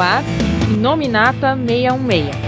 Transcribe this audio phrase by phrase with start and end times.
[0.00, 0.22] ar
[0.80, 2.47] Nominata 616.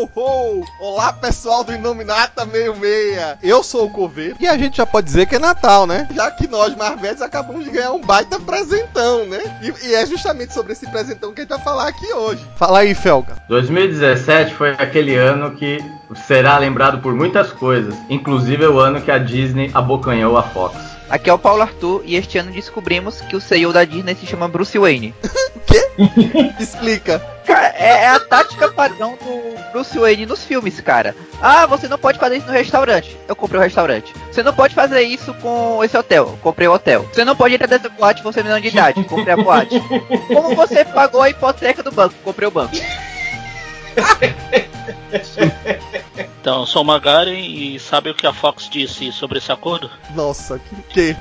[0.00, 0.64] Ho, ho, ho!
[0.80, 3.38] Olá, pessoal do Inominata 66.
[3.42, 6.08] Eu sou o Coveiro e a gente já pode dizer que é Natal, né?
[6.14, 9.40] Já que nós, Marvetes, acabamos de ganhar um baita presentão, né?
[9.60, 12.46] E, e, é justamente sobre esse presentão que a gente vai falar aqui hoje.
[12.56, 13.36] Fala aí, Felga.
[13.48, 15.78] 2017 foi aquele ano que
[16.26, 20.89] será lembrado por muitas coisas, inclusive o ano que a Disney abocanhou a Fox.
[21.10, 24.26] Aqui é o Paulo Arthur e este ano descobrimos que o CEO da Disney se
[24.26, 25.12] chama Bruce Wayne.
[25.56, 25.90] o quê?
[26.60, 27.18] Explica.
[27.44, 31.16] Cara, é, é, a tática padrão do Bruce Wayne nos filmes, cara.
[31.42, 33.16] Ah, você não pode fazer isso no restaurante.
[33.26, 34.14] Eu comprei o restaurante.
[34.30, 36.28] Você não pode fazer isso com esse hotel.
[36.28, 37.04] Eu comprei o hotel.
[37.12, 39.02] Você não pode entrar dentro da boate você menor de idade.
[39.02, 39.82] Comprei a boate.
[40.28, 42.14] Como você pagou a hipoteca do banco?
[42.22, 42.76] Comprei o banco.
[46.40, 49.90] Então, sou Magaren e sabe o que a Fox disse sobre esse acordo?
[50.14, 51.12] Nossa, que que?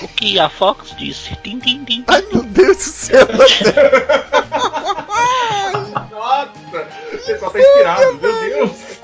[0.00, 1.36] O que a Fox disse?
[2.06, 3.26] Ai meu Deus do céu!
[6.12, 6.52] Nossa!
[7.12, 8.97] O pessoal tá inspirado, meu Deus!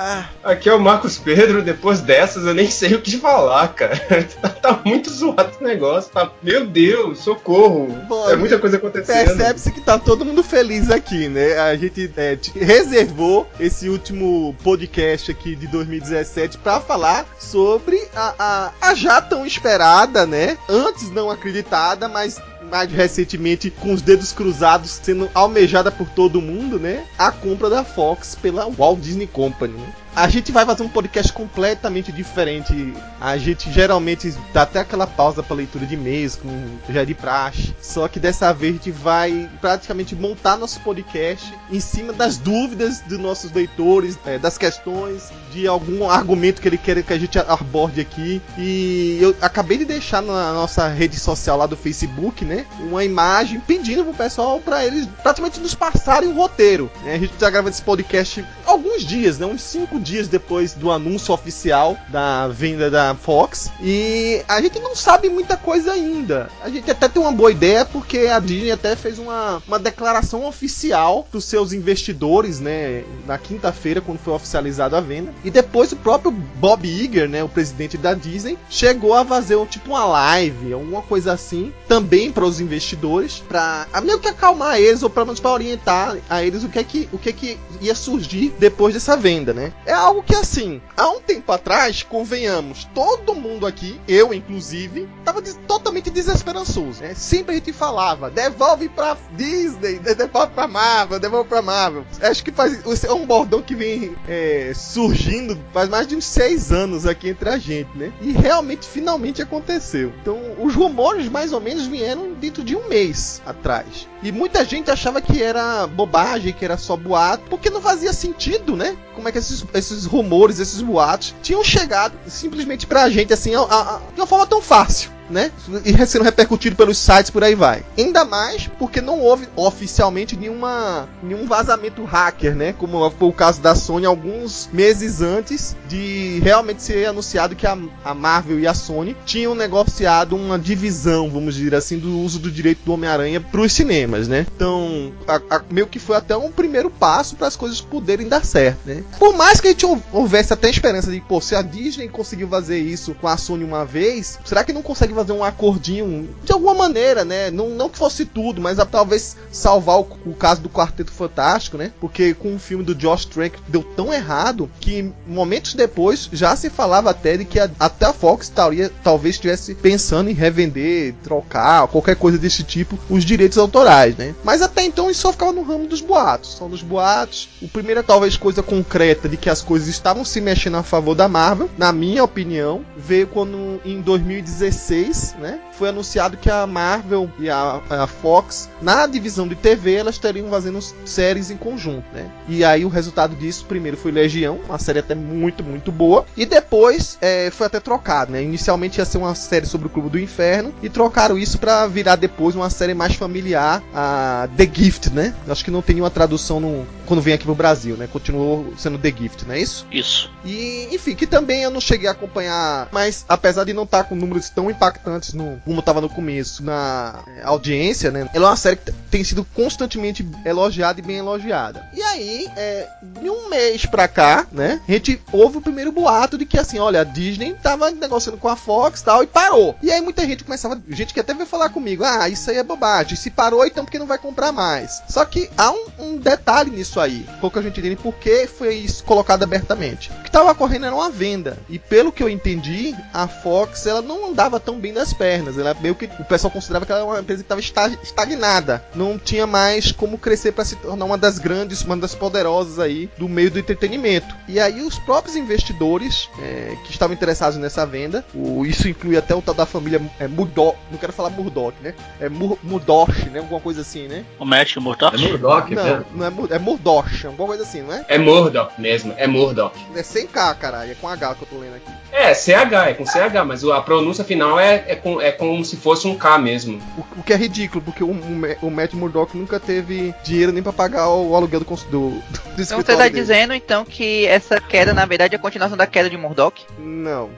[0.00, 0.28] Ah.
[0.44, 3.98] Aqui é o Marcos Pedro, depois dessas eu nem sei o que falar, cara.
[4.62, 6.30] tá muito zoado esse negócio, tá?
[6.40, 7.88] Meu Deus, socorro!
[8.08, 9.26] Bom, é muita coisa acontecendo.
[9.26, 11.58] Percebe-se que tá todo mundo feliz aqui, né?
[11.58, 18.72] A gente é, reservou esse último podcast aqui de 2017 para falar sobre a, a,
[18.80, 20.56] a já tão esperada, né?
[20.68, 26.78] Antes não acreditada, mas mais recentemente com os dedos cruzados sendo almejada por todo mundo,
[26.78, 27.04] né?
[27.18, 29.74] A compra da Fox pela Walt Disney Company.
[29.74, 29.92] Né?
[30.14, 32.94] A gente vai fazer um podcast completamente diferente.
[33.20, 37.74] A gente geralmente dá até aquela pausa para leitura de e-mails, como já de praxe.
[37.80, 43.00] Só que dessa vez a gente vai praticamente montar nosso podcast em cima das dúvidas
[43.00, 47.38] dos nossos leitores, é, das questões, de algum argumento que ele quer que a gente
[47.38, 48.42] aborde aqui.
[48.56, 52.66] E eu acabei de deixar na nossa rede social lá do Facebook, né?
[52.80, 56.90] Uma imagem pedindo pro pessoal para eles praticamente nos passarem um roteiro.
[57.04, 57.14] Né?
[57.14, 59.46] A gente tá gravando esse podcast alguns dias, né?
[59.46, 59.62] Uns
[59.98, 63.70] cinco dias depois do anúncio oficial da venda da Fox.
[63.82, 66.48] E a gente não sabe muita coisa ainda.
[66.62, 70.46] A gente até tem uma boa ideia porque a Disney até fez uma, uma declaração
[70.46, 75.32] oficial para os seus investidores, né, na quinta-feira quando foi oficializada a venda.
[75.44, 79.90] E depois o próprio Bob Iger, né, o presidente da Disney, chegou a fazer tipo
[79.90, 85.10] uma live, alguma coisa assim, também para os investidores, para meio que acalmar eles ou
[85.10, 87.94] pelo menos para orientar a eles o que é que o que é que ia
[87.94, 89.72] surgir depois dessa venda, né?
[89.88, 95.40] É algo que, assim, há um tempo atrás, convenhamos, todo mundo aqui, eu inclusive, tava
[95.66, 97.00] totalmente desesperançoso.
[97.00, 97.14] Né?
[97.14, 102.04] Sempre a gente falava, devolve pra Disney, devolve pra Marvel, devolve pra Marvel.
[102.20, 106.70] Acho que faz, é um bordão que vem é, surgindo faz mais de uns seis
[106.70, 108.12] anos aqui entre a gente, né?
[108.20, 110.12] E realmente, finalmente aconteceu.
[110.20, 114.06] Então, os rumores mais ou menos vieram dentro de um mês atrás.
[114.22, 118.76] E muita gente achava que era bobagem, que era só boato, porque não fazia sentido,
[118.76, 118.96] né?
[119.14, 123.60] Como é que esses, esses rumores, esses boatos tinham chegado simplesmente pra gente assim, a,
[123.60, 125.50] a, de uma forma tão fácil né?
[125.84, 127.82] E sendo repercutido pelos sites por aí vai.
[127.96, 132.72] Ainda mais porque não houve oficialmente nenhuma, nenhum vazamento hacker, né?
[132.72, 137.76] Como foi o caso da Sony alguns meses antes de realmente ser anunciado que a,
[138.04, 142.50] a Marvel e a Sony tinham negociado uma divisão, vamos dizer assim, do uso do
[142.50, 144.46] direito do Homem-Aranha para os cinemas, né?
[144.54, 148.44] Então, a, a, meio que foi até um primeiro passo para as coisas poderem dar
[148.44, 149.02] certo, né?
[149.18, 152.78] Por mais que a gente houvesse até esperança de, pô, se a Disney conseguiu fazer
[152.78, 156.74] isso com a Sony uma vez, será que não consegue fazer um acordinho de alguma
[156.74, 157.50] maneira, né?
[157.50, 161.76] Não, não que fosse tudo, mas a, talvez salvar o, o, caso do Quarteto Fantástico,
[161.76, 161.92] né?
[162.00, 166.70] Porque com o filme do Josh Trank deu tão errado que momentos depois já se
[166.70, 171.88] falava até de que a, até a Fox taria, talvez estivesse pensando em revender, trocar,
[171.88, 174.34] qualquer coisa desse tipo, os direitos autorais, né?
[174.44, 177.48] Mas até então isso só ficava no ramo dos boatos, só dos boatos.
[177.60, 181.28] O primeiro talvez coisa concreta de que as coisas estavam se mexendo a favor da
[181.28, 187.30] Marvel, na minha opinião, veio quando em 2016 2016, né, foi anunciado que a Marvel
[187.38, 192.30] e a, a Fox, na divisão de TV, elas teriam fazendo séries em conjunto, né?
[192.48, 196.44] E aí o resultado disso, primeiro foi Legião, uma série até muito, muito boa, e
[196.44, 198.42] depois é, foi até trocado, né?
[198.42, 202.16] Inicialmente ia ser uma série sobre o Clube do Inferno, e trocaram isso para virar
[202.16, 205.34] depois uma série mais familiar, a The Gift, né?
[205.48, 208.06] Acho que não tem nenhuma tradução no, quando vem aqui pro Brasil, né?
[208.06, 209.86] Continuou sendo The Gift, não é isso?
[209.90, 210.30] Isso.
[210.44, 214.14] E, enfim, que também eu não cheguei a acompanhar, mas apesar de não estar com
[214.14, 218.28] números tão impactantes no, como estava no começo, na é, audiência, né?
[218.34, 221.88] Ela é uma série que tem sido constantemente elogiada e bem elogiada.
[221.94, 224.80] E aí, é, de um mês pra cá, né?
[224.86, 228.48] A gente houve o primeiro boato de que assim, olha, a Disney tava negociando com
[228.48, 229.74] a Fox e tal, e parou.
[229.82, 232.62] E aí muita gente começava, gente que até veio falar comigo, ah, isso aí é
[232.62, 233.16] bobagem.
[233.16, 235.02] Se parou, então porque não vai comprar mais.
[235.08, 237.26] Só que há um, um detalhe nisso aí.
[237.40, 240.10] Pouca gente entende por que foi isso colocado abertamente.
[240.10, 241.56] O que estava ocorrendo era uma venda.
[241.68, 245.58] E pelo que eu entendi, a Fox ela não andava tão bem das pernas.
[245.58, 248.84] Ela meio que o pessoal considerava que ela era uma empresa que estava estagnada.
[248.94, 253.08] Não tinha mais como crescer para se tornar uma das grandes, uma das poderosas aí
[253.18, 254.34] do meio do entretenimento.
[254.46, 259.34] E aí os próprios investidores é, que estavam interessados nessa venda, o, isso inclui até
[259.34, 261.94] o tal da família é, Murdoch, não quero falar Murdoch, né?
[262.20, 263.38] É Mur, Murdoch, né?
[263.40, 264.24] Alguma coisa assim, né?
[264.38, 265.14] O Matt Murdoch?
[265.16, 268.04] É Murdoch, Não, não é, Mur- é Murdoch, alguma coisa assim, não é?
[268.08, 269.74] É Murdoch mesmo, é Murdoch.
[269.94, 271.90] É sem K, caralho, é com H que eu tô lendo aqui.
[272.10, 275.76] É, CH, é com CH, mas a pronúncia final é, é, com, é como se
[275.76, 276.80] fosse um K mesmo.
[276.96, 280.52] O, o que é ridículo, porque o, o, Ma- o Matt Murdock nunca teve dinheiro
[280.52, 282.22] nem pra pagar o, o aluguel do, do, do,
[282.62, 283.10] Então você tá dele.
[283.20, 286.64] dizendo então que essa queda, na verdade, é a continuação da queda de Murdoch?
[286.78, 287.30] Não.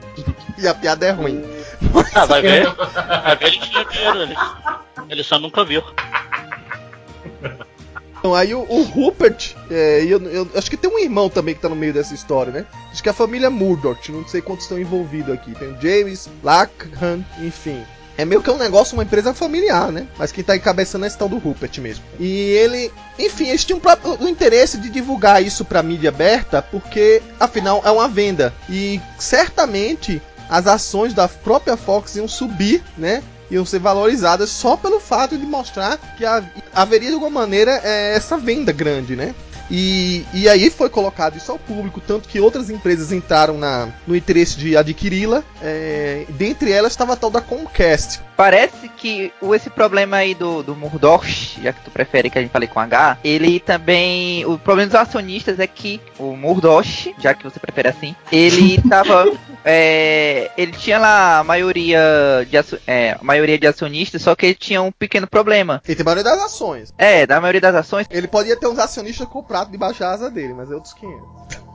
[0.57, 1.43] E a piada é ruim.
[2.13, 2.67] Ah, vai ver.
[2.73, 4.21] Vai ver, ele tinha dinheiro.
[4.21, 4.35] Ele,
[5.09, 5.81] ele só nunca viu.
[8.21, 11.61] Então, aí o, o Rupert, é, eu, eu acho que tem um irmão também que
[11.61, 12.67] tá no meio dessa história, né?
[12.91, 15.55] Acho que é a família Murdoch, não sei quantos estão envolvidos aqui.
[15.55, 17.83] Tem o James, Lackham, enfim.
[18.15, 20.05] É meio que um negócio, uma empresa familiar, né?
[20.19, 22.03] Mas quem tá encabeçando é esse tal do Rupert mesmo.
[22.19, 23.81] E ele, enfim, eles tinham
[24.19, 28.53] o interesse de divulgar isso pra mídia aberta, porque afinal é uma venda.
[28.69, 33.23] E certamente as ações da própria Fox iam subir, né?
[33.51, 36.43] Iam ser valorizadas só pelo fato de mostrar que ha-
[36.73, 39.35] haveria de alguma maneira é, essa venda grande, né?
[39.69, 44.15] E, e aí foi colocado isso ao público, tanto que outras empresas entraram na, no
[44.15, 45.43] interesse de adquiri-la.
[45.61, 48.19] é, dentre elas estava a tal da Comcast.
[48.41, 52.41] Parece que o, esse problema aí do, do Murdoch, já que tu prefere que a
[52.41, 54.43] gente fale com H, ele também.
[54.47, 59.31] O problema dos acionistas é que o Murdoch, já que você prefere assim, ele tava.
[59.63, 61.99] é, ele tinha lá a maioria
[62.49, 62.57] de,
[62.87, 65.79] é, a maioria de acionistas, só que ele tinha um pequeno problema.
[65.85, 66.91] Ele tem maioria das ações.
[66.97, 70.55] É, da maioria das ações, Ele podia ter uns acionistas comprados debaixo da asa dele,
[70.55, 71.70] mas é outros 500.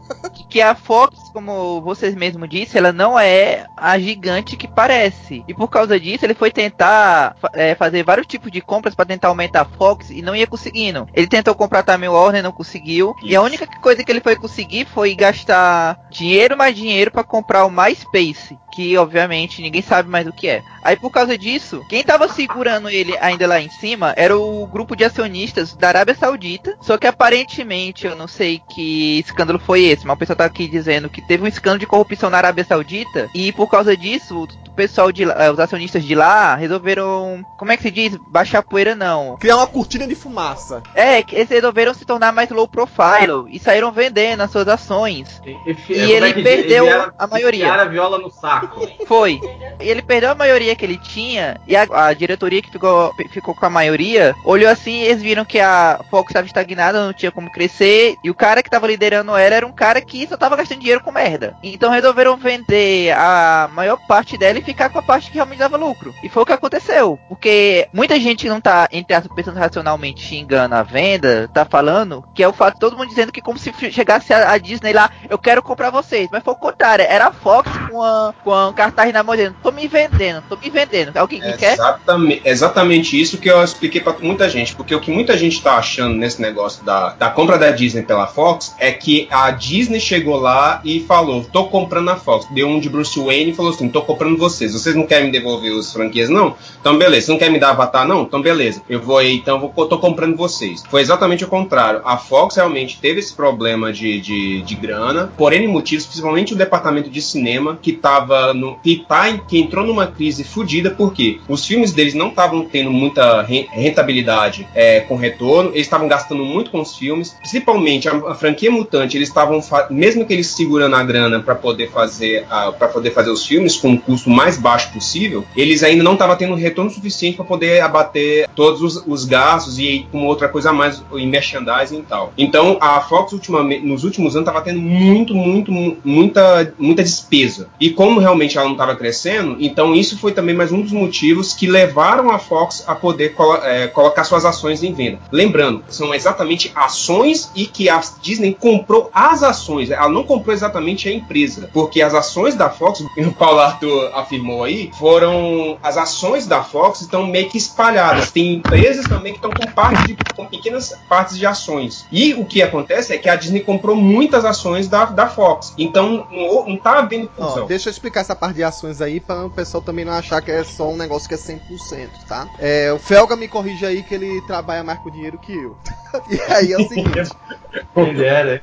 [0.49, 5.45] Que- a Fox, como vocês mesmos disseram, ela não é a gigante que parece.
[5.47, 9.29] E por causa disso, ele foi tentar é, fazer vários tipos de compras para tentar
[9.29, 11.07] aumentar a Fox e não ia conseguindo.
[11.15, 13.15] Ele tentou comprar também o Warner, não conseguiu.
[13.23, 17.65] E a única coisa que ele foi conseguir foi gastar dinheiro mais dinheiro para comprar
[17.65, 18.59] o MySpace.
[18.77, 20.63] Que obviamente ninguém sabe mais o que é.
[20.85, 24.95] Aí por causa disso, quem tava segurando ele ainda lá em cima era o grupo
[24.95, 26.77] de acionistas da Arábia Saudita.
[26.83, 30.69] Só que aparentemente, eu não sei que escândalo foi esse, mas o pessoal tá aqui
[30.69, 33.31] dizendo que teve um escândalo de corrupção na Arábia Saudita.
[33.35, 37.73] E por causa disso, o pessoal de lá, eh, os acionistas de lá resolveram, como
[37.73, 38.15] é que se diz?
[38.29, 39.39] Baixar a poeira não.
[39.39, 40.83] Criar uma cortina de fumaça.
[40.95, 45.41] É, que eles resolveram se tornar mais low profile e saíram vendendo as suas ações.
[45.47, 46.87] E, E ele perdeu
[47.19, 47.73] a maioria.
[47.73, 48.66] A viola no saco.
[49.07, 49.41] Foi.
[49.81, 53.55] E ele perdeu a maioria que ele tinha, e a, a diretoria que ficou, ficou
[53.55, 57.31] com a maioria, olhou assim e eles viram que a Fox estava estagnada, não tinha
[57.31, 60.57] como crescer, e o cara que tava liderando ela era um cara que só tava
[60.57, 61.57] gastando dinheiro com merda.
[61.63, 65.77] Então resolveram vender a maior parte dela e ficar com a parte que realmente dava
[65.77, 66.15] lucro.
[66.23, 67.19] E foi o que aconteceu.
[67.29, 72.43] Porque muita gente não tá, entre aspas, pensando racionalmente xingando a venda, tá falando que
[72.43, 75.11] é o fato de todo mundo dizendo que como se chegasse a, a Disney lá,
[75.29, 76.29] eu quero comprar vocês.
[76.31, 79.71] Mas foi o contrário, era a Fox com a, com a cartaz na mão tô
[79.71, 81.17] me vendendo, tô me vendendo.
[81.17, 81.75] Alguém me quer?
[81.75, 84.75] Exatamente, exatamente isso que eu expliquei pra muita gente.
[84.75, 88.27] Porque o que muita gente tá achando nesse negócio da, da compra da Disney pela
[88.27, 92.47] Fox é que a Disney chegou lá e falou: tô comprando a Fox.
[92.51, 94.73] Deu um de Bruce Wayne e falou assim: tô comprando vocês.
[94.73, 96.57] Vocês não querem me devolver os franquias, não?
[96.81, 97.27] Então beleza.
[97.27, 98.23] Você não quer me dar Avatar, não?
[98.23, 98.83] Então beleza.
[98.89, 100.83] Eu vou aí, então vou, tô comprando vocês.
[100.89, 102.01] Foi exatamente o contrário.
[102.05, 106.57] A Fox realmente teve esse problema de, de, de grana, por N motivos, principalmente o
[106.57, 108.77] departamento de cinema, que tava no.
[108.77, 113.43] que, tá, que entrou numa crise fodida, porque os filmes deles não estavam tendo muita
[113.43, 118.35] re- rentabilidade é, com retorno, eles estavam gastando muito com os filmes, principalmente a, a
[118.35, 119.61] franquia Mutante, eles estavam,
[119.91, 122.47] mesmo que eles segurando a grana para poder fazer
[122.79, 126.13] para poder fazer os filmes com um custo mais mais baixo possível, eles ainda não
[126.13, 130.71] estavam tendo retorno suficiente para poder abater todos os, os, gastos e com outra coisa
[130.71, 132.33] a mais em merchandising e tal.
[132.39, 137.69] Então a Fox ultimamente, nos últimos anos estava tendo muito, muito, muita, muita despesa.
[137.81, 141.55] E como realmente ela não estava crescendo, então isso foi também mais um dos motivos
[141.55, 145.21] que levaram a Fox a poder colo é, colocar suas ações em venda.
[145.31, 149.91] Lembrando, são exatamente ações e que a Disney comprou as ações.
[149.91, 154.65] Ela não comprou exatamente a empresa, porque as ações da Fox, o Paulo Arthur afirmou
[154.65, 158.33] aí, foram as ações da Fox estão meio que espalhadas.
[158.33, 162.05] Tem empresas também que estão com parte de, com pequenas partes de ações.
[162.11, 165.75] E o que acontece é que a Disney comprou muitas ações da, da Fox.
[165.79, 167.67] Então não, não tá havendo fusão.
[167.67, 170.51] deixa eu explicar essa parte de ações aí para o pessoal também não achar que
[170.51, 172.49] é só um negócio que é 100%, tá?
[172.59, 175.77] É, o Felga me corrige aí que ele trabalha mais com dinheiro que eu.
[176.31, 177.31] e aí é o seguinte.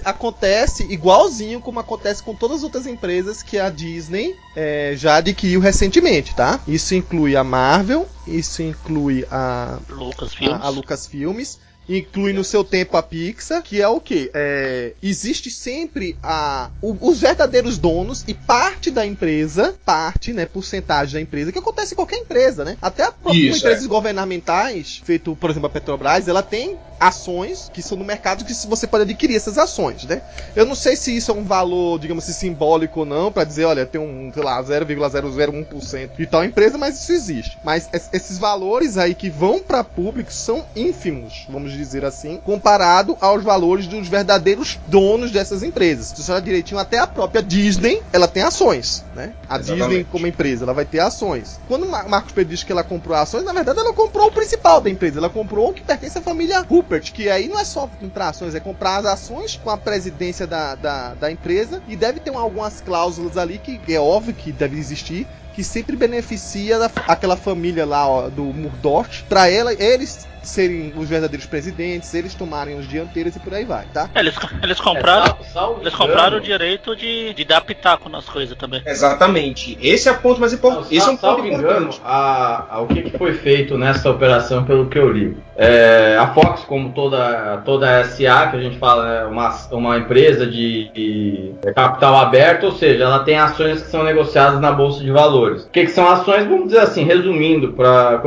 [0.04, 5.60] acontece igualzinho como acontece com todas as outras empresas que a Disney é, já adquiriu
[5.60, 6.60] recentemente, tá?
[6.68, 12.96] Isso inclui a Marvel, isso inclui a Lucasfilmes, a, a Lucasfilmes inclui no seu tempo
[12.98, 14.32] a Pixar, que é o que?
[14.34, 21.14] É, existe sempre a, o, os verdadeiros donos e parte da empresa, parte, né, porcentagem
[21.16, 22.78] da empresa, que acontece em qualquer empresa, né?
[22.82, 23.88] Até a própria Isso, empresas é.
[23.88, 28.88] governamentais, feito, por exemplo, a Petrobras, ela tem ações que são no mercado que você
[28.88, 30.22] pode adquirir essas ações, né?
[30.56, 33.66] Eu não sei se isso é um valor, digamos assim, simbólico ou não, para dizer,
[33.66, 37.58] olha, tem um, sei lá, 0,001% de tal empresa, mas isso existe.
[37.64, 43.44] Mas esses valores aí que vão para público são ínfimos, vamos dizer assim, comparado aos
[43.44, 46.08] valores dos verdadeiros donos dessas empresas.
[46.08, 49.34] Se você olhar direitinho, até a própria Disney, ela tem ações, né?
[49.50, 49.88] A Exatamente.
[49.88, 51.60] Disney como empresa, ela vai ter ações.
[51.68, 54.82] Quando o Marcos Pedro diz que ela comprou ações, na verdade ela comprou o principal
[54.82, 57.90] da empresa, ela comprou o que pertence à família Rupert, que aí não é só
[58.00, 62.20] comprar ações, é comprar as ações com a presidência da, da, da empresa e deve
[62.20, 67.86] ter algumas cláusulas ali que é óbvio que deve existir, que sempre beneficia aquela família
[67.86, 73.36] lá ó, do Murdoch, para ela eles serem os verdadeiros presidentes, eles tomarem os dianteiros
[73.36, 74.10] e por aí vai, tá?
[74.14, 78.58] É, eles, eles compraram, é, eles compraram o direito de, de dar pitaco nas coisas
[78.58, 78.82] também.
[78.86, 79.78] Exatamente.
[79.82, 80.94] Esse é o ponto mais importante.
[80.96, 84.88] Esse é um ponto engano, a, a, o que, que, foi feito nessa operação, pelo
[84.88, 85.36] que eu li?
[85.56, 89.98] É, a Fox, como toda, toda a SA, que a gente fala, é uma, uma
[89.98, 95.04] empresa de, de, capital aberto, ou seja, ela tem ações que são negociadas na Bolsa
[95.04, 95.64] de Valores.
[95.64, 96.46] O que, que são ações?
[96.46, 98.22] Vamos dizer assim, resumindo, para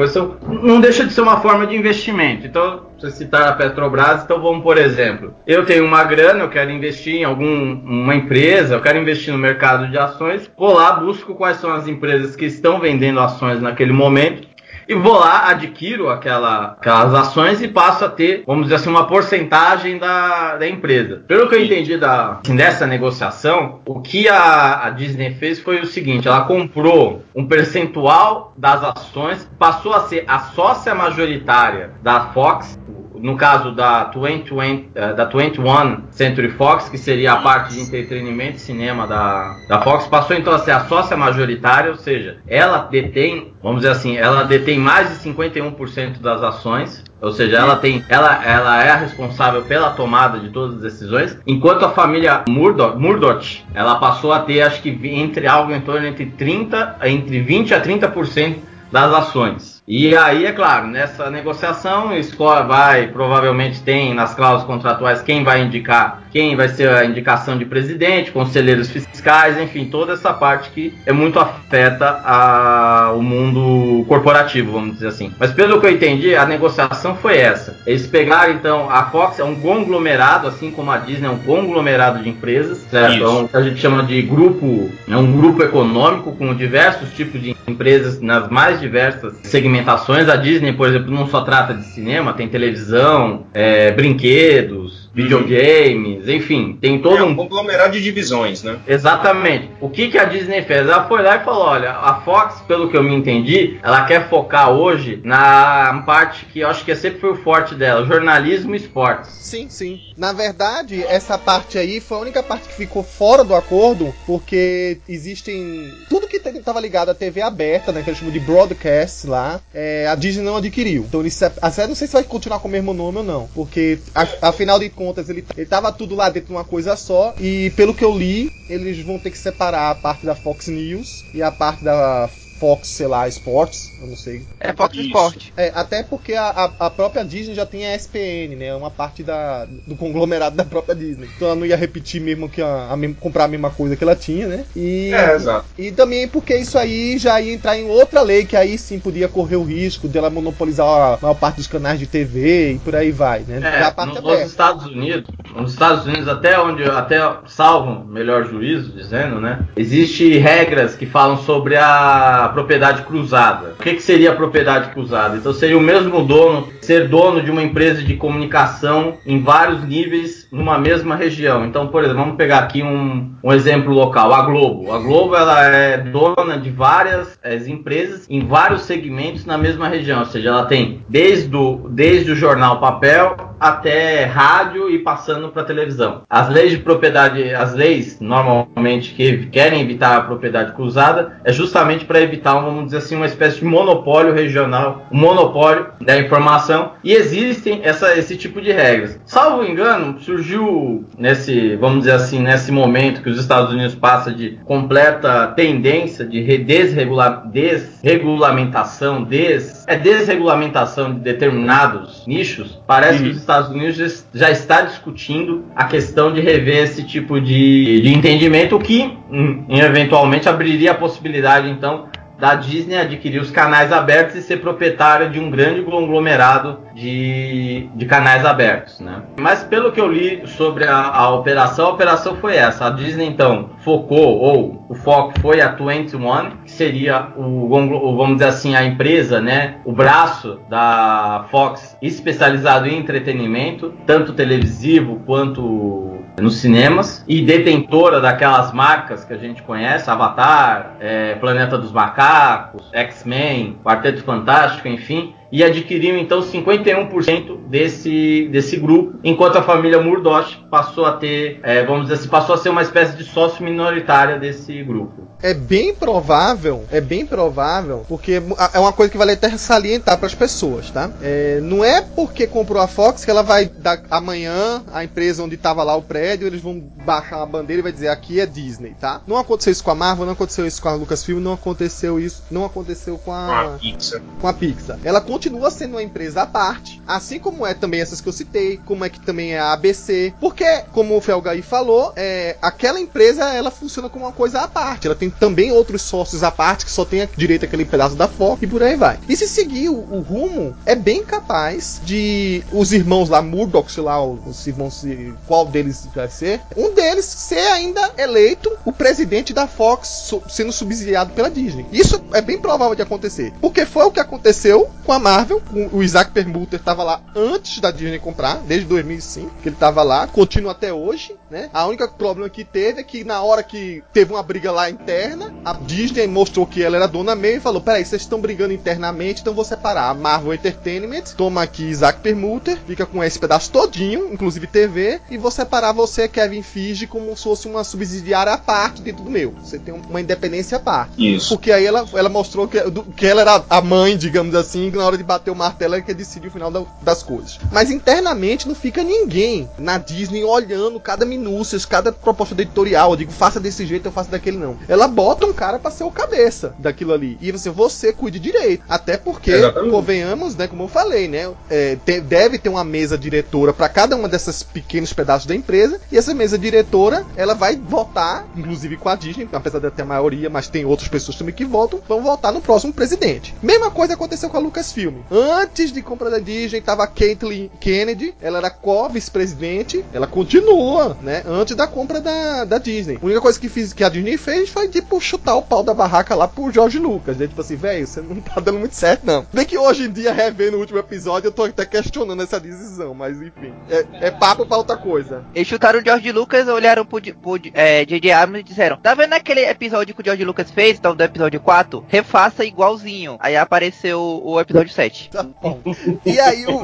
[0.47, 2.47] não deixa de ser uma forma de investimento investimento.
[2.47, 6.71] Então, você citar a Petrobras, então vamos, por exemplo, eu tenho uma grana, eu quero
[6.71, 11.59] investir em alguma empresa, eu quero investir no mercado de ações, vou lá, busco quais
[11.59, 14.56] são as empresas que estão vendendo ações naquele momento
[14.89, 19.07] e vou lá, adquiro aquela, aquelas ações e passo a ter, vamos dizer assim, uma
[19.07, 21.25] porcentagem da, da empresa.
[21.27, 25.81] Pelo que eu entendi da, assim, dessa negociação, o que a, a Disney fez foi
[25.81, 32.27] o seguinte: ela comprou um percentual das ações, passou a ser a sócia majoritária da
[32.33, 32.79] Fox,
[33.21, 38.57] no caso da 20, eh, da 21 Century Fox, que seria a parte de entretenimento
[38.57, 42.79] e cinema da, da Fox, passou então a ser a sócia majoritária, ou seja, ela
[42.79, 48.05] detém, vamos dizer assim, ela detém mais de 51% das ações, ou seja, ela tem,
[48.09, 52.99] ela, ela é a responsável pela tomada de todas as decisões, enquanto a família Murdoch,
[52.99, 57.75] Murdoch ela passou a ter, acho que entre algo em torno entre 30, entre 20
[57.75, 58.57] a 30%
[58.91, 59.77] das ações.
[59.89, 65.63] E aí, é claro, nessa negociação, escola vai, provavelmente tem nas cláusulas contratuais quem vai
[65.63, 70.93] indicar, quem vai ser a indicação de presidente, conselheiros fiscais, enfim, toda essa parte que
[71.07, 75.33] é muito afeta a, o mundo corporativo, vamos dizer assim.
[75.39, 77.79] Mas pelo que eu entendi, a negociação foi essa.
[77.87, 82.25] Eles pegaram, então, a Fox é um conglomerado, assim como a Disney é um conglomerado
[82.25, 83.15] de empresas, certo?
[83.15, 83.25] Isso.
[83.25, 87.41] É um, que a gente chama de grupo, é um grupo econômico com diversos tipos
[87.41, 90.29] de empresas nas mais diversas segmentações.
[90.29, 96.77] A Disney, por exemplo, não só trata de cinema, tem televisão, é, brinquedos, videogames, enfim,
[96.79, 98.79] tem todo é um, um conglomerado de divisões, né?
[98.87, 99.71] Exatamente.
[99.81, 100.81] O que, que a Disney fez?
[100.81, 104.29] Ela foi lá e falou: olha, a Fox, pelo que eu me entendi, ela quer
[104.29, 108.77] focar hoje na parte que eu acho que sempre foi o forte dela: jornalismo e
[108.77, 109.31] esportes.
[109.31, 110.01] Sim, sim.
[110.19, 114.99] Na verdade, essa parte aí foi a única parte que ficou fora do acordo, porque
[115.09, 115.95] existem.
[116.11, 118.03] Tudo que estava ligado à TV aberta, né?
[118.03, 121.05] Que eles chamam de broadcast lá, é, a Disney não adquiriu.
[121.09, 123.99] Então, eles, até não sei se vai continuar com o mesmo nome ou não, porque
[124.15, 127.35] a, afinal de contas contas, ele, ele tava tudo lá dentro de uma coisa só.
[127.39, 131.25] E pelo que eu li, eles vão ter que separar a parte da Fox News
[131.33, 134.43] e a parte da Fox, sei lá, Sports, eu não sei.
[134.61, 135.07] É Fox Isso.
[135.07, 135.49] Sport.
[135.57, 136.45] É, até porque a,
[136.79, 138.75] a, a própria Disney já tem a SPN, né?
[138.75, 141.29] Uma parte da, do conglomerado da própria Disney.
[141.37, 144.17] Então ela não ia repetir mesmo que a, a comprar a mesma coisa que ela
[144.17, 144.65] tinha, né?
[144.75, 145.67] E, É, exato.
[145.79, 149.29] e também porque isso aí já ia entrar em outra lei, que aí sim podia
[149.29, 153.11] correr o risco dela monopolizar a maior parte dos canais de TV e por aí
[153.13, 153.59] vai, né?
[153.59, 154.41] É, Já a parte no- nos.
[154.41, 159.67] Estados Unidos, nos Estados Unidos até onde até salvo melhor juízo dizendo, né?
[159.77, 163.75] Existe regras que falam sobre a propriedade cruzada.
[163.79, 165.37] O que, que seria a propriedade cruzada?
[165.37, 170.47] Então seria o mesmo dono ser dono de uma empresa de comunicação em vários níveis
[170.53, 171.65] numa mesma região.
[171.65, 174.93] Então, por exemplo, vamos pegar aqui um, um exemplo local, a Globo.
[174.93, 180.21] A Globo ela é dona de várias eh, empresas em vários segmentos na mesma região,
[180.21, 185.65] ou seja, ela tem desde o, desde o jornal papel até rádio e passando para
[185.65, 186.23] televisão.
[186.29, 192.05] As leis de propriedade, as leis normalmente que querem evitar a propriedade cruzada é justamente
[192.05, 197.13] para evitar, vamos dizer assim, uma espécie de monopólio regional, um monopólio da informação e
[197.13, 199.21] existem essa, esse tipo de regras.
[199.25, 204.59] Salvo engano, surgiu nesse, vamos dizer assim, nesse momento que os Estados Unidos passa de
[204.65, 213.37] completa tendência de re- desregula, desregulamentação, des, é desregulamentação de determinados nichos, parece que os
[213.39, 218.77] Estados Unidos já- já está discutindo a questão de rever esse tipo de, de entendimento,
[218.77, 222.07] o que hum, eventualmente abriria a possibilidade, então,
[222.39, 228.07] da Disney adquirir os canais abertos e ser proprietária de um grande conglomerado de, de
[228.07, 229.23] canais abertos, né?
[229.39, 232.87] Mas pelo que eu li sobre a, a operação, a operação foi essa.
[232.87, 238.47] A Disney então focou ou o foco foi a 21, que seria o, vamos dizer
[238.47, 239.77] assim a empresa, né?
[239.85, 246.06] O braço da Fox especializado em entretenimento, tanto televisivo quanto
[246.41, 252.89] nos cinemas e detentora daquelas marcas que a gente conhece, Avatar, é, Planeta dos Macacos,
[252.93, 260.57] X-Men, Quarteto Fantástico, enfim, e adquiriu então 51% desse, desse grupo, enquanto a família Murdoch
[260.71, 264.39] passou a ter, é, vamos dizer assim, passou a ser uma espécie de sócio minoritária
[264.39, 265.27] desse grupo.
[265.43, 270.27] É bem provável, é bem provável, porque é uma coisa que vale até salientar para
[270.27, 271.11] as pessoas, tá?
[271.23, 275.55] É, não é porque comprou a Fox que ela vai dar amanhã a empresa onde
[275.55, 278.95] estava lá o prédio, eles vão baixar uma bandeira e vai dizer aqui é Disney,
[279.01, 279.21] tá?
[279.27, 282.43] Não aconteceu isso com a Marvel, não aconteceu isso com a Lucasfilm, não aconteceu isso,
[282.51, 284.21] não aconteceu com Com a a Pixar.
[284.41, 284.99] com a Pixar.
[285.05, 288.81] Ela continua sendo uma empresa à parte, assim como é também essas que eu citei,
[288.87, 293.45] como é que também é a ABC, porque, como o Felgaí falou, é, aquela empresa
[293.53, 295.07] ela funciona como uma coisa à parte.
[295.07, 298.63] Ela tem também outros sócios à parte que só tem direito àquele pedaço da Fox
[298.63, 299.19] e por aí vai.
[299.29, 304.03] E se seguir o, o rumo, é bem capaz de os irmãos lá, Murdoch, sei
[304.03, 305.05] lá, os irmãos,
[305.47, 311.35] qual deles vai ser, um deles ser ainda eleito o presidente da Fox sendo subsidiado
[311.35, 311.85] pela Disney.
[311.93, 315.61] Isso é bem provável de acontecer, porque foi o que aconteceu com a Marvel.
[315.93, 320.29] O, Isaac Permuter estava lá antes da Disney comprar, desde 2005, que ele estava lá,
[320.29, 321.69] continua até hoje, né?
[321.75, 325.53] A única problema que teve é que na hora que teve uma briga lá interna,
[325.65, 329.41] a Disney mostrou que ela era dona mesmo e falou: peraí, vocês estão brigando internamente,
[329.41, 334.33] então vou separar a Marvel Entertainment, toma aqui Isaac Permuter, fica com esse pedaço todinho,
[334.33, 339.03] inclusive TV, e vou separar você, Kevin Feige, como se fosse uma subsidiária à parte
[339.03, 339.53] dentro do meu.
[339.61, 341.35] Você tem uma independência à parte.
[341.35, 341.49] Isso.
[341.49, 342.79] Porque aí ela, ela mostrou que,
[343.17, 346.13] que ela era a mãe, digamos assim, na hora de bater o martelo é que
[346.15, 347.59] decide o final da- das coisas.
[347.73, 353.11] Mas internamente não fica ninguém na Disney olhando cada minúcia, cada proposta editorial.
[353.11, 354.77] Eu digo, faça desse jeito, eu faço daquele não.
[354.89, 357.37] Ela bota um cara pra ser o cabeça daquilo ali.
[357.41, 358.83] E você, você cuide direito.
[358.89, 359.91] Até porque, Exatamente.
[359.91, 364.17] convenhamos, né, como eu falei, né, é, te- deve ter uma mesa diretora pra cada
[364.17, 366.01] uma dessas pequenos pedaços da empresa.
[366.11, 370.07] E essa mesa diretora, ela vai votar, inclusive com a Disney, apesar de ter a
[370.07, 373.55] maioria, mas tem outras pessoas também que votam, vão votar no próximo presidente.
[373.63, 375.06] Mesma coisa aconteceu com a Lucasfilm.
[375.31, 381.43] Antes de compra da Disney, tava a Caitlyn Kennedy, ela era co-vice-presidente, ela continua, né,
[381.47, 383.19] antes da compra da, da Disney.
[383.21, 385.95] A única coisa que, fiz, que a Disney fez foi, tipo, chutar o pau da
[385.95, 389.25] barraca lá pro George Lucas, né, tipo assim, velho, você não tá dando muito certo,
[389.25, 389.47] não.
[389.53, 393.15] Bem que hoje em dia, revendo o último episódio, eu tô até questionando essa decisão,
[393.15, 395.45] mas enfim, é, é papo pra outra coisa.
[395.55, 398.33] Eles chutaram o George Lucas, olharam pro, pro é, J.J.
[398.33, 401.61] Abrams e disseram: Tá vendo aquele episódio que o George Lucas fez, então, do episódio
[401.61, 402.05] 4?
[402.09, 403.37] Refaça igualzinho.
[403.41, 405.31] Aí apareceu o episódio 7.
[405.31, 405.81] Tá bom.
[406.25, 406.81] E aí o,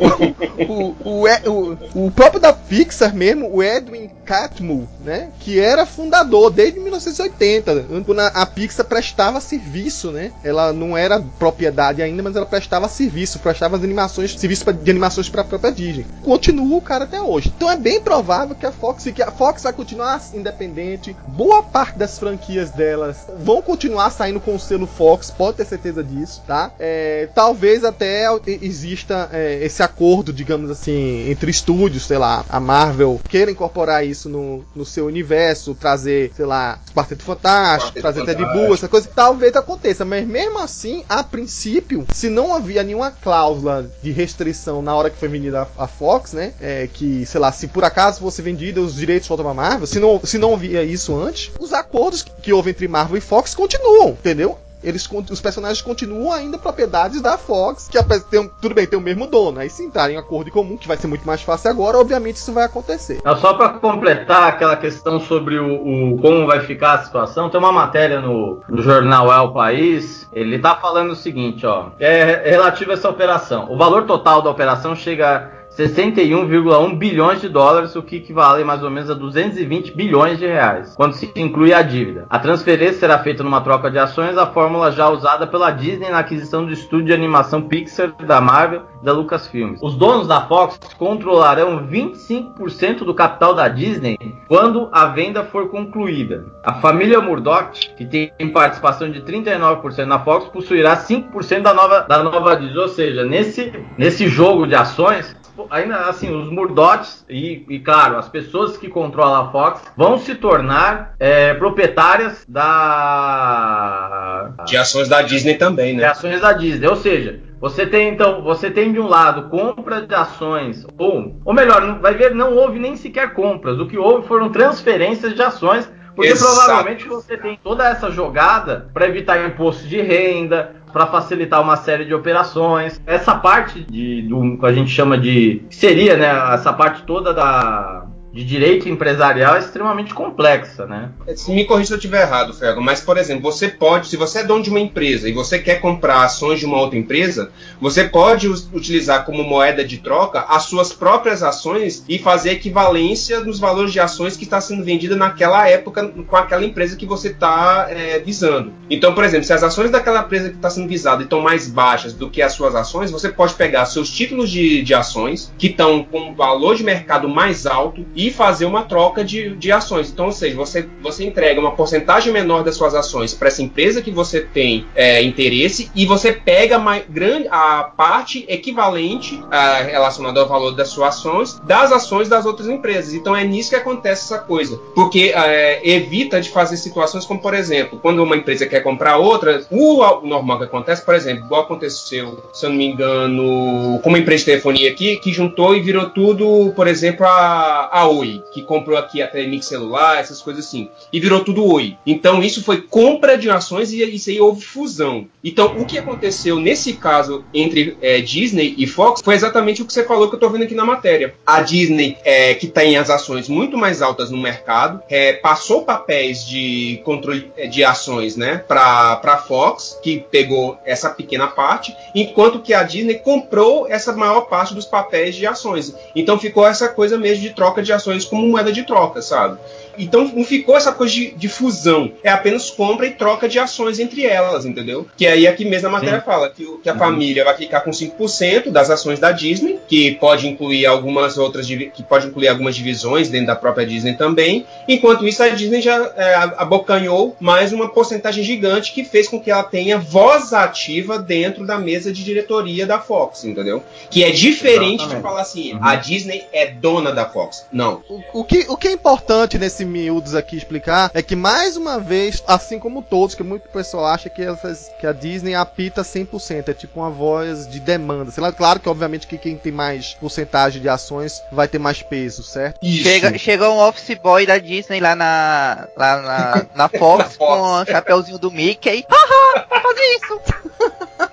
[0.68, 5.30] o, o, o, o próprio da Pixar mesmo, o Edwin Catmull, né?
[5.40, 10.30] Que era fundador desde 1980, quando a Pixar prestava serviço, né?
[10.44, 15.28] Ela não era propriedade ainda, mas ela prestava serviço, prestava as animações, serviço de animações
[15.28, 16.06] para a própria Disney.
[16.22, 17.52] Continua o cara até hoje.
[17.56, 21.16] Então é bem provável que a Fox, que a Fox vai continuar independente.
[21.28, 26.04] Boa parte das franquias delas vão continuar saindo com o selo Fox, pode ter certeza
[26.04, 26.70] disso, tá?
[26.78, 28.01] É, talvez até
[28.46, 34.28] exista é, esse acordo, digamos assim, entre estúdios, sei lá, a Marvel queira incorporar isso
[34.28, 39.08] no, no seu universo, trazer, sei lá, Quarteto Fantástico, Quarteto trazer Ted Bull, essa coisa,
[39.14, 44.94] talvez aconteça, mas mesmo assim, a princípio, se não havia nenhuma cláusula de restrição na
[44.94, 48.20] hora que foi vendida a, a Fox, né, é, que, sei lá, se por acaso
[48.20, 51.72] fosse vendida os direitos voltam pra Marvel, se não, se não havia isso antes, os
[51.72, 54.58] acordos que houve entre Marvel e Fox continuam, entendeu?
[54.82, 59.26] Eles os personagens continuam ainda propriedades da Fox, que tem, tudo bem, tem o mesmo
[59.26, 59.60] dono.
[59.60, 62.52] Aí se entrarem em acordo comum, que vai ser muito mais fácil agora, obviamente isso
[62.52, 63.20] vai acontecer.
[63.24, 67.58] É só para completar aquela questão sobre o, o, como vai ficar a situação, tem
[67.58, 72.50] uma matéria no, no jornal É o País, ele tá falando o seguinte, ó, é
[72.50, 73.70] relativo a essa operação.
[73.70, 78.90] O valor total da operação chega 61,1 bilhões de dólares, o que equivale mais ou
[78.90, 82.26] menos a 220 bilhões de reais, quando se inclui a dívida.
[82.28, 86.18] A transferência será feita numa troca de ações, a fórmula já usada pela Disney na
[86.18, 89.76] aquisição do estúdio de animação Pixar da Marvel e da Lucasfilm.
[89.80, 96.44] Os donos da Fox controlarão 25% do capital da Disney quando a venda for concluída.
[96.62, 102.22] A família Murdoch, que tem participação de 39% na Fox, possuirá 5% da nova, da
[102.22, 102.78] nova Disney.
[102.78, 105.34] Ou seja, nesse, nesse jogo de ações,
[105.70, 110.34] ainda assim, os Murdochs e, e, claro, as pessoas que controlam a Fox vão se
[110.34, 114.52] tornar é, proprietárias da.
[114.66, 116.00] De ações da Disney também, né?
[116.00, 116.86] De ações da Disney.
[116.86, 121.54] Ou seja, você tem então, você tem de um lado compra de ações, ou, ou
[121.54, 123.78] melhor, vai ver, não houve nem sequer compras.
[123.78, 126.54] O que houve foram transferências de ações porque Exato.
[126.54, 132.04] provavelmente você tem toda essa jogada para evitar imposto de renda, para facilitar uma série
[132.04, 133.00] de operações.
[133.06, 138.06] Essa parte de, do que a gente chama de seria, né, essa parte toda da
[138.32, 141.10] de direito empresarial é extremamente complexa, né?
[141.48, 144.44] Me corrija se eu estiver errado, Fergo, mas, por exemplo, você pode, se você é
[144.44, 148.48] dono de uma empresa e você quer comprar ações de uma outra empresa, você pode
[148.48, 154.00] utilizar como moeda de troca as suas próprias ações e fazer equivalência nos valores de
[154.00, 158.72] ações que está sendo vendida naquela época com aquela empresa que você está é, visando.
[158.88, 162.14] Então, por exemplo, se as ações daquela empresa que está sendo visada estão mais baixas
[162.14, 166.02] do que as suas ações, você pode pegar seus títulos de, de ações que estão
[166.02, 170.10] com valor de mercado mais alto fazer uma troca de, de ações.
[170.10, 174.02] Então, ou seja, você, você entrega uma porcentagem menor das suas ações para essa empresa
[174.02, 180.40] que você tem é, interesse e você pega a, grande, a parte equivalente a, relacionada
[180.40, 183.14] ao valor das suas ações das ações das outras empresas.
[183.14, 184.78] Então é nisso que acontece essa coisa.
[184.94, 189.64] Porque é, evita de fazer situações como, por exemplo, quando uma empresa quer comprar outra,
[189.70, 194.18] o normal que acontece, por exemplo, igual aconteceu, se eu não me engano, com uma
[194.18, 198.62] empresa de telefonia aqui, que juntou e virou tudo, por exemplo, a, a Oi, que
[198.62, 201.96] comprou aqui a Telemix celular, essas coisas assim, e virou tudo Oi.
[202.06, 205.26] Então isso foi compra de ações e isso aí houve fusão.
[205.42, 209.92] Então o que aconteceu nesse caso entre é, Disney e Fox foi exatamente o que
[209.92, 211.34] você falou que eu tô vendo aqui na matéria.
[211.46, 216.46] A Disney, é, que tem as ações muito mais altas no mercado, é, passou papéis
[216.46, 222.60] de controle é, de ações, né, para para Fox, que pegou essa pequena parte, enquanto
[222.60, 225.94] que a Disney comprou essa maior parte dos papéis de ações.
[226.14, 229.58] Então ficou essa coisa mesmo de troca de ações como moeda de troca, sabe?
[229.98, 232.12] Então não ficou essa coisa de, de, fusão.
[232.22, 235.06] É apenas compra e troca de ações entre elas, entendeu?
[235.16, 236.26] Que aí aqui mesmo a matéria Sim.
[236.26, 236.98] fala que, que a uhum.
[236.98, 242.02] família vai ficar com 5% das ações da Disney, que pode incluir algumas outras que
[242.02, 244.66] pode incluir algumas divisões dentro da própria Disney também.
[244.88, 249.50] Enquanto isso, a Disney já é, abocanhou mais uma porcentagem gigante que fez com que
[249.50, 253.82] ela tenha voz ativa dentro da mesa de diretoria da Fox, entendeu?
[254.10, 255.16] Que é diferente Exatamente.
[255.16, 255.80] de falar assim, uhum.
[255.82, 257.66] a Disney é dona da Fox.
[257.72, 258.02] Não.
[258.08, 261.76] O, o, que, o que é importante nesse esse miúdos aqui explicar é que, mais
[261.76, 266.02] uma vez, assim como todos, que muito pessoal acha que, essas, que a Disney apita
[266.02, 268.30] 100%, é tipo uma voz de demanda.
[268.30, 272.02] Sei lá, claro que, obviamente, que quem tem mais porcentagem de ações vai ter mais
[272.02, 272.78] peso, certo?
[272.84, 277.84] Chega, chega um office boy da Disney lá na, lá na, na Fox com o
[277.84, 279.04] chapéuzinho do Mickey.
[279.10, 280.40] Haha, fazer isso!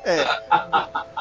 [0.04, 0.26] é.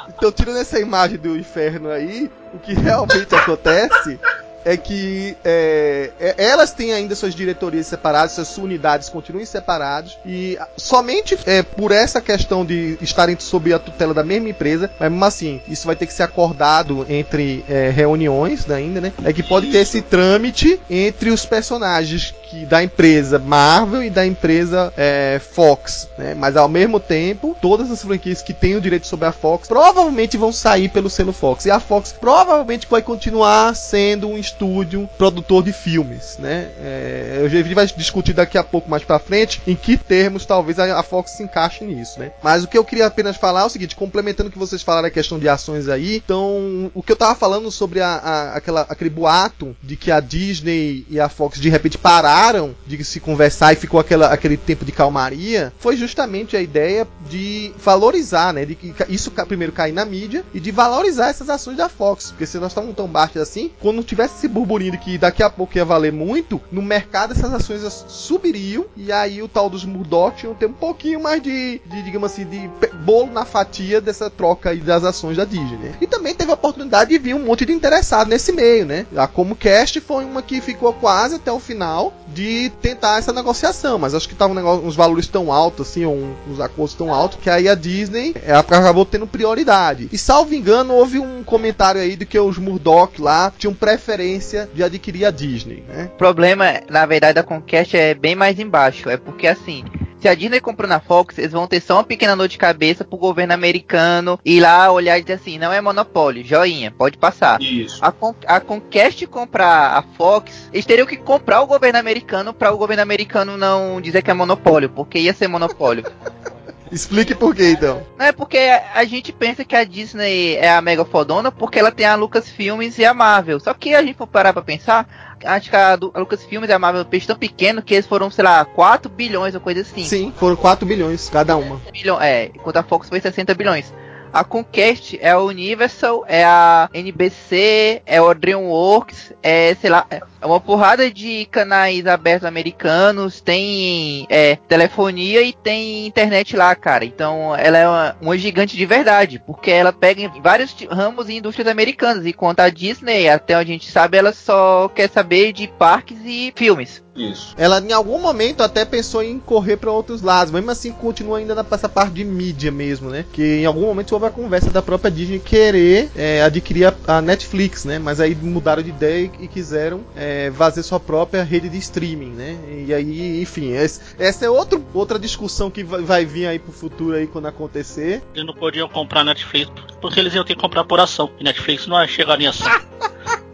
[0.08, 4.18] Então, tirando essa imagem do inferno aí, o que realmente acontece
[4.64, 10.59] é que é, é, elas têm ainda suas diretorias separadas, suas unidades continuam separadas e
[10.77, 15.25] somente é, por essa questão de estarem sob a tutela da mesma empresa, mas mesmo
[15.25, 19.12] assim, isso vai ter que ser acordado entre é, reuniões ainda, né?
[19.25, 24.27] É que pode ter esse trâmite entre os personagens que da empresa Marvel e da
[24.27, 26.35] empresa é, Fox, né?
[26.35, 30.37] Mas ao mesmo tempo, todas as franquias que têm o direito sobre a Fox provavelmente
[30.37, 35.62] vão sair pelo selo Fox e a Fox provavelmente vai continuar sendo um estúdio produtor
[35.62, 36.70] de filmes, né?
[36.78, 40.78] É, a gente vai discutir daqui a pouco mais para frente em que termos talvez
[40.78, 42.32] a, Fox se encaixe nisso, né?
[42.42, 45.08] Mas o que eu queria apenas falar é o seguinte, complementando o que vocês falaram
[45.08, 48.82] a questão de ações aí, então o que eu tava falando sobre a, a, aquela,
[48.82, 53.72] aquele boato de que a Disney e a Fox de repente pararam de se conversar
[53.72, 58.64] e ficou aquela, aquele tempo de calmaria, foi justamente a ideia de valorizar, né?
[58.64, 62.30] De que isso primeiro cair na mídia e de valorizar essas ações da Fox.
[62.30, 65.51] Porque se nós estamos tão baixos assim, quando tivesse esse burburinho de que daqui a
[65.51, 70.44] pouco ia valer muito, no mercado essas ações subiriam e aí o tal dos Murdoch
[70.44, 72.70] iam ter um pouquinho mais de, de digamos assim, de
[73.05, 75.77] bolo na fatia dessa troca aí das ações da Disney.
[75.79, 75.94] Né?
[76.01, 79.07] E também teve a oportunidade de vir um monte de interessado nesse meio, né?
[79.16, 84.14] A Comcast foi uma que ficou quase até o final de tentar essa negociação, mas
[84.14, 86.16] acho que estavam uns valores tão altos, assim, ou
[86.48, 90.09] uns acordos tão altos, que aí a Disney acabou tendo prioridade.
[90.12, 94.27] E salvo engano, houve um comentário aí de que os Murdoch lá tinham preferência
[94.74, 96.10] de adquirir a Disney, né?
[96.12, 99.08] O problema, na verdade, da Conquest é bem mais embaixo.
[99.08, 99.84] É porque assim,
[100.20, 103.04] se a Disney comprou na Fox, eles vão ter só uma pequena dor de cabeça
[103.04, 107.60] pro governo americano ir lá olhar e dizer assim, não é monopólio, joinha, pode passar.
[107.62, 108.04] Isso.
[108.04, 112.72] A, Con a Conquest comprar a Fox, eles teriam que comprar o governo americano para
[112.72, 116.04] o governo americano não dizer que é monopólio, porque ia ser monopólio.
[116.90, 118.03] Explique por quê, então.
[118.18, 121.92] Não é porque a gente pensa que a Disney é a mega fodona porque ela
[121.92, 123.61] tem a Lucasfilmes e a Marvel.
[123.61, 125.09] Só que a gente for parar pra pensar,
[125.44, 128.44] acho que a, a Lucasfilm e a Marvel peixe tão pequeno que eles foram, sei
[128.44, 130.05] lá, 4 bilhões ou coisa assim.
[130.05, 131.81] Sim, foram 4 bilhões cada uma.
[131.92, 133.92] Bilhão, é, enquanto a Fox foi 60 bilhões.
[134.32, 140.46] A Conquest é a Universal, é a NBC, é o DreamWorks, é, sei lá, é
[140.46, 147.04] uma porrada de canais abertos americanos, tem é, telefonia e tem internet lá, cara.
[147.04, 151.36] Então ela é uma, uma, gigante de verdade, porque ela pega em vários ramos e
[151.36, 155.66] indústrias americanas, enquanto a Disney, até onde a gente sabe, ela só quer saber de
[155.66, 157.02] parques e filmes.
[157.18, 157.52] Isso.
[157.58, 161.54] Ela em algum momento até pensou em correr para outros lados, mesmo assim continua ainda
[161.54, 163.24] nessa parte de mídia mesmo, né?
[163.32, 167.22] Que em algum momento houve a conversa da própria Disney querer é, adquirir a, a,
[167.22, 167.98] Netflix, né?
[167.98, 172.31] Mas aí mudaram de ideia e, e quiseram é, fazer sua própria rede de streaming,
[172.31, 172.59] né?
[172.87, 176.72] E aí, enfim, esse, essa é outro, outra discussão que vai, vai, vir aí pro
[176.72, 178.22] futuro aí quando acontecer.
[178.35, 181.31] Eles não podiam comprar Netflix porque eles iam ter que comprar por ação.
[181.38, 182.64] E Netflix não chegaria assim.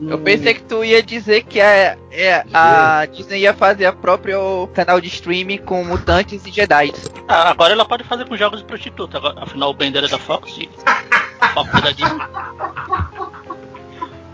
[0.00, 4.36] Eu pensei que tu ia dizer que a, é, a Disney ia fazer a própria
[4.74, 6.92] canal de streaming com mutantes e Jedi.
[7.28, 9.18] Ah, agora ela pode fazer com jogos de prostituta.
[9.18, 10.68] Agora, afinal, o Bender é da Fox e
[11.40, 12.20] a Fox é da Disney.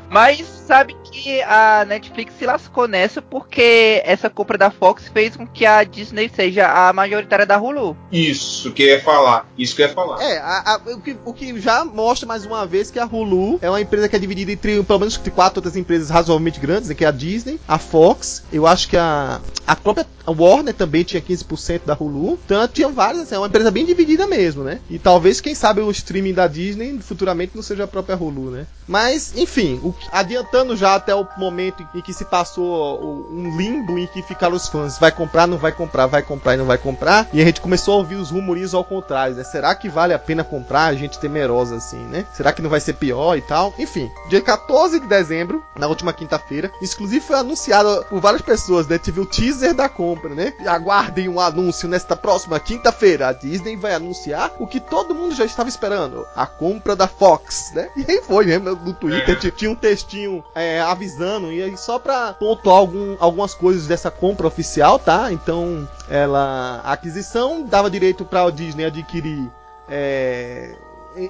[0.09, 5.47] Mas sabe que a Netflix se lascou nessa porque essa compra da Fox fez com
[5.47, 7.97] que a Disney seja a majoritária da Hulu.
[8.13, 9.49] Isso que ia falar.
[9.57, 10.23] Isso que ia falar.
[10.23, 13.59] É, a, a, o, que, o que já mostra mais uma vez que a Hulu
[13.63, 16.95] é uma empresa que é dividida entre pelo menos quatro outras empresas razoavelmente grandes, né,
[16.95, 21.21] que é a Disney, a Fox, eu acho que a, a própria Warner também tinha
[21.21, 22.39] 15% da Hulu.
[22.45, 24.81] Então tinha várias, assim, é uma empresa bem dividida mesmo, né?
[24.91, 28.67] E talvez, quem sabe, o streaming da Disney futuramente não seja a própria Hulu, né?
[28.87, 34.09] Mas, enfim, o, adiantando já até o momento em que se passou um limbo em
[34.09, 37.29] que ficaram os fãs, vai comprar, não vai comprar, vai comprar e não vai comprar,
[37.33, 39.45] e a gente começou a ouvir os rumores ao contrário, né?
[39.45, 40.87] Será que vale a pena comprar?
[40.87, 42.27] A gente temerosa assim, né?
[42.33, 43.73] Será que não vai ser pior e tal?
[43.79, 48.99] Enfim, dia 14 de dezembro, na última quinta-feira, inclusive foi anunciado por várias pessoas, né?
[48.99, 50.53] Tive o teaser da compra, né?
[50.66, 53.29] Aguardem um anúncio nesta próxima quinta-feira.
[53.29, 57.71] A Disney vai anunciar o que todo mundo já estava esperando: a compra da Fox,
[57.75, 57.90] né?
[57.97, 58.59] E aí foi, né?
[58.59, 59.51] No Twitter é.
[59.51, 64.46] tinha um textinho é, avisando, e aí só pra pontuar algum, algumas coisas dessa compra
[64.46, 65.33] oficial, tá?
[65.33, 66.81] Então, ela.
[66.85, 69.51] A aquisição dava direito pra Disney adquirir.
[69.88, 70.75] É,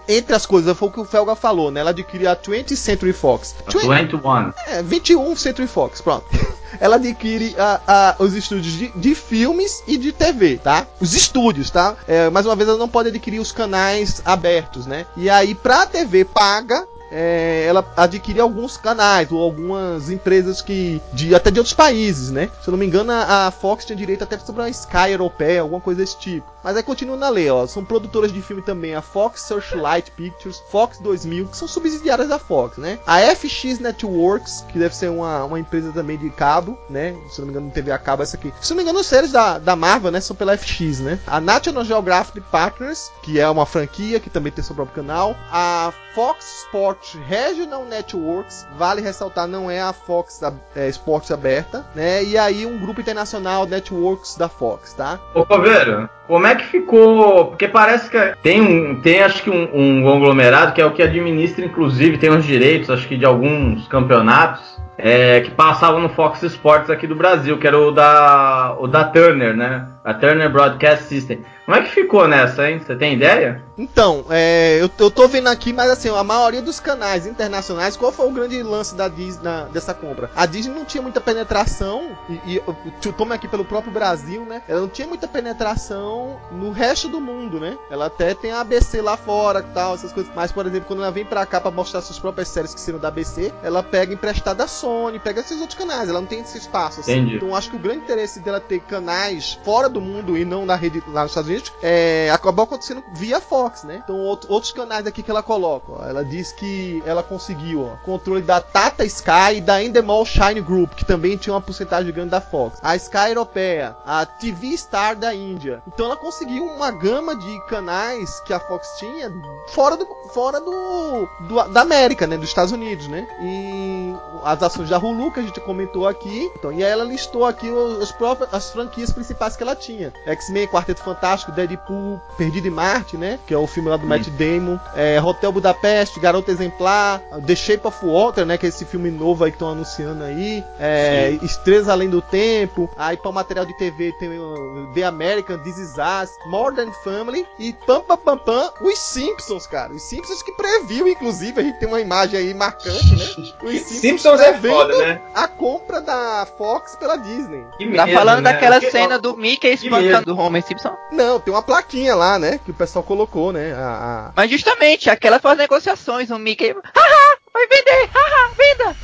[0.09, 1.81] entre as coisas, foi o que o Felga falou, né?
[1.81, 3.55] Ela adquiriu a 20th Century Fox.
[3.67, 4.53] A 21.
[4.67, 6.27] É, 21 Century Fox, pronto.
[6.81, 10.87] Ela adquire a, a, os estúdios de, de, filmes e de TV, tá?
[11.01, 11.97] Os estúdios, tá?
[12.07, 15.07] É, mais uma vez, ela não pode adquirir os canais abertos, né?
[15.17, 16.87] E aí, pra TV paga,
[17.17, 22.51] é, ela adquirir alguns canais ou algumas empresas que de até de outros países, né?
[22.63, 25.81] Se eu não me engano, a, Fox tinha direito até sobre uma Sky europeia, alguma
[25.81, 26.47] coisa desse tipo.
[26.63, 27.67] Mas aí continua na lei, ó.
[27.67, 32.39] São produtoras de filme também a Fox Searchlight Pictures, Fox 2000, que são subsidiárias da
[32.39, 32.99] Fox, né?
[33.07, 37.17] A FX Networks, que deve ser uma, uma empresa também de cabo, né?
[37.31, 38.53] Se não me engano, TV a cabo essa aqui.
[38.61, 40.21] Se não me engano, os séries da, da Marvel, né?
[40.21, 41.19] São pela FX, né?
[41.27, 45.35] A National Geographic Partners, que é uma franquia que também tem seu próprio canal.
[45.51, 50.41] A Fox Sports Regional Networks, vale ressaltar, não é a Fox
[50.75, 52.25] é, Sports aberta, né?
[52.25, 55.19] E aí um grupo internacional Networks da Fox, tá?
[55.35, 57.47] Ô, Coveiro, como é que ficou?
[57.47, 61.03] Porque parece que tem um, tem acho que um, um conglomerado que é o que
[61.03, 66.43] administra, inclusive, tem os direitos, acho que de alguns campeonatos é, que passavam no Fox
[66.43, 69.87] Sports aqui do Brasil, que era o da, o da Turner, né?
[70.05, 71.43] A Turner Broadcast System.
[71.67, 72.79] Como é que ficou nessa, hein?
[72.79, 73.61] Você tem ideia?
[73.77, 78.13] Então, é, eu, eu tô vendo aqui, mas assim, a maioria dos canais internacionais, qual
[78.13, 80.31] foi o grande lance da Disney na, dessa compra?
[80.37, 82.57] A Disney não tinha muita penetração, e, e
[83.05, 84.63] eu tomo aqui pelo próprio Brasil, né?
[84.69, 87.77] Ela não tinha muita penetração no resto do mundo, né?
[87.91, 90.33] Ela até tem a ABC lá fora e tal, essas coisas.
[90.37, 93.01] Mas, por exemplo, quando ela vem pra cá pra mostrar suas próprias séries que seriam
[93.01, 96.57] da ABC, ela pega emprestada da Sony, pega esses outros canais, ela não tem esse
[96.57, 97.01] espaço.
[97.01, 97.13] Assim.
[97.13, 97.37] Entendi.
[97.37, 100.77] Então, acho que o grande interesse dela ter canais fora do mundo e não na
[100.77, 104.01] rede lá nos Estados Unidos é, acabou acontecendo via Fox, né?
[104.03, 107.97] Então, outro, outros canais aqui que ela coloca, ó, ela diz que ela conseguiu ó,
[108.05, 112.31] controle da Tata Sky e da Endemol Shine Group, que também tinha uma porcentagem grande
[112.31, 112.79] da Fox.
[112.83, 115.83] A Sky Europeia, a TV Star da Índia.
[115.87, 119.31] Então, ela conseguiu uma gama de canais que a Fox tinha
[119.69, 122.37] fora do fora do, do da América, né?
[122.37, 123.27] Dos Estados Unidos, né?
[123.41, 124.15] E
[124.45, 126.51] as ações da Hulu que a gente comentou aqui.
[126.57, 130.67] Então, e aí ela listou aqui os, próprios, as franquias principais que ela tinha: X-Men,
[130.69, 133.39] Quarteto Fantástico, Deadpool, Perdido em Marte, né?
[133.47, 137.87] Que é o filme lá do Matt Damon, é, Hotel Budapeste, Garota Exemplar, The Shape
[137.87, 138.57] of Water, né?
[138.59, 140.65] Que é esse filme novo aí que estão anunciando aí.
[140.79, 142.91] É, Estrelas Além do Tempo.
[142.97, 147.47] Aí para o material de TV tem o The American, This Is Us, Modern Family
[147.59, 149.93] e pam pam pam pam, os Simpsons, cara.
[149.93, 153.25] Os Simpsons que previu, inclusive, a gente tem uma imagem aí marcante, né?
[153.63, 155.21] Os Simpsons, Simpsons é foda, né?
[155.35, 157.65] A compra da Fox pela Disney.
[157.79, 158.53] Que tá medo, falando né?
[158.53, 160.97] daquela Porque- cena do Mickey espancando o Homer Simpson?
[161.13, 162.59] Não, tem uma plaquinha lá, né?
[162.65, 163.73] Que o pessoal colocou, né?
[163.75, 166.75] A, a- Mas justamente, aquela foi as negociações, o Mickey.
[166.95, 168.97] Haha, vai vender, haha, venda!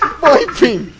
[0.20, 0.92] Bom, enfim.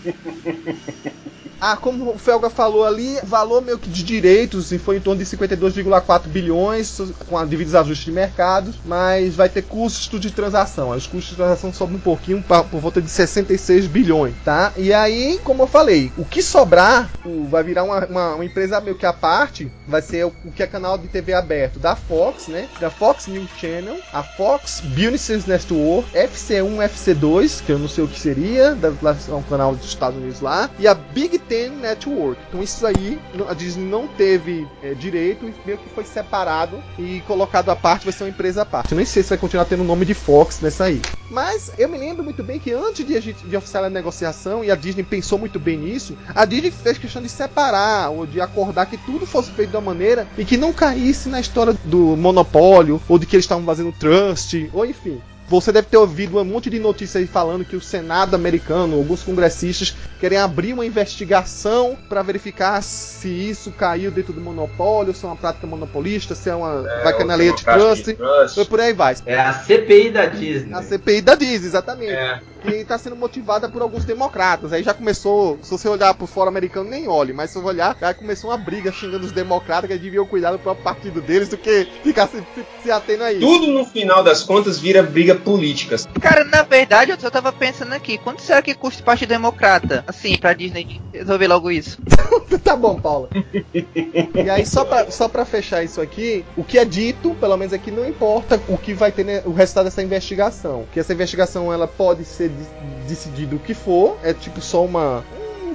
[1.69, 5.21] Ah, como o Felga falou ali, valor meio que de direitos e foi em torno
[5.21, 10.91] de 52,4 bilhões com devidos ajustes de mercado, mas vai ter custos de transação.
[10.91, 14.71] Os custos de transação sobem um pouquinho pra- por volta de 66 bilhões, tá?
[14.77, 18.79] E aí, como eu falei, o que sobrar o- vai virar uma, uma- uma empresa
[18.79, 21.97] meio que à parte, vai ser o, o que é canal de TV aberto da
[21.97, 22.69] Fox, né?
[22.79, 28.07] Da Fox News Channel, a Fox Business Network, FC1, FC2, que eu não sei o
[28.07, 28.77] que seria,
[29.19, 31.37] ser um canal dos Estados Unidos lá, e a Big
[31.69, 32.39] Network.
[32.47, 37.21] Então isso aí a Disney não teve é, direito e meio que foi separado e
[37.21, 38.91] colocado à parte, vai ser uma empresa à parte.
[38.91, 41.01] Eu nem sei se vai continuar tendo o nome de Fox nessa aí.
[41.29, 44.71] Mas eu me lembro muito bem que antes de a de oficiar a negociação, e
[44.71, 48.85] a Disney pensou muito bem nisso, a Disney fez questão de separar ou de acordar
[48.85, 53.19] que tudo fosse feito uma maneira e que não caísse na história do monopólio ou
[53.19, 55.21] de que eles estavam fazendo trust, ou enfim.
[55.49, 59.23] Você deve ter ouvido um monte de notícias aí falando que o Senado americano, alguns
[59.23, 65.27] congressistas, querem abrir uma investigação para verificar se isso caiu dentro do monopólio, se é
[65.27, 66.81] uma prática monopolista, se é uma.
[66.81, 69.15] vai cair na lei de trust, e por aí vai.
[69.25, 70.73] É a CPI da Disney.
[70.73, 72.11] A CPI da Disney, exatamente.
[72.11, 72.41] É.
[72.61, 74.73] Que está sendo motivada por alguns democratas.
[74.73, 77.95] Aí já começou, se você olhar pro fora americano, nem olhe, mas se você olhar,
[77.99, 81.57] já começou uma briga xingando os democratas que deviam cuidar do próprio partido deles do
[81.57, 83.41] que ficar se, se, se atendo a isso.
[83.41, 85.95] Tudo no final das contas vira briga política.
[86.19, 90.03] Cara, na verdade, eu só tava pensando aqui, quanto será que custa o Partido Democrata?
[90.07, 91.99] Assim, pra Disney resolver logo isso.
[92.63, 93.29] tá bom, Paula.
[93.73, 97.73] e aí, só pra, só pra fechar isso aqui, o que é dito, pelo menos
[97.73, 100.85] aqui, não importa o que vai ter né, o resultado dessa investigação.
[100.91, 105.23] Que essa investigação ela pode ser de- decidido o que for, é tipo só uma.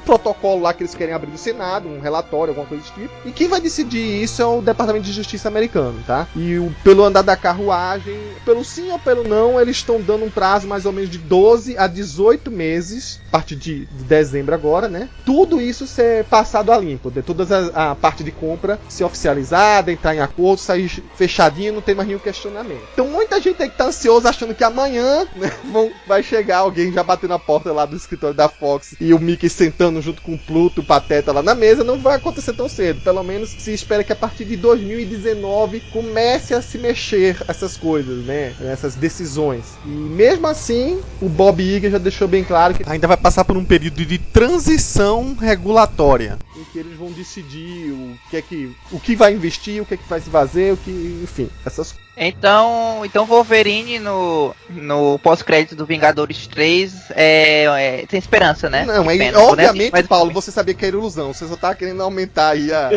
[0.03, 3.15] Protocolo lá que eles querem abrir do Senado, um relatório, alguma coisa desse tipo.
[3.25, 6.27] E quem vai decidir isso é o Departamento de Justiça americano, tá?
[6.35, 10.31] E o, pelo andar da carruagem, pelo sim ou pelo não, eles estão dando um
[10.31, 14.89] prazo mais ou menos de 12 a 18 meses, a partir de, de dezembro agora,
[14.89, 15.09] né?
[15.25, 19.93] Tudo isso ser passado a limpo, de toda a, a parte de compra ser oficializada,
[19.93, 22.83] entrar em acordo, sair fechadinho, não tem mais nenhum questionamento.
[22.93, 26.93] Então muita gente aí que tá ansioso achando que amanhã, né, vão, vai chegar alguém
[26.93, 30.37] já batendo na porta lá do escritório da Fox e o Mickey sentando junto com
[30.37, 33.01] Pluto, o Pateta lá na mesa, não vai acontecer tão cedo.
[33.01, 38.25] Pelo menos se espera que a partir de 2019 comece a se mexer essas coisas,
[38.25, 38.55] né?
[38.61, 39.65] Essas decisões.
[39.85, 43.57] E mesmo assim, o Bob Iger já deixou bem claro que ainda vai passar por
[43.57, 49.01] um período de transição regulatória, em que eles vão decidir o que é que o
[49.01, 53.03] que vai investir, o que é que vai se fazer, o que, enfim, essas então,
[53.05, 58.85] então Wolverine no, no pós-crédito do Vingadores 3 é, é, tem esperança, né?
[58.85, 60.07] Não, é, Pena, obviamente, mas...
[60.07, 61.33] Paulo, você sabia que era ilusão.
[61.33, 62.91] Você só tá querendo aumentar aí a,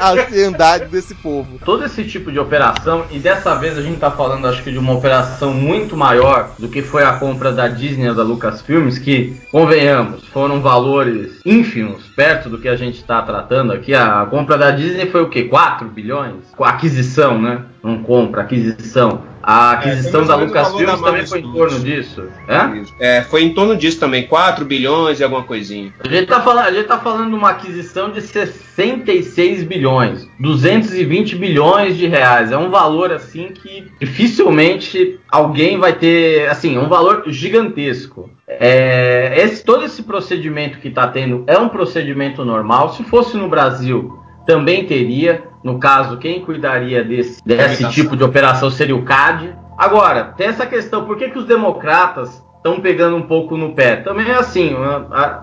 [0.00, 1.58] a ansiedade desse povo.
[1.64, 4.78] Todo esse tipo de operação, e dessa vez a gente tá falando, acho que de
[4.78, 10.24] uma operação muito maior do que foi a compra da Disney da Lucasfilmes, que, convenhamos,
[10.26, 13.94] foram valores ínfimos perto do que a gente tá tratando aqui.
[13.94, 15.44] A compra da Disney foi o quê?
[15.44, 16.44] 4 bilhões?
[16.56, 17.64] Com aquisição, né?
[17.82, 19.22] Não compra, aquisição.
[19.42, 22.28] A aquisição é, da Lucasfilm também foi em torno disso.
[22.46, 23.18] É?
[23.18, 23.22] é?
[23.22, 25.92] foi em torno disso também, 4 bilhões e alguma coisinha.
[25.98, 31.36] A gente, tá falando, a gente tá falando de uma aquisição de 66 bilhões, 220
[31.36, 32.52] bilhões de reais.
[32.52, 38.28] É um valor assim que dificilmente alguém vai ter, assim, é um valor gigantesco.
[38.46, 42.92] É, esse, todo esse procedimento que está tendo é um procedimento normal.
[42.92, 44.19] Se fosse no Brasil,
[44.50, 45.44] também teria.
[45.62, 49.54] No caso, quem cuidaria desse, desse tipo de operação seria o CAD.
[49.78, 53.96] Agora, tem essa questão, por que, que os democratas estão pegando um pouco no pé?
[53.96, 54.74] Também é assim,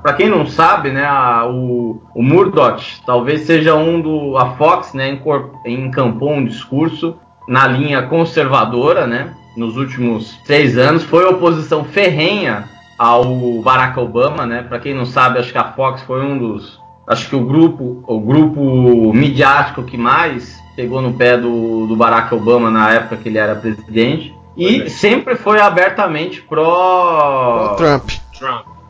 [0.02, 4.38] para quem não sabe, né, a, o, o Murdoch talvez seja um do.
[4.38, 5.18] A Fox né,
[5.66, 7.16] encampou um discurso
[7.48, 9.34] na linha conservadora, né?
[9.56, 12.66] Nos últimos três anos, foi oposição ferrenha
[13.00, 13.24] ao
[13.64, 14.64] Barack Obama, né?
[14.64, 18.04] Para quem não sabe, acho que a Fox foi um dos acho que o grupo,
[18.06, 23.30] o grupo midiático que mais pegou no pé do, do Barack Obama na época que
[23.30, 24.36] ele era presidente.
[24.56, 24.90] E é.
[24.90, 28.10] sempre foi abertamente pró Trump.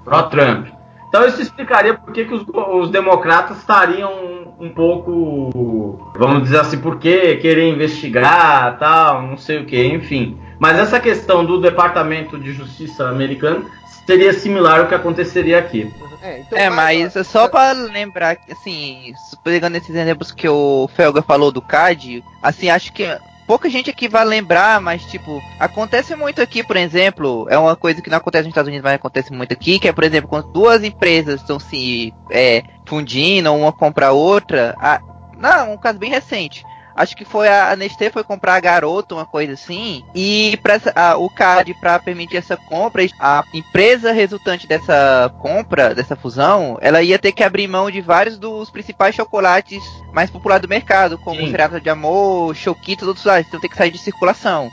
[0.04, 0.68] Pró Trump.
[1.08, 2.46] Então isso explicaria por que, que os,
[2.82, 4.12] os, democratas estariam
[4.60, 10.38] um pouco, vamos dizer assim, por que querer investigar, tal, não sei o que, enfim.
[10.60, 13.66] Mas essa questão do Departamento de Justiça americano
[14.08, 15.94] seria similar ao que aconteceria aqui.
[16.24, 21.22] É, então, é mas é só para lembrar, assim, pegando esses exemplos que o Felga
[21.22, 23.06] falou do CAD, assim, acho que
[23.46, 28.02] pouca gente aqui vai lembrar, mas tipo, acontece muito aqui, por exemplo, é uma coisa
[28.02, 30.52] que não acontece nos Estados Unidos, mas acontece muito aqui, que é, por exemplo, quando
[30.52, 35.00] duas empresas estão se é, fundindo, uma compra a outra, a,
[35.38, 36.66] não, um caso bem recente
[36.98, 40.80] acho que foi a, a Nestlé foi comprar a Garoto, uma coisa assim, e pra,
[40.96, 47.04] a, o CAD para permitir essa compra, a empresa resultante dessa compra, dessa fusão, ela
[47.04, 51.40] ia ter que abrir mão de vários dos principais chocolates mais populares do mercado, como
[51.40, 51.52] Sim.
[51.52, 54.70] Serata de Amor, Choquito e outros lá, então tem que sair de circulação.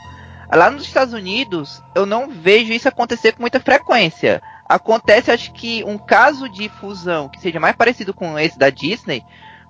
[0.51, 4.41] Lá nos Estados Unidos, eu não vejo isso acontecer com muita frequência.
[4.67, 9.23] Acontece, acho que um caso de fusão que seja mais parecido com esse da Disney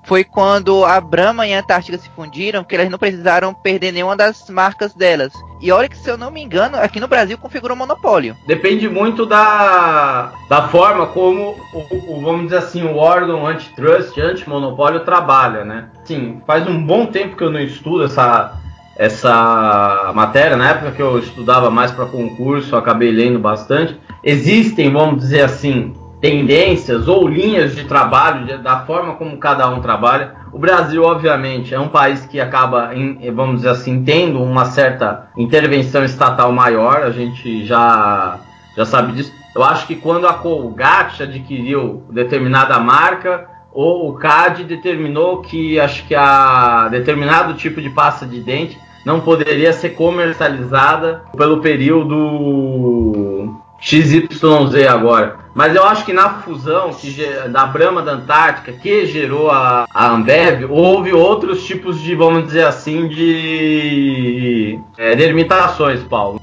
[0.06, 4.16] foi quando a Brahma e a Antártica se fundiram, que elas não precisaram perder nenhuma
[4.16, 5.34] das marcas delas.
[5.62, 8.36] E olha que, se eu não me engano, aqui no Brasil configurou monopólio.
[8.46, 15.02] Depende muito da, da forma como, o, o, vamos dizer assim, o órgão antitrust, anti-monopólio
[15.02, 15.90] trabalha, né?
[16.04, 18.54] Sim, faz um bom tempo que eu não estudo essa,
[18.96, 20.56] essa matéria.
[20.56, 24.00] Na época que eu estudava mais para concurso, acabei lendo bastante.
[24.24, 25.94] Existem, vamos dizer assim,
[26.26, 30.34] tendências ou linhas de trabalho, de, da forma como cada um trabalha.
[30.52, 35.28] O Brasil, obviamente, é um país que acaba, em, vamos dizer assim, tendo uma certa
[35.38, 38.40] intervenção estatal maior, a gente já,
[38.76, 39.32] já sabe disso.
[39.54, 46.08] Eu acho que quando a Colgate adquiriu determinada marca, ou o CAD determinou que acho
[46.08, 54.88] que a determinado tipo de pasta de dente não poderia ser comercializada pelo período XYZ
[54.90, 55.38] agora.
[55.54, 57.14] Mas eu acho que na fusão que,
[57.50, 62.66] da Brahma da Antártica, que gerou a, a Ambev, houve outros tipos de, vamos dizer
[62.66, 66.42] assim, de é, delimitações, Paulo.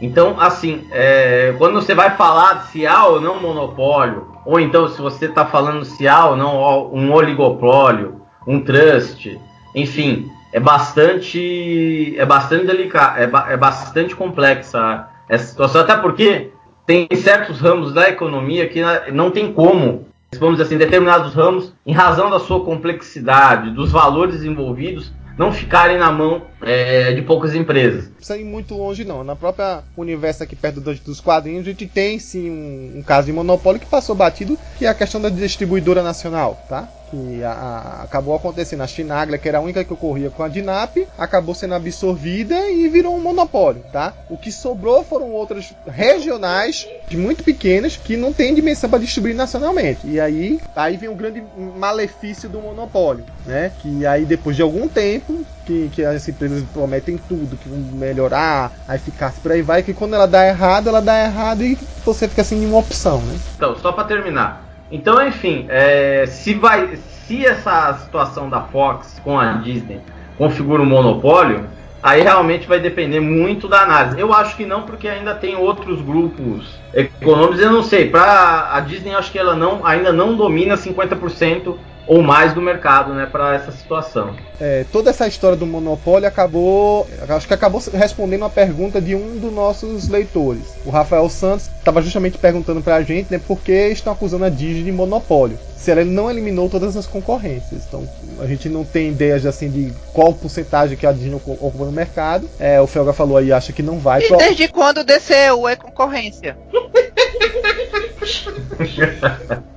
[0.00, 5.00] Então, assim, é, quando você vai falar se há ou não monopólio, ou então se
[5.00, 9.40] você está falando se há ou não um oligopólio, um trust,
[9.74, 16.51] enfim, é bastante, é bastante delicado, é, é bastante complexa essa situação, até porque
[16.86, 18.80] tem certos ramos da economia que
[19.12, 20.06] não tem como,
[20.38, 25.98] vamos dizer assim, determinados ramos, em razão da sua complexidade, dos valores envolvidos, não ficarem
[25.98, 28.04] na mão é, de poucas empresas.
[28.04, 29.24] Não precisa ir muito longe, não.
[29.24, 33.32] Na própria universo aqui perto dos quadrinhos, a gente tem sim um, um caso de
[33.32, 36.88] monopólio que passou batido, que é a questão da distribuidora nacional, tá?
[37.12, 38.82] Que a, a, acabou acontecendo.
[38.82, 42.88] A Chinaglia, que era a única que ocorria com a DINAP, acabou sendo absorvida e
[42.88, 44.14] virou um monopólio, tá?
[44.30, 50.06] O que sobrou foram outras regionais, muito pequenas, que não têm dimensão para distribuir nacionalmente.
[50.06, 51.44] E aí, aí vem o grande
[51.76, 53.70] malefício do monopólio, né?
[53.80, 58.72] Que aí depois de algum tempo, que, que as empresas prometem tudo, que vão melhorar
[58.88, 62.26] a eficácia por aí vai, que quando ela dá errado, ela dá errado e você
[62.26, 63.38] fica sem nenhuma opção, né?
[63.56, 64.71] Então, só para terminar.
[64.92, 70.00] Então, enfim, é, se vai, se essa situação da Fox com a Disney
[70.36, 71.64] configura um monopólio,
[72.02, 74.20] aí realmente vai depender muito da análise.
[74.20, 77.60] Eu acho que não, porque ainda tem outros grupos econômicos.
[77.60, 78.10] Eu não sei.
[78.10, 81.74] Para a Disney, acho que ela não, ainda não domina 50%
[82.06, 84.34] ou mais do mercado, né, para essa situação.
[84.60, 89.38] É, toda essa história do monopólio acabou, acho que acabou respondendo a pergunta de um
[89.38, 90.74] dos nossos leitores.
[90.84, 94.48] O Rafael Santos estava justamente perguntando para a gente, né, por que estão acusando a
[94.48, 95.58] Disney de monopólio.
[95.76, 97.82] Se ela não eliminou todas as concorrências.
[97.88, 101.90] Então, a gente não tem ideias assim de qual porcentagem que a Disney ocupa no
[101.90, 102.48] mercado.
[102.60, 104.22] É, o Felga falou aí, acha que não vai.
[104.22, 104.36] E pro...
[104.36, 106.56] desde quando o DCU é concorrência?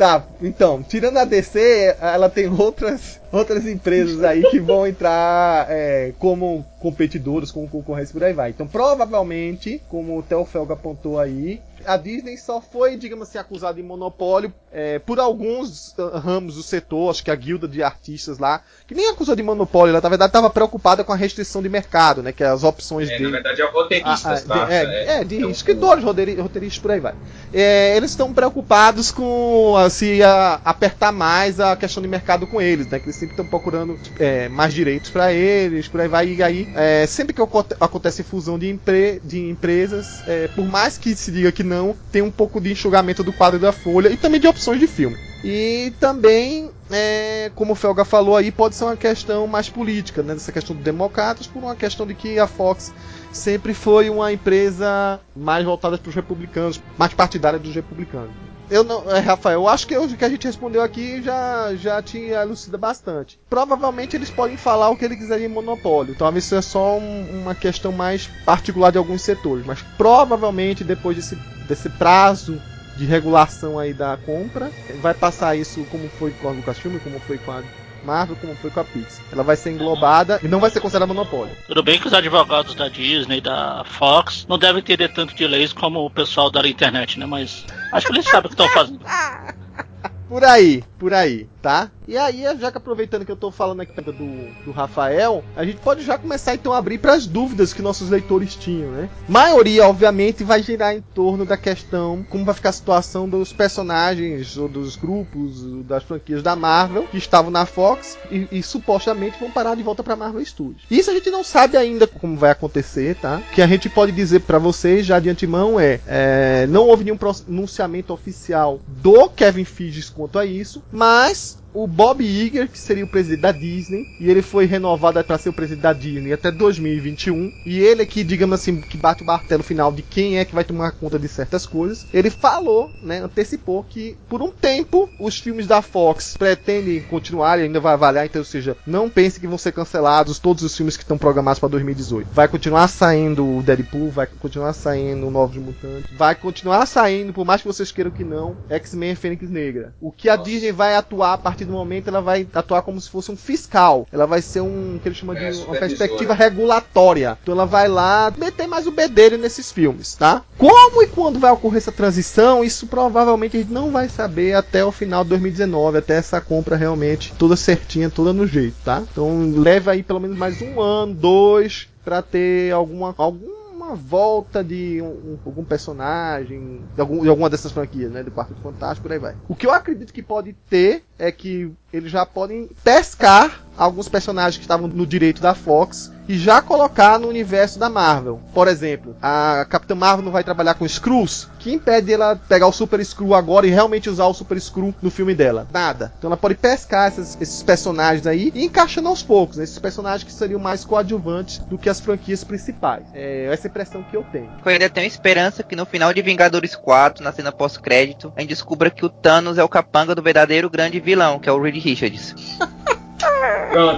[0.00, 6.14] Tá, então, tirando a DC, ela tem outras, outras empresas aí que vão entrar é,
[6.18, 8.48] como competidores, como concorrência por aí vai.
[8.48, 13.74] Então, provavelmente, como o Theo Felga apontou aí, a Disney só foi, digamos assim, acusada
[13.74, 18.38] de monopólio é, por alguns uh, ramos do setor, acho que a guilda de artistas
[18.38, 21.68] lá, que nem acusou de monopólio, ela na verdade estava preocupada com a restrição de
[21.68, 22.30] mercado, né?
[22.30, 23.24] Que é as opções é, de.
[23.24, 24.72] Na verdade, é roteiristas, ah, ah, tá?
[24.72, 27.14] É, é, é, de é escritores, roteiristas, por aí vai.
[27.52, 30.20] É, eles estão preocupados com se
[30.64, 33.00] apertar mais a questão de mercado com eles, né?
[33.00, 36.28] Que eles sempre estão procurando é, mais direitos para eles, por aí vai.
[36.28, 37.42] E aí, é, sempre que
[37.80, 40.22] acontece fusão de, empre de empresas,
[40.54, 43.70] por mais que se diga que não, tem um pouco de enxugamento do quadro da
[43.70, 45.16] folha e também de opções de filme.
[45.44, 50.34] E também, é, como o Felga falou aí, pode ser uma questão mais política, né?
[50.34, 52.92] Dessa questão dos democratas, por uma questão de que a Fox
[53.32, 58.49] sempre foi uma empresa mais voltada para os republicanos, mais partidária dos republicanos.
[58.70, 62.00] Eu não, é, Rafael, eu acho que o que a gente respondeu aqui já, já
[62.00, 63.38] te elucida bastante.
[63.50, 66.14] Provavelmente eles podem falar o que eles quiserem em monopólio.
[66.14, 69.66] Talvez isso é só um, uma questão mais particular de alguns setores.
[69.66, 71.34] Mas provavelmente depois desse,
[71.66, 72.62] desse prazo
[72.96, 77.38] de regulação aí da compra, vai passar isso como foi com a Lucasfilm, como foi
[77.38, 77.62] com a
[78.04, 79.24] Marvel, como foi com a Pixar.
[79.32, 81.54] Ela vai ser englobada e não vai ser considerada monopólio.
[81.66, 85.72] Tudo bem que os advogados da Disney, da Fox, não devem ter tanto de leis
[85.72, 87.26] como o pessoal da internet, né?
[87.26, 89.00] Mas acho que eles sabem o que estão fazendo.
[90.28, 91.90] Por aí, por aí, tá?
[92.06, 95.78] E aí, já que aproveitando que eu tô falando aqui do, do Rafael, a gente
[95.78, 99.08] pode já começar então a abrir para as dúvidas que nossos leitores tinham, né?
[99.26, 104.58] Maioria, obviamente, vai girar em torno da questão como vai ficar a situação dos personagens
[104.58, 109.50] ou dos grupos das franquias da Marvel que estavam na Fox e, e supostamente vão
[109.50, 110.82] parar de volta para Marvel Studios.
[110.90, 113.40] Isso a gente não sabe ainda como vai acontecer, tá?
[113.50, 117.04] O que a gente pode dizer para vocês já de antemão é, é não houve
[117.04, 123.04] nenhum pronunciamento oficial do Kevin Feige quanto a isso, mas o Bob Iger, que seria
[123.04, 126.50] o presidente da Disney, e ele foi renovado para ser o presidente da Disney até
[126.50, 127.52] 2021.
[127.64, 130.64] E ele aqui, digamos assim, que bate o martelo final de quem é que vai
[130.64, 132.06] tomar conta de certas coisas.
[132.12, 137.62] Ele falou, né, antecipou que por um tempo os filmes da Fox pretendem continuar e
[137.62, 140.96] ainda vai avaliar, então, ou seja, não pense que vão ser cancelados todos os filmes
[140.96, 142.28] que estão programados para 2018.
[142.32, 147.44] Vai continuar saindo o Deadpool, vai continuar saindo o Novos Mutantes, vai continuar saindo, por
[147.44, 149.94] mais que vocês queiram que não, X-Men Fênix Negra.
[150.00, 153.00] O que a Disney vai atuar a partir partir do momento ela vai atuar como
[153.00, 154.06] se fosse um fiscal.
[154.10, 157.38] Ela vai ser um que ele chama de é, uma perspectiva regulatória.
[157.42, 160.42] Então ela vai lá meter mais o bedelho nesses filmes, tá?
[160.56, 164.84] Como e quando vai ocorrer essa transição, isso provavelmente a gente não vai saber até
[164.84, 169.02] o final de 2019, até essa compra realmente toda certinha, toda no jeito, tá?
[169.10, 174.62] Então leva aí pelo menos mais um ano, dois, para ter alguma algum uma volta
[174.62, 178.22] de um, um, algum personagem, de, algum, de, alguma dessas franquias, né?
[178.22, 179.34] Do Quarto Fantástico, por aí vai.
[179.48, 184.58] O que eu acredito que pode ter é que eles já podem pescar alguns personagens
[184.58, 188.38] que estavam no direito da Fox e já colocar no universo da Marvel.
[188.54, 191.48] Por exemplo, a Capitã Marvel não vai trabalhar com Screws.
[191.58, 195.10] Que impede ela pegar o Super Screw agora e realmente usar o Super Screw no
[195.10, 195.66] filme dela?
[195.72, 196.12] Nada.
[196.18, 199.56] Então ela pode pescar esses, esses personagens aí e encaixando aos poucos.
[199.56, 199.64] Né?
[199.64, 203.04] Esses personagens que seriam mais coadjuvantes do que as franquias principais.
[203.12, 204.50] É essa impressão que eu tenho.
[204.64, 208.50] Eu ainda tenho esperança que no final de Vingadores 4, na cena pós-crédito, a gente
[208.50, 211.82] descubra que o Thanos é o capanga do verdadeiro grande vilão, que é o Reed
[211.82, 212.36] Richards.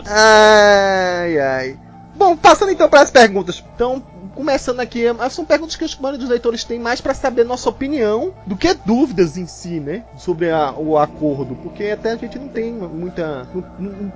[0.06, 1.78] Ai, ai.
[2.14, 3.64] Bom, passando então para as perguntas.
[3.74, 4.02] Então,
[4.34, 8.56] começando aqui, são perguntas que os dos leitores têm mais para saber nossa opinião do
[8.56, 10.04] que dúvidas em si, né?
[10.16, 13.46] Sobre a, o acordo, porque até a gente não tem muita.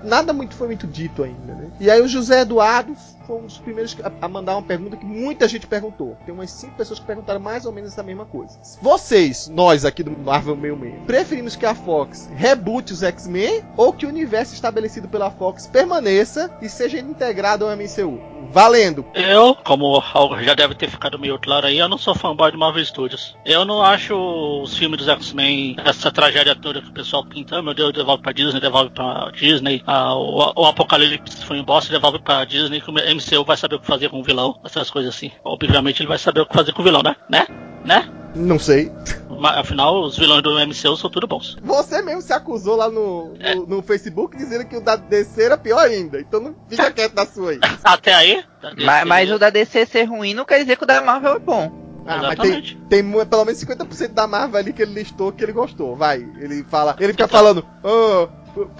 [0.02, 1.68] nada muito foi muito dito ainda, né?
[1.80, 2.94] E aí o José Eduardo
[3.26, 6.16] foi um dos primeiros a, mandar uma pergunta que muita gente perguntou.
[6.24, 8.58] Tem umas cinco pessoas que perguntaram mais ou menos essa mesma coisa.
[8.80, 13.92] Vocês, nós aqui do Marvel Meio Meio, preferimos que a Fox rebute os X-Men ou
[13.92, 18.20] que o universo estabelecido pela Fox permaneça e seja integrado ao MCU?
[18.52, 19.04] Valendo!
[19.14, 20.02] Eu, como
[20.40, 23.36] já deve ter ficado meio claro aí, eu não sou fanboy de Marvel Studios.
[23.44, 24.14] Eu não acho
[24.62, 28.32] os filmes dos X-Men, essa tragédia toda que o pessoal pinta, meu Deus, devolve pra
[28.32, 32.90] Disney, devolve pra Disney, ah, o, o Apocalipse foi em bosta, devolve pra Disney, que
[32.90, 35.30] o MCU vai saber o que fazer com o vilão, essas coisas assim.
[35.44, 37.16] Obviamente ele vai saber o que fazer com o vilão, né?
[37.28, 37.46] Né?
[37.84, 38.08] Né?
[38.34, 38.92] Não sei.
[39.38, 41.56] Mas, afinal, os vilões do MCU são tudo bons.
[41.62, 43.54] Você mesmo se acusou lá no, é.
[43.54, 46.20] no, no, Facebook dizendo que o da DC era pior ainda.
[46.20, 47.60] Então não fica quieto da sua aí.
[47.82, 48.44] Até aí?
[48.84, 51.38] Mas, mas, o da DC ser ruim não quer dizer que o da Marvel é
[51.38, 51.86] bom.
[52.06, 52.76] Ah, Exatamente.
[52.78, 55.96] mas tem, tem pelo menos 50% da Marvel ali que ele listou que ele gostou.
[55.96, 56.96] Vai, ele fala.
[56.98, 57.66] Ele fica falando.
[57.82, 58.28] Oh,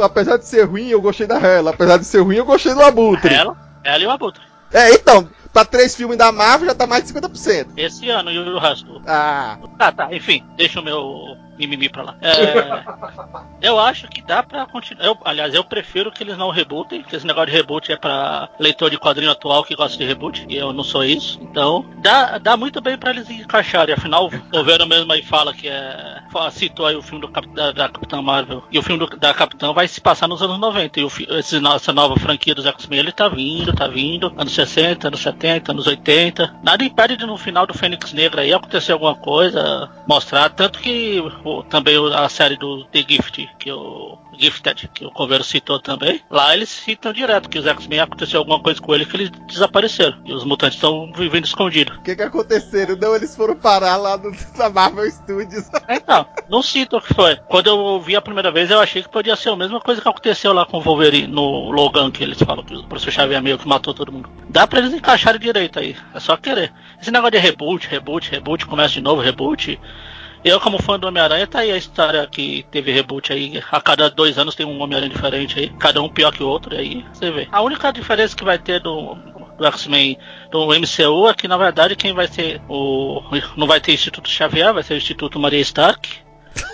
[0.03, 1.71] apesar de ser ruim, eu gostei da Hela.
[1.71, 3.35] Apesar de ser ruim, eu gostei do Abutre.
[3.35, 3.57] Ela,
[3.87, 4.43] ela e o Abutre.
[4.73, 7.69] É, então, pra três filmes da Marvel já tá mais de 50%.
[7.77, 9.01] Esse ano e o resto.
[9.07, 9.59] Ah.
[9.79, 12.17] Tá, tá, enfim, deixa o meu mimimi pra lá.
[12.21, 15.17] É, eu acho que dá pra continuar.
[15.25, 18.91] aliás, eu prefiro que eles não rebootem, que esse negócio de reboot é pra leitor
[18.91, 21.39] de quadrinho atual que gosta de reboot, e eu não sou isso.
[21.43, 23.95] Então, dá, dá muito bem pra eles encaixarem.
[23.95, 26.23] Afinal, o Vera mesmo aí fala que é.
[26.51, 28.63] citou aí o filme do, da, da Capitã Marvel.
[28.71, 31.01] E o filme do, da Capitã vai se passar nos anos 90.
[31.01, 34.33] E o, esse, essa nova franquia dos X-Men ele tá vindo, tá vindo.
[34.37, 36.57] Anos 60, anos 70, anos 80.
[36.63, 40.51] Nada impede de no final do Fênix Negra aí acontecer alguma coisa, mostrar.
[40.51, 45.45] Tanto que o, também a série do The Gift, que o Gifted, que o Coveiro
[45.45, 46.21] citou também.
[46.31, 50.19] Lá eles citam direto que os X-Men aconteceu alguma coisa com eles que eles desapareceram.
[50.25, 51.97] E os mutantes estão vivendo escondidos.
[51.97, 52.97] O que que aconteceram?
[52.97, 55.65] Não, eles foram parar lá no, na Marvel Studios.
[55.89, 57.37] Então, não cito o que foi.
[57.49, 60.09] Quando eu vi a primeira vez, eu achei que podia ser a mesma coisa que
[60.09, 63.59] aconteceu lá com o Wolverine, no Logan, que eles falam que o professor Xavier meio
[63.59, 64.29] que matou todo mundo.
[64.49, 65.97] Dá pra eles encaixarem direito aí.
[66.15, 66.73] É só querer.
[67.01, 69.79] Esse negócio de reboot, reboot, reboot, começa de novo, reboot.
[70.47, 73.61] Eu, como fã do Homem-Aranha, tá aí a história que teve reboot aí.
[73.69, 75.71] A cada dois anos tem um Homem-Aranha diferente aí.
[75.71, 77.49] Cada um pior que o outro, aí você vê.
[77.51, 79.17] A única diferença que vai ter do,
[79.59, 80.17] do X-Men
[80.53, 83.21] do MCU é que, na verdade, quem vai ser o.
[83.57, 86.25] Não vai ter Instituto Xavier, vai ser o Instituto Maria Stark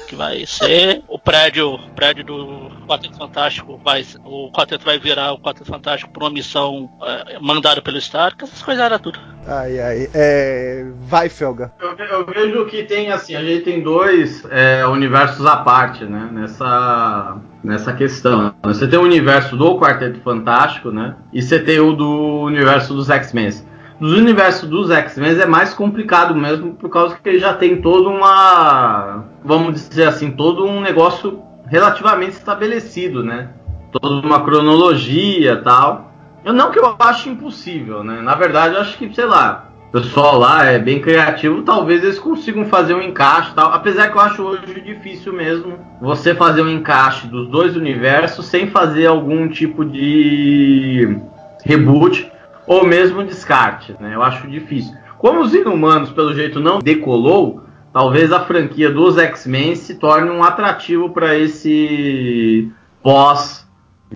[0.07, 5.33] que vai ser o prédio, o prédio do Quarteto Fantástico, vai, o Quarteto vai virar
[5.33, 9.19] o Quarteto Fantástico por uma missão é, mandada pelo Stark, essas coisas era tudo.
[9.47, 10.87] Ai, ai, é...
[11.01, 11.73] vai, Felga.
[11.81, 16.29] Eu, eu, vejo que tem, assim, a gente tem dois é, universos à parte, né,
[16.31, 18.55] nessa, nessa questão.
[18.63, 23.11] Você tem o universo do Quarteto Fantástico, né, e você tem o do universo dos
[23.11, 23.72] X-Men
[24.03, 28.09] nos universos dos X-Men é mais complicado mesmo, por causa que ele já tem toda
[28.09, 29.27] uma.
[29.45, 33.51] Vamos dizer assim, todo um negócio relativamente estabelecido, né?
[33.93, 36.11] Toda uma cronologia tal.
[36.45, 38.21] Eu não que eu acho impossível, né?
[38.21, 42.19] Na verdade, eu acho que, sei lá, o pessoal lá é bem criativo, talvez eles
[42.19, 43.73] consigam fazer um encaixe tal.
[43.73, 48.69] Apesar que eu acho hoje difícil mesmo você fazer um encaixe dos dois universos sem
[48.69, 51.21] fazer algum tipo de
[51.65, 52.33] reboot
[52.67, 54.15] ou mesmo descarte, né?
[54.15, 54.95] Eu acho difícil.
[55.19, 60.43] Como os Inumanos, pelo jeito, não decolou, talvez a franquia dos X-Men se torne um
[60.43, 62.71] atrativo para esse
[63.03, 63.63] pós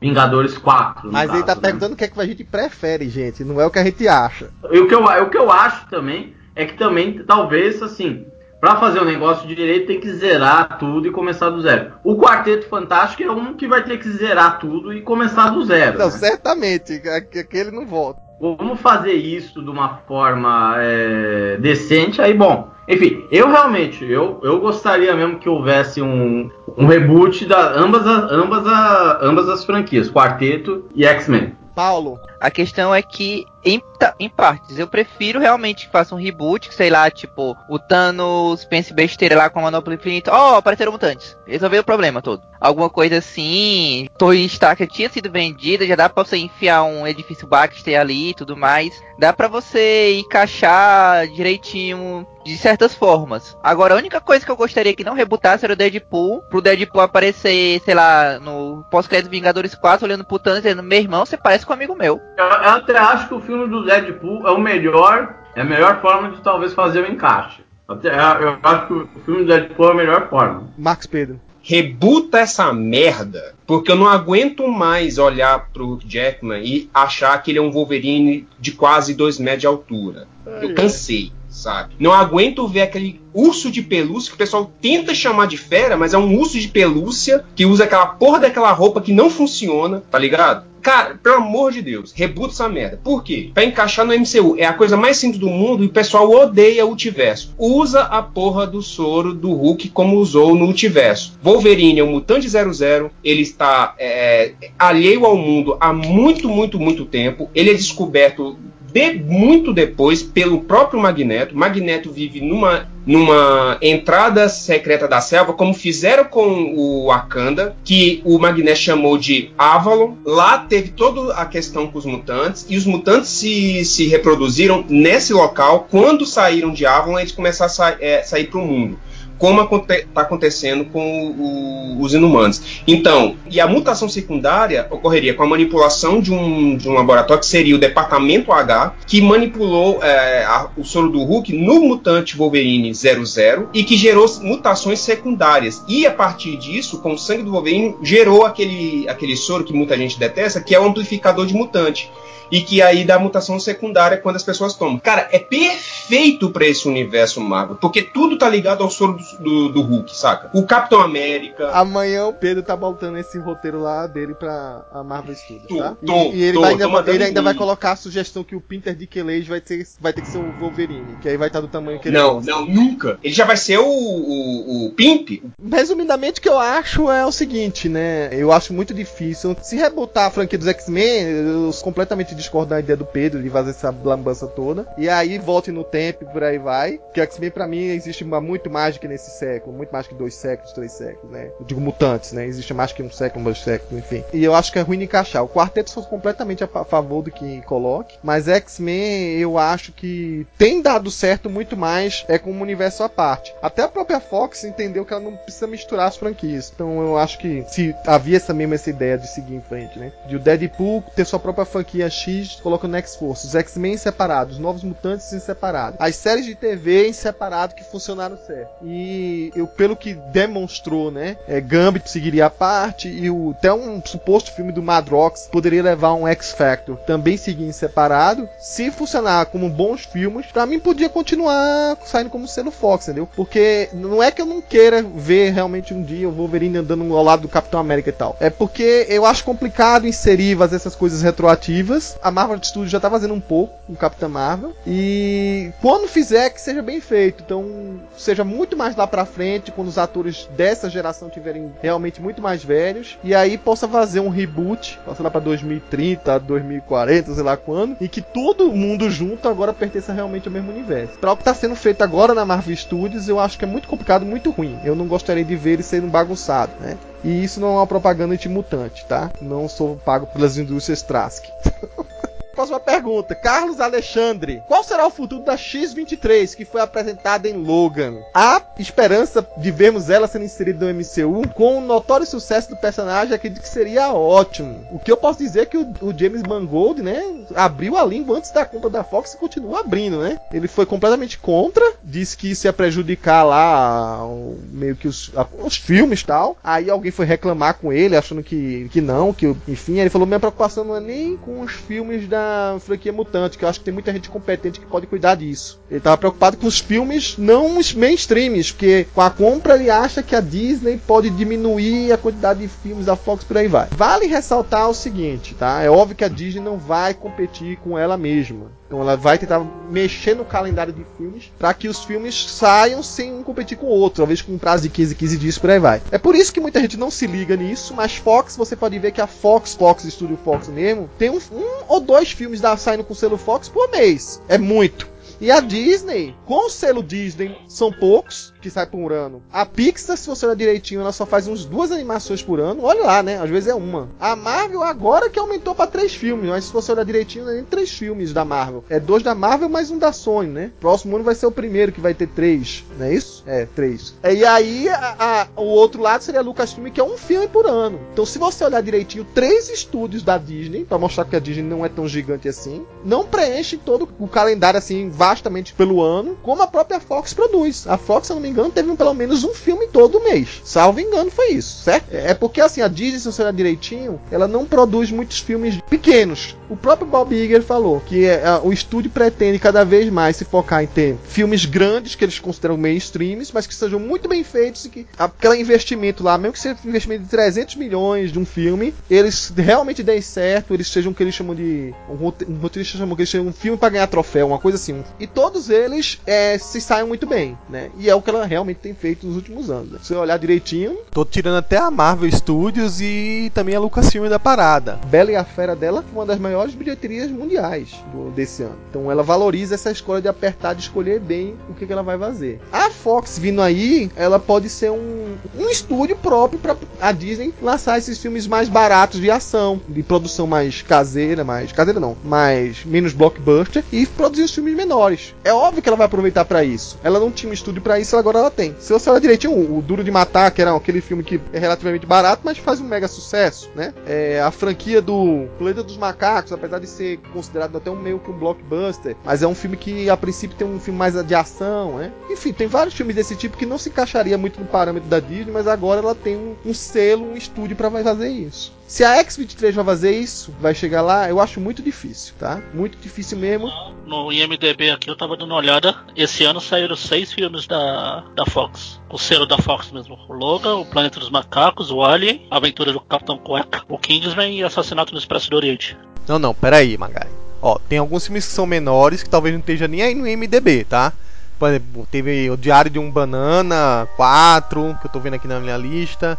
[0.00, 1.10] Vingadores 4.
[1.10, 1.60] Mas caso, ele tá né?
[1.60, 4.06] perguntando o que é que a gente prefere, gente, não é o que a gente
[4.06, 4.50] acha.
[4.70, 8.26] E o que eu, o que eu acho também é que também, talvez, assim,
[8.60, 11.92] para fazer um negócio direito tem que zerar tudo e começar do zero.
[12.02, 15.98] O Quarteto Fantástico é um que vai ter que zerar tudo e começar do zero.
[15.98, 16.12] Não, né?
[16.12, 18.25] certamente, aquele não volta.
[18.38, 22.70] Vamos fazer isso de uma forma é, decente, aí bom.
[22.88, 28.32] Enfim, eu realmente, eu, eu gostaria mesmo que houvesse um, um reboot da ambas, a,
[28.32, 31.54] ambas, a, ambas as franquias, Quarteto e X-Men.
[31.76, 32.18] Paulo.
[32.40, 33.82] A questão é que, em,
[34.18, 38.64] em partes, eu prefiro realmente que faça um reboot, que sei lá, tipo, o Thanos
[38.64, 40.32] pense besteira lá com a Manopla Infinita.
[40.32, 41.36] Ó, oh, apareceram mutantes.
[41.46, 42.42] Resolveu o problema todo.
[42.58, 44.08] Alguma coisa assim.
[44.16, 48.34] Torre Stark tinha sido vendida, já dá pra você enfiar um edifício Baxter ali e
[48.34, 48.98] tudo mais.
[49.18, 53.56] Dá pra você encaixar direitinho de certas formas.
[53.62, 56.42] Agora, a única coisa que eu gostaria que não rebutasse era o Deadpool.
[56.42, 60.98] Pro Deadpool aparecer, sei lá, no pós-crédito Vingadores 4, olhando pro Thanos e dizendo: Meu
[60.98, 62.20] irmão, você parece com um amigo meu.
[62.38, 65.34] Eu, eu, até acho que o filme do Deadpool é o melhor.
[65.54, 67.64] É a melhor forma de talvez fazer o encaixe.
[67.88, 70.68] Até, eu acho que o filme do Deadpool é a melhor forma.
[70.78, 71.40] Marcos Pedro.
[71.62, 77.58] Rebuta essa merda, porque eu não aguento mais olhar pro Jackman e achar que ele
[77.58, 80.28] é um Wolverine de quase 2 metros de altura
[80.62, 81.94] Eu cansei sabe?
[81.98, 86.14] Não aguento ver aquele urso de pelúcia que o pessoal tenta chamar de fera, mas
[86.14, 90.18] é um urso de pelúcia que usa aquela porra daquela roupa que não funciona, tá
[90.18, 90.66] ligado?
[90.86, 93.00] Cara, pelo amor de Deus, rebuta essa merda.
[93.02, 93.50] Por quê?
[93.52, 94.54] Pra encaixar no MCU.
[94.56, 97.52] É a coisa mais simples do mundo e o pessoal odeia o multiverso.
[97.58, 101.36] Usa a porra do soro do Hulk como usou no multiverso.
[101.42, 103.10] Wolverine é um mutante 00.
[103.24, 107.50] Ele está é, alheio ao mundo há muito, muito, muito tempo.
[107.52, 108.56] Ele é descoberto
[108.92, 111.56] de, muito depois pelo próprio Magneto.
[111.56, 118.38] Magneto vive numa, numa entrada secreta da selva, como fizeram com o Wakanda, que o
[118.38, 120.14] Magneto chamou de Avalon.
[120.24, 125.32] Lá teve toda a questão com os mutantes, e os mutantes se, se reproduziram nesse
[125.32, 125.86] local.
[125.90, 128.98] Quando saíram de Avalon, eles começaram a sa é, sair para o mundo
[129.38, 132.82] como está acontecendo com o, os inumanos.
[132.86, 137.46] Então, e a mutação secundária ocorreria com a manipulação de um, de um laboratório que
[137.46, 142.92] seria o Departamento H, que manipulou é, a, o soro do Hulk no mutante Wolverine
[142.94, 145.82] 00 e que gerou mutações secundárias.
[145.88, 149.96] E a partir disso, com o sangue do Wolverine, gerou aquele, aquele soro que muita
[149.96, 152.10] gente detesta, que é o amplificador de mutante
[152.50, 154.98] e que aí dá mutação secundária quando as pessoas tomam.
[154.98, 159.68] Cara, é perfeito para esse universo Marvel, porque tudo tá ligado ao soro do, do,
[159.70, 160.50] do, Hulk, saca?
[160.54, 161.70] O Capitão América.
[161.70, 165.96] Amanhã o Pedro tá voltando esse roteiro lá dele pra a Marvel Studios, tá?
[166.04, 168.60] Tô, e, e ele, tô, vai ainda, ele ainda vai colocar a sugestão que o
[168.60, 171.60] Pinter de Kelage vai ter, vai ter que ser o Wolverine, que aí vai estar
[171.60, 172.50] tá do tamanho que ele Não, gosta.
[172.50, 173.18] não, nunca.
[173.22, 175.42] Ele já vai ser o, o, o Pimp.
[175.72, 178.28] Resumidamente, o que eu acho é o seguinte, né?
[178.32, 179.56] Eu acho muito difícil.
[179.62, 183.94] Se rebotar a franquia dos X-Men, completamente discordo da ideia do Pedro de fazer essa
[184.04, 184.86] lambança toda.
[184.96, 187.00] E aí volte no tempo e por aí vai.
[187.12, 189.76] Que X-Men pra mim existe muito mais que nesse século.
[189.76, 191.50] Muito mais que dois séculos, três séculos, né?
[191.58, 192.46] Eu digo mutantes, né?
[192.46, 194.24] Existe mais que um século, dois séculos, enfim.
[194.32, 195.44] E eu acho que é ruim encaixar.
[195.44, 198.18] O quarteto sou completamente a favor do que coloque.
[198.22, 203.08] Mas X-Men eu acho que tem dado certo muito mais é com um universo à
[203.08, 203.54] parte.
[203.62, 206.72] Até a própria Fox entendeu que ela não precisa misturar as franquias.
[206.74, 210.12] Então eu acho que se havia essa mesma essa ideia de seguir em frente, né?
[210.26, 212.25] De o Deadpool ter sua própria franquia X
[212.62, 216.54] colocando no X-Force, os X-Men em separado, os Novos Mutantes em separado, as séries de
[216.54, 218.70] TV em separado que funcionaram certo.
[218.82, 224.00] E eu, pelo que demonstrou, né, é, Gambit seguiria a parte e o, até um
[224.04, 228.48] suposto filme do Madrox poderia levar um X-Factor também seguir em separado.
[228.58, 233.28] Se funcionar como bons filmes, para mim podia continuar saindo como sendo Fox, entendeu?
[233.34, 237.22] Porque não é que eu não queira ver realmente um dia o Wolverine andando ao
[237.22, 238.36] lado do Capitão América e tal.
[238.40, 242.15] É porque eu acho complicado inserir, fazer essas coisas retroativas.
[242.22, 244.74] A Marvel Studios já tá fazendo um pouco com Capitã Marvel.
[244.86, 247.42] E quando fizer, que seja bem feito.
[247.44, 252.42] Então, seja muito mais lá pra frente, quando os atores dessa geração tiverem realmente muito
[252.42, 253.18] mais velhos.
[253.22, 257.96] E aí possa fazer um reboot, possa lá pra 2030, 2040, sei lá quando.
[258.00, 261.18] E que todo mundo junto agora pertença realmente ao mesmo universo.
[261.18, 263.88] Pra o que tá sendo feito agora na Marvel Studios, eu acho que é muito
[263.88, 264.78] complicado, muito ruim.
[264.84, 266.96] Eu não gostaria de ver ele sendo bagunçado, né?
[267.26, 269.32] E isso não é uma propaganda de mutante, tá?
[269.40, 271.46] Não sou pago pelas indústrias Trask.
[272.56, 273.34] Próxima pergunta.
[273.34, 274.62] Carlos Alexandre.
[274.66, 278.14] Qual será o futuro da X-23 que foi apresentada em Logan?
[278.32, 281.46] Há esperança de vermos ela sendo inserida no MCU?
[281.52, 284.86] Com o notório sucesso do personagem, acredito que seria ótimo.
[284.90, 287.22] O que eu posso dizer é que o, o James Mangold, né,
[287.54, 290.40] abriu a língua antes da compra da Fox e continua abrindo, né?
[290.50, 294.26] Ele foi completamente contra, disse que isso ia prejudicar lá
[294.72, 296.56] meio que os, os filmes e tal.
[296.64, 300.40] Aí alguém foi reclamar com ele, achando que, que não, que enfim, ele falou: minha
[300.40, 302.45] preocupação não é nem com os filmes da
[302.80, 305.80] franquia Mutante, que eu acho que tem muita gente competente que pode cuidar disso.
[305.90, 310.22] Ele estava preocupado com os filmes não os mainstreams, porque com a compra ele acha
[310.22, 313.88] que a Disney pode diminuir a quantidade de filmes da Fox por aí vai.
[313.92, 315.82] Vale ressaltar o seguinte, tá?
[315.82, 318.70] É óbvio que a Disney não vai competir com ela mesma.
[318.86, 323.32] Então ela vai tentar mexer no calendário de filmes para que os filmes saiam sem
[323.32, 325.78] um competir com o outro, talvez com um prazo de 15, 15 dias por aí
[325.78, 326.02] vai.
[326.10, 329.12] É por isso que muita gente não se liga nisso, mas Fox, você pode ver
[329.12, 333.04] que a Fox, Fox, Studio Fox mesmo, tem um, um ou dois filmes da, saindo
[333.04, 334.40] com selo Fox por mês.
[334.48, 335.15] É muito.
[335.40, 339.42] E a Disney, com o selo Disney, são poucos que sai por ano.
[339.52, 342.82] A Pixar, se você olhar direitinho, ela só faz uns duas animações por ano.
[342.82, 343.38] Olha lá, né?
[343.40, 344.08] Às vezes é uma.
[344.18, 347.56] A Marvel agora que aumentou para três filmes, mas se você olhar direitinho, não é
[347.56, 348.84] nem três filmes da Marvel.
[348.88, 350.72] É dois da Marvel mais um da Sony, né?
[350.80, 353.42] Próximo ano vai ser o primeiro que vai ter três, não é isso?
[353.46, 354.14] É, três.
[354.24, 355.16] E aí, a,
[355.56, 358.00] a, o outro lado seria a Lucasfilm, que é um filme por ano.
[358.12, 361.84] Então, se você olhar direitinho, três estúdios da Disney, para mostrar que a Disney não
[361.84, 366.66] é tão gigante assim, não preenche todo o calendário assim, vastamente pelo ano, como a
[366.66, 367.86] própria Fox produz.
[367.86, 370.62] A Fox, se eu não me engano, teve pelo menos um filme todo mês.
[370.64, 372.06] Salvo engano, foi isso, certo?
[372.12, 376.56] É porque assim, a Disney, se você olhar direitinho, ela não produz muitos filmes pequenos.
[376.70, 380.82] O próprio Bob Iger falou que é, o estúdio pretende cada vez mais se focar
[380.82, 384.88] em ter filmes grandes que eles consideram mainstreams, mas que sejam muito bem feitos e
[384.88, 388.94] que aquele investimento lá, mesmo que seja um investimento de 300 milhões de um filme,
[389.10, 393.22] eles realmente deem certo, eles sejam o que eles chamam de um roteirista chamou que
[393.22, 395.02] eles chamam um filme para ganhar troféu, uma coisa assim.
[395.18, 397.90] E todos eles é, se saem muito bem, né?
[397.98, 399.92] E é o que ela realmente tem feito nos últimos anos.
[399.92, 399.98] Né?
[400.02, 404.38] Se você olhar direitinho, tô tirando até a Marvel Studios e também a Lucasfilm da
[404.38, 404.98] parada.
[405.06, 408.76] Bela e a Fera dela foi uma das maiores bilheterias mundiais do, desse ano.
[408.90, 412.18] Então ela valoriza essa escolha de apertar, de escolher bem o que, que ela vai
[412.18, 412.60] fazer.
[412.72, 417.98] A Fox vindo aí, ela pode ser um, um estúdio próprio para a Disney lançar
[417.98, 423.12] esses filmes mais baratos de ação, de produção mais caseira, mais caseira não, mais menos
[423.12, 425.05] blockbuster e produzir os filmes menores.
[425.44, 426.98] É óbvio que ela vai aproveitar para isso.
[427.02, 428.74] Ela não tinha um estúdio para isso, agora ela tem.
[428.78, 432.06] Se você olhar direitinho, o, Duro de Matar, que era aquele filme que é relativamente
[432.06, 433.92] barato, mas faz um mega sucesso, né?
[434.06, 438.30] É, a franquia do Planeta dos Macacos, apesar de ser considerado até um meio que
[438.30, 441.98] um blockbuster, mas é um filme que a princípio tem um filme mais de ação,
[441.98, 442.12] né?
[442.30, 445.52] Enfim, tem vários filmes desse tipo que não se encaixaria muito no parâmetro da Disney,
[445.52, 448.75] mas agora ela tem um, um selo, um estúdio para fazer isso.
[448.86, 452.62] Se a X23 vai fazer isso, vai chegar lá, eu acho muito difícil, tá?
[452.72, 453.68] Muito difícil mesmo.
[454.06, 455.96] No IMDB aqui eu tava dando uma olhada.
[456.14, 459.00] Esse ano saíram seis filmes da, da Fox.
[459.10, 460.16] O selo da Fox mesmo.
[460.28, 464.56] O Logan, o Planeta dos Macacos, o Alien, a Aventura do Capitão Cueca, o Kingsman
[464.56, 465.98] e Assassinato no Expresso do Oriente.
[466.28, 467.30] Não, não, peraí, Magari.
[467.60, 470.84] Ó, tem alguns filmes que são menores que talvez não esteja nem aí no IMDB,
[470.84, 471.12] tá?
[471.58, 475.58] Por exemplo, teve o Diário de um Banana 4, que eu tô vendo aqui na
[475.58, 476.38] minha lista.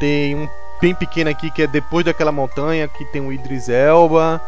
[0.00, 0.48] Tem um
[0.80, 4.40] bem pequeno aqui que é Depois daquela montanha, que tem o Idris Elba.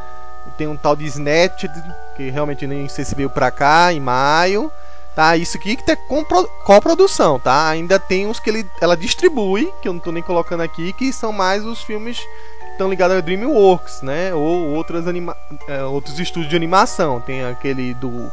[0.57, 1.72] Tem um tal de Snatched,
[2.16, 4.70] que realmente nem sei se veio pra cá, em maio.
[5.14, 6.22] Tá, isso aqui que tá com
[6.62, 7.68] coprodução, tá?
[7.68, 11.11] Ainda tem uns que ele, ela distribui, que eu não tô nem colocando aqui, que
[11.11, 14.35] são mais os filmes que estão ligados a DreamWorks, né?
[14.35, 15.35] Ou outras anima
[15.66, 17.18] é, outros estúdios de animação.
[17.18, 18.31] Tem aquele do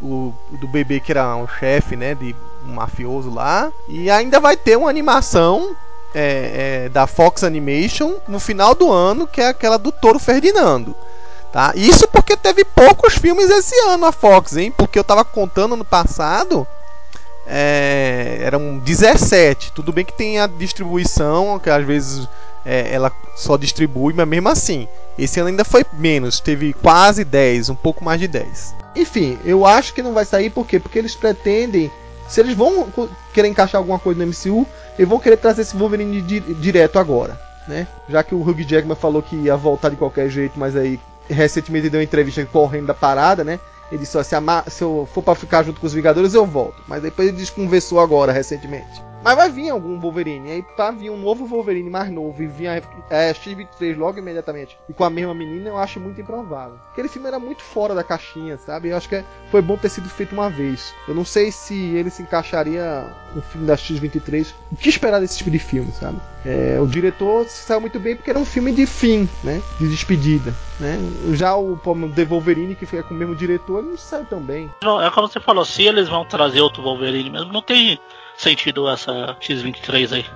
[0.00, 2.14] o, do bebê que era um chefe, né?
[2.14, 2.34] De
[2.66, 3.70] um mafioso lá.
[3.86, 5.76] E ainda vai ter uma animação
[6.14, 10.94] é, é, da Fox Animation no final do ano, que é aquela do Toro Ferdinando.
[11.52, 11.72] Tá?
[11.74, 14.72] Isso porque teve poucos filmes esse ano a Fox, hein?
[14.76, 16.66] Porque eu tava contando no passado,
[17.46, 19.72] é, eram 17.
[19.72, 22.28] Tudo bem que tem a distribuição, que às vezes
[22.64, 24.88] é, ela só distribui, mas mesmo assim,
[25.18, 28.74] esse ano ainda foi menos, teve quase 10, um pouco mais de 10.
[28.96, 30.78] Enfim, eu acho que não vai sair por quê?
[30.78, 31.90] Porque eles pretendem,
[32.28, 32.88] se eles vão
[33.32, 34.66] querer encaixar alguma coisa no MCU,
[34.98, 37.86] eles vão querer trazer esse Wolverine di direto agora, né?
[38.08, 40.98] Já que o Hugh Jackman falou que ia voltar de qualquer jeito, mas aí
[41.28, 43.58] recentemente deu uma entrevista correndo da parada, né?
[43.90, 44.36] Ele disse: se,
[44.68, 46.82] se eu for para ficar junto com os Vingadores, eu volto.
[46.88, 49.02] Mas depois ele desconversou agora, recentemente.
[49.24, 50.50] Mas vai vir algum Wolverine.
[50.50, 54.78] Aí pra vir um novo Wolverine mais novo e vir a, a X-23 logo imediatamente
[54.88, 56.78] e com a mesma menina, eu acho muito improvável.
[56.92, 58.90] Aquele filme era muito fora da caixinha, sabe?
[58.90, 60.94] Eu acho que é, foi bom ter sido feito uma vez.
[61.08, 64.52] Eu não sei se ele se encaixaria no filme da X-23.
[64.70, 66.20] O que esperar desse tipo de filme, sabe?
[66.44, 69.62] É, o diretor se saiu muito bem porque era um filme de fim, né?
[69.80, 70.54] De despedida.
[70.78, 70.98] Né?
[71.32, 71.78] Já o
[72.14, 74.70] The Wolverine, que fica com o mesmo diretor, ele não saiu tão bem.
[74.82, 77.98] É como você falou, se eles vão trazer outro Wolverine mesmo, não tem
[78.36, 80.26] sentido essa X-23 aí.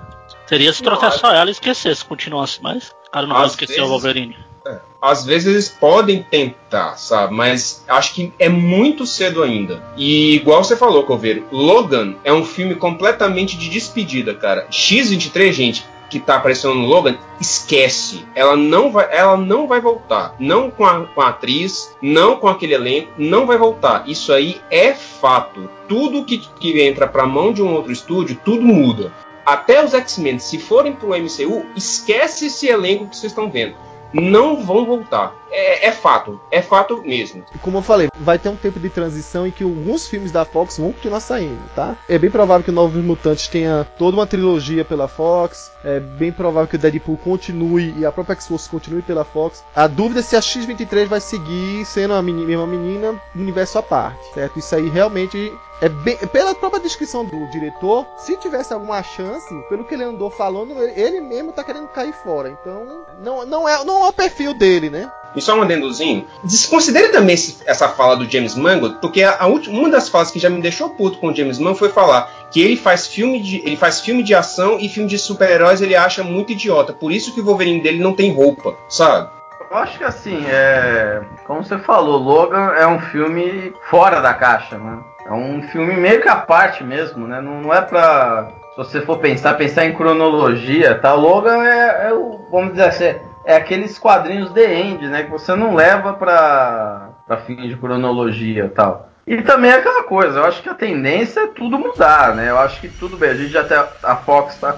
[0.47, 3.87] Seria se trouxesse só ela e esquecesse, continuasse, mas o cara não vai esquecer vezes,
[3.87, 4.37] o Wolverine.
[4.67, 7.35] É, às vezes eles podem tentar, sabe?
[7.35, 9.83] Mas acho que é muito cedo ainda.
[9.97, 14.67] E igual você falou, Coveiro, Logan é um filme completamente de despedida, cara.
[14.71, 18.27] X-23, gente, que tá aparecendo no Logan, esquece.
[18.35, 20.35] Ela não vai, ela não vai voltar.
[20.39, 24.09] Não com a, com a atriz, não com aquele elenco, não vai voltar.
[24.09, 25.69] Isso aí é fato.
[25.89, 29.13] Tudo que, que entra pra mão de um outro estúdio, tudo muda.
[29.45, 33.75] Até os X-Men, se forem pro MCU, esquece esse elenco que vocês estão vendo
[34.13, 35.35] não vão voltar.
[35.51, 37.45] É, é, fato, é fato mesmo.
[37.63, 40.79] Como eu falei, vai ter um tempo de transição em que alguns filmes da Fox
[40.79, 41.97] vão continuar saindo, tá?
[42.09, 45.71] É bem provável que o Novos Mutantes tenha toda uma trilogia pela Fox.
[45.85, 49.65] É bem provável que o Deadpool continue e a própria X-Force continue pela Fox.
[49.75, 53.83] A dúvida é se a X-23 vai seguir sendo a menina, mesma menina, universo à
[53.83, 54.59] parte, certo?
[54.59, 59.85] Isso aí realmente é bem, pela própria descrição do diretor, se tivesse alguma chance, pelo
[59.85, 62.51] que ele andou falando, ele mesmo tá querendo cair fora.
[62.51, 65.11] Então, não, não, é, não é o perfil dele, né?
[65.37, 66.27] E só um adendozinho.
[66.43, 70.31] Desconsidere também esse, essa fala do James Mangold, porque a, a última, uma das falas
[70.31, 73.41] que já me deixou puto com o James Mangold foi falar que ele faz filme
[73.41, 76.93] de, ele faz filme de ação e filme de super-heróis ele acha muito idiota.
[76.93, 79.39] Por isso que o Wolverine dele não tem roupa, sabe?
[79.71, 81.21] eu acho que assim, é.
[81.47, 84.99] Como você falou, Logan é um filme fora da caixa, né?
[85.27, 87.41] É um filme meio que à parte mesmo, né?
[87.41, 88.51] Não, não é pra.
[88.71, 91.13] Se você for pensar, pensar em cronologia, tá?
[91.13, 92.41] Logan é, é o.
[92.51, 93.15] Vamos dizer assim,
[93.49, 95.23] é aqueles quadrinhos The End, né?
[95.23, 99.09] Que você não leva pra, pra fim de cronologia tal.
[99.27, 102.51] E também é aquela coisa, eu acho que a tendência é tudo mudar, né?
[102.51, 104.77] Eu acho que tudo bem, a gente já até a Fox tá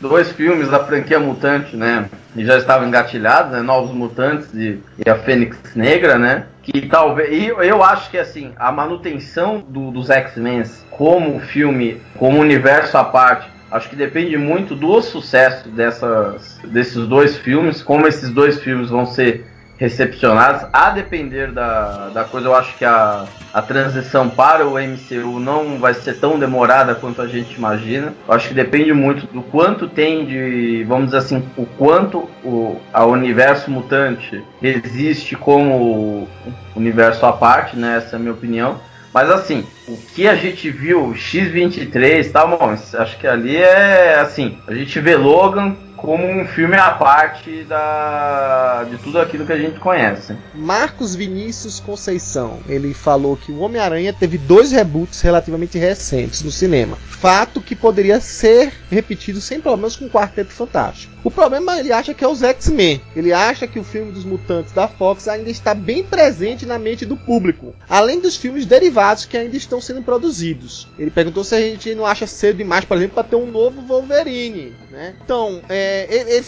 [0.00, 2.08] dois filmes da franquia Mutante, né?
[2.36, 3.60] E já estavam engatilhados, né?
[3.60, 6.46] Novos Mutantes e, e a Fênix Negra, né?
[6.62, 7.28] Que talvez.
[7.32, 13.02] E eu acho que assim, a manutenção do, dos X-Men como filme, como universo à
[13.02, 18.90] parte, acho que depende muito do sucesso dessas, desses dois filmes, como esses dois filmes
[18.90, 19.46] vão ser
[19.78, 20.68] recepcionados.
[20.72, 25.78] A depender da, da coisa, eu acho que a, a transição para o MCU não
[25.78, 28.14] vai ser tão demorada quanto a gente imagina.
[28.28, 32.80] Eu acho que depende muito do quanto tem de, vamos dizer assim, o quanto o
[32.92, 36.28] a universo mutante existe como
[36.76, 37.96] universo à parte, né?
[37.96, 38.78] Essa é a minha opinião.
[39.12, 44.56] Mas assim, o que a gente viu, X23 tá bom, acho que ali é assim,
[44.66, 49.58] a gente vê Logan como um filme à parte da, de tudo aquilo que a
[49.58, 50.36] gente conhece.
[50.52, 56.96] Marcos Vinícius Conceição, ele falou que o Homem-Aranha teve dois reboots relativamente recentes no cinema.
[56.96, 61.12] Fato que poderia ser repetido sem problemas com o Quarteto Fantástico.
[61.24, 63.00] O problema ele acha que é os X-Men.
[63.14, 67.06] Ele acha que o filme dos mutantes da Fox ainda está bem presente na mente
[67.06, 70.88] do público, além dos filmes derivados que ainda estão sendo produzidos.
[70.98, 73.82] Ele perguntou se a gente não acha cedo demais, por exemplo, para ter um novo
[73.82, 75.14] Wolverine, né?
[75.24, 76.46] Então, é, é, ele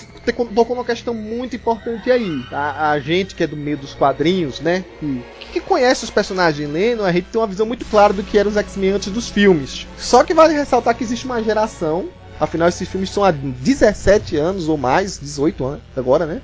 [0.55, 2.45] tocou uma questão muito importante aí.
[2.51, 4.85] A, a, gente que é do meio dos quadrinhos, né?
[5.01, 8.39] Que, que conhece os personagens Leno, a gente tem uma visão muito clara do que
[8.39, 9.87] eram os X-Men antes dos filmes.
[9.97, 14.69] Só que vale ressaltar que existe uma geração Afinal, esses filmes são há 17 anos
[14.69, 16.43] ou mais, 18 anos agora, né?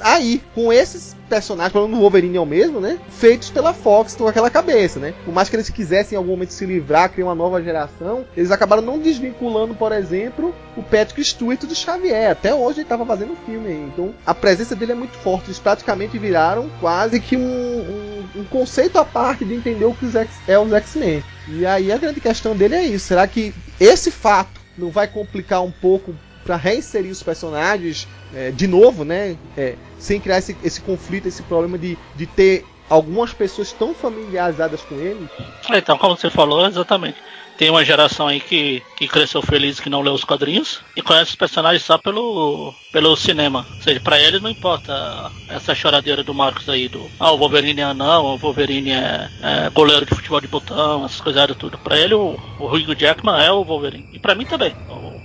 [0.00, 2.96] Aí, com esses personagens, pelo menos o Wolverine é o mesmo, né?
[3.08, 5.12] Feitos pela Fox com aquela cabeça, né?
[5.24, 8.52] Por mais que eles quisessem em algum momento se livrar, criar uma nova geração, eles
[8.52, 12.30] acabaram não desvinculando, por exemplo, o Patrick Stewart do Xavier.
[12.30, 13.90] Até hoje ele estava fazendo filme aí.
[13.92, 15.46] Então, a presença dele é muito forte.
[15.46, 20.06] Eles praticamente viraram quase que um, um, um conceito à parte de entender o que
[20.06, 21.24] os X, é os X-Men.
[21.48, 23.06] E aí a grande questão dele é isso.
[23.08, 26.14] Será que esse fato não vai complicar um pouco
[26.44, 29.36] para reinserir os personagens é, de novo, né?
[29.56, 29.74] É,
[30.04, 34.96] sem criar esse, esse conflito, esse problema de, de ter algumas pessoas tão familiarizadas com
[35.00, 35.26] ele.
[35.70, 37.16] Então, como você falou, exatamente.
[37.56, 41.30] Tem uma geração aí que, que cresceu feliz que não leu os quadrinhos e conhece
[41.30, 43.66] os personagens só pelo, pelo cinema.
[43.76, 47.80] Ou seja, pra eles não importa essa choradeira do Marcos aí do ah, o Wolverine
[47.80, 51.78] é anão, o Wolverine é, é goleiro de futebol de botão, essas coisas tudo.
[51.78, 54.04] Pra ele o, o Hugh Jackman é o Wolverine.
[54.12, 54.74] E pra mim também.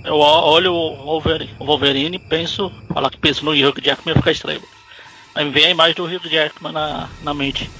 [0.04, 4.30] Eu olho o Wolverine, o Wolverine penso, falar que penso no Hugh Jackman ia ficar
[4.30, 4.62] estranho.
[5.34, 7.70] Aí vem a imagem do Hugh Jackman na, na mente.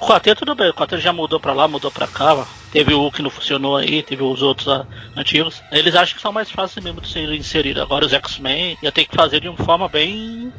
[0.00, 2.46] O quarteto tudo bem, o quarteto já mudou pra lá, mudou pra cá.
[2.70, 5.62] Teve o que não funcionou aí, teve os outros uh, antigos.
[5.72, 7.82] Eles acham que são mais fáceis mesmo de ser inseridos.
[7.82, 10.52] Agora os X-Men ia ter que fazer de uma forma bem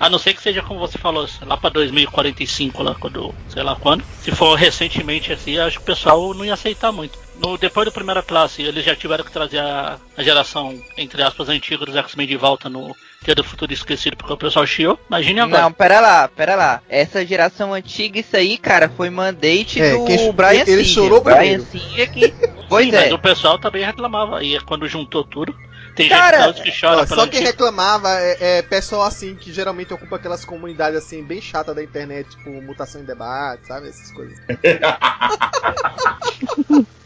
[0.00, 3.76] a não ser que seja como você falou, lá para 2045, lá quando, sei lá
[3.76, 4.04] quando.
[4.20, 7.18] Se for recentemente assim, acho que o pessoal não ia aceitar muito.
[7.42, 11.48] No, depois da primeira classe, eles já tiveram que trazer a, a geração, entre aspas,
[11.48, 14.96] antiga dos X-Men de volta no Dia do Futuro Esquecido, porque o pessoal chiou.
[15.08, 15.62] Imagine agora.
[15.62, 16.80] Não, pera lá, pera lá.
[16.88, 21.20] Essa geração antiga, isso aí, cara, foi mandate é, do quem, Brian Ele, ele chorou
[21.20, 22.32] Brian Singer que.
[22.68, 23.00] Pois Sim, é.
[23.02, 24.42] mas o pessoal também reclamava.
[24.42, 25.54] E quando juntou tudo.
[25.94, 29.92] Tem Cara, gente que chora ó, Só quem reclamava é, é, pessoal assim que geralmente
[29.92, 33.90] ocupa aquelas comunidades assim bem chatas da internet, tipo mutação em debate, sabe?
[33.90, 34.38] Essas coisas.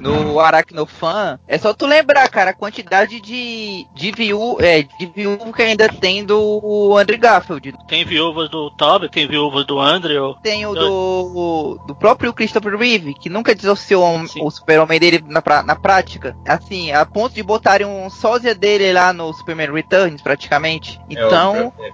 [0.00, 5.52] no Aracnofan, é só tu lembrar, cara, a quantidade de, de, viú, é, de viúva
[5.52, 7.74] que ainda tem do Andrew Garfield.
[7.88, 10.34] Tem viúvas do Toby, tem viúvas do Andrew.
[10.42, 14.06] Tem o do, do próprio Christopher Reeve, que nunca desassociou
[14.40, 16.36] o super-homem dele na, na prática.
[16.46, 21.00] Assim, a ponto de botarem um sósia dele lá no Superman Returns, praticamente.
[21.08, 21.72] Então...
[21.78, 21.90] É o, é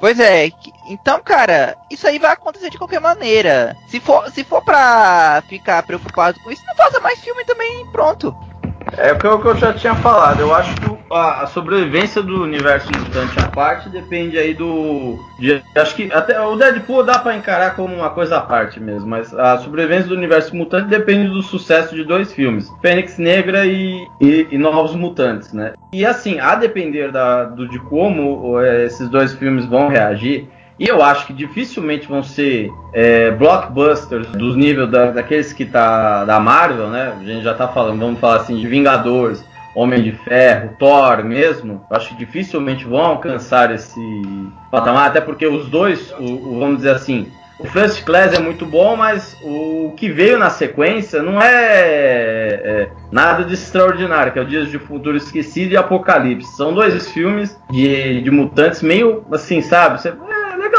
[0.00, 0.50] Pois é,
[0.88, 3.76] então, cara, isso aí vai acontecer de qualquer maneira.
[3.86, 8.34] Se for, se for pra ficar preocupado com isso, não faça mais filme também, pronto.
[8.96, 10.40] É o que eu, já tinha falado.
[10.40, 15.18] Eu acho que a, sobrevivência do universo mutante à parte depende aí do.
[15.38, 19.08] De, acho que até o Deadpool dá para encarar como uma coisa à parte mesmo,
[19.08, 24.06] mas a sobrevivência do universo mutante depende do sucesso de dois filmes: Fênix Negra e,
[24.20, 25.74] e, e Novos Mutantes, né?
[25.92, 30.48] E assim, a depender da, do, de como é, esses dois filmes vão reagir.
[30.80, 36.24] E eu acho que dificilmente vão ser é, blockbusters dos níveis da, daqueles que tá
[36.24, 37.12] da Marvel, né?
[37.20, 41.84] A gente já tá falando, vamos falar assim, de Vingadores, Homem de Ferro, Thor mesmo,
[41.90, 44.00] acho que dificilmente vão alcançar esse
[44.70, 48.64] patamar, até porque os dois, o, o, vamos dizer assim, o First Class é muito
[48.64, 54.42] bom, mas o que veio na sequência não é, é, nada de extraordinário, que é
[54.42, 56.56] o Dias de Futuro Esquecido e Apocalipse.
[56.56, 60.00] São dois filmes de, de mutantes meio assim, sabe?
[60.00, 60.10] Você,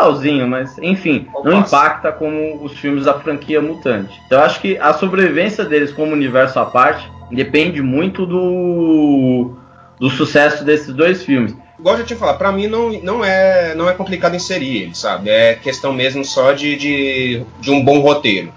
[0.01, 4.19] legalzinho, mas enfim, não impacta como os filmes da franquia mutante.
[4.25, 9.53] Então eu acho que a sobrevivência deles como universo à parte depende muito do,
[9.99, 13.73] do sucesso desses dois filmes igual eu já tinha falado, pra mim não, não, é,
[13.73, 15.31] não é complicado inserir ele, sabe?
[15.31, 18.53] É questão mesmo só de, de, de um bom roteiro.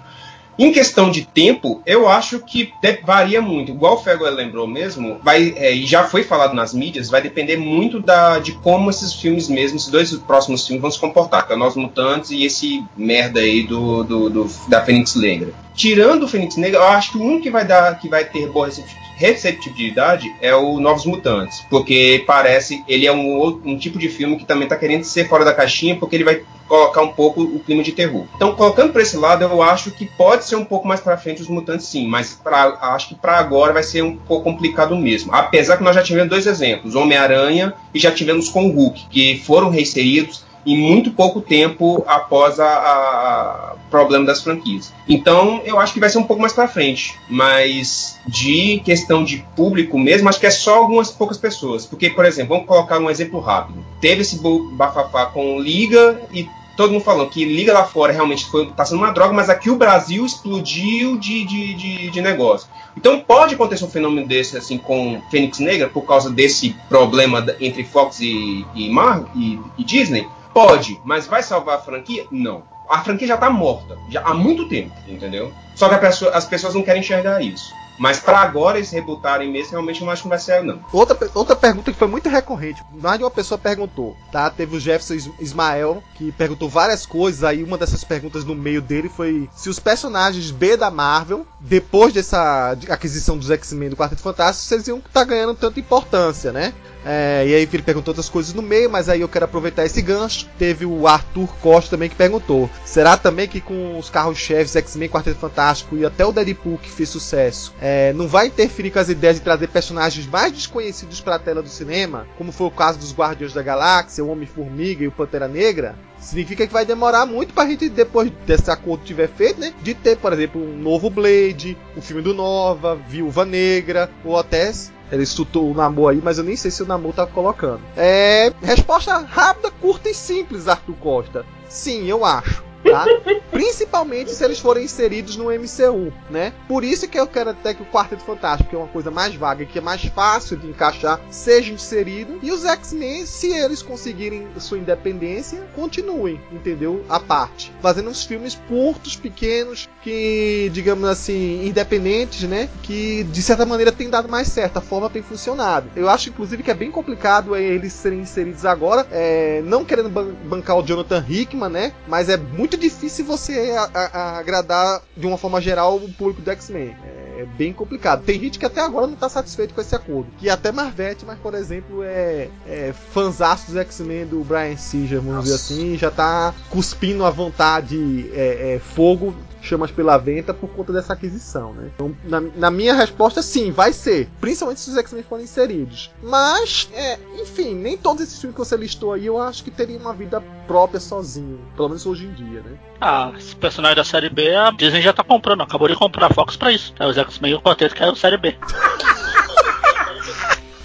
[0.57, 2.71] Em questão de tempo, eu acho que
[3.03, 3.71] varia muito.
[3.71, 7.57] Igual o Fego lembrou mesmo, vai, é, e já foi falado nas mídias, vai depender
[7.57, 11.53] muito da, de como esses filmes mesmo, esses dois próximos filmes vão se comportar, que
[11.53, 15.53] é Nós Mutantes e esse merda aí do, do, do da Fênix Negra.
[15.73, 18.69] Tirando o Fênix Negra, eu acho que único que vai dar, que vai ter boa
[19.17, 24.45] receptividade é o Novos Mutantes, porque parece ele é um, um tipo de filme que
[24.45, 27.83] também está querendo ser fora da caixinha, porque ele vai colocar um pouco o clima
[27.83, 28.25] de terror.
[28.35, 31.41] Então, colocando por esse lado, eu acho que pode ser um pouco mais para frente
[31.41, 35.33] os mutantes, sim, mas pra, acho que para agora vai ser um pouco complicado mesmo.
[35.33, 39.41] Apesar que nós já tivemos dois exemplos, Homem-Aranha e já tivemos com o Hulk, que
[39.45, 44.91] foram reinseridos em muito pouco tempo após a, problema das franquias.
[45.07, 49.45] Então, eu acho que vai ser um pouco mais para frente, mas de questão de
[49.55, 51.85] público mesmo, acho que é só algumas poucas pessoas.
[51.85, 53.85] Porque, por exemplo, vamos colocar um exemplo rápido.
[54.01, 54.39] Teve esse
[54.73, 58.99] bafafá com Liga e todo mundo falando que Liga lá fora realmente foi, tá sendo
[58.99, 62.67] uma droga, mas aqui o Brasil explodiu de, de, de, de negócio.
[62.97, 67.83] Então pode acontecer um fenômeno desse assim com Fênix Negra por causa desse problema entre
[67.83, 70.27] Fox e, e, Marvel, e, e Disney?
[70.55, 72.25] Pode, mas vai salvar a franquia?
[72.31, 72.63] Não.
[72.89, 75.51] A franquia já tá morta, já há muito tempo, entendeu?
[75.75, 77.73] Só que pessoa, as pessoas não querem enxergar isso.
[77.97, 80.79] Mas para agora eles rebutarem mesmo, realmente não acho que vai ser, não.
[80.93, 84.49] Outra, outra pergunta que foi muito recorrente, mais de uma pessoa perguntou, tá?
[84.49, 89.09] Teve o Jefferson Ismael, que perguntou várias coisas, aí uma dessas perguntas no meio dele
[89.09, 94.67] foi se os personagens B da Marvel, depois dessa aquisição dos X-Men do Quarteto Fantástico,
[94.67, 96.73] vocês iam estar tá ganhando tanta importância, né?
[97.05, 100.01] É, e aí ele perguntou outras coisas no meio, mas aí eu quero aproveitar esse
[100.01, 100.47] gancho.
[100.57, 105.39] Teve o Arthur Costa também que perguntou: será também que com os carros-chefes X-Men, Quarteto
[105.39, 109.35] Fantástico e até o Deadpool que fez sucesso, é, não vai interferir com as ideias
[109.35, 113.13] de trazer personagens mais desconhecidos para a tela do cinema, como foi o caso dos
[113.13, 115.95] Guardiões da Galáxia, o Homem-Formiga e o Pantera Negra?
[116.19, 119.73] Significa que vai demorar muito pra gente, depois desse acordo tiver feito, né?
[119.83, 124.37] De ter, por exemplo, um novo Blade, o um filme do Nova, Viúva Negra, ou
[124.37, 124.71] até
[125.11, 127.81] ele estutou o Namor aí, mas eu nem sei se o Namor tá colocando.
[127.95, 128.51] É.
[128.61, 131.45] Resposta rápida, curta e simples, Arthur Costa.
[131.67, 133.05] Sim, eu acho tá?
[133.51, 136.53] Principalmente se eles forem inseridos no MCU, né?
[136.67, 139.35] Por isso que eu quero até que o Quarteto Fantástico, que é uma coisa mais
[139.35, 142.39] vaga e que é mais fácil de encaixar, seja inserido.
[142.41, 147.03] E os X-Men, se eles conseguirem sua independência, continuem, entendeu?
[147.09, 147.71] A parte.
[147.81, 152.69] Fazendo uns filmes curtos, pequenos, que, digamos assim, independentes, né?
[152.83, 155.89] Que de certa maneira tem dado mais certo, a forma tem funcionado.
[155.95, 160.77] Eu acho, inclusive, que é bem complicado eles serem inseridos agora, é, não querendo bancar
[160.77, 161.93] o Jonathan Hickman, né?
[162.07, 166.41] Mas é muito muito difícil você a, a, agradar de uma forma geral o público
[166.41, 166.95] do X-Men.
[167.03, 168.23] É, é, bem complicado.
[168.23, 170.27] Tem gente que até agora não tá satisfeito com esse acordo.
[170.37, 175.35] Que até Marvete, mas por exemplo, é, é fãzaço dos X-Men do Brian Singer, vamos
[175.35, 175.43] Nossa.
[175.43, 179.33] dizer assim, já tá cuspindo à vontade é, é, fogo
[179.65, 181.89] chamas pela venta por conta dessa aquisição, né?
[181.93, 184.29] Então, na, na minha resposta, sim, vai ser.
[184.39, 186.11] Principalmente se os X-Men forem inseridos.
[186.21, 189.99] Mas, é, enfim, nem todos esses filmes que você listou aí eu acho que teriam
[189.99, 191.59] uma vida própria sozinho.
[191.75, 192.77] Pelo menos hoje em dia, né?
[193.01, 195.61] Ah, esse personagem da série B, a Disney já tá comprando.
[195.61, 196.93] Acabou de comprar a Fox pra isso.
[196.99, 198.55] É, os X-Men e o Quarteto que é a série B.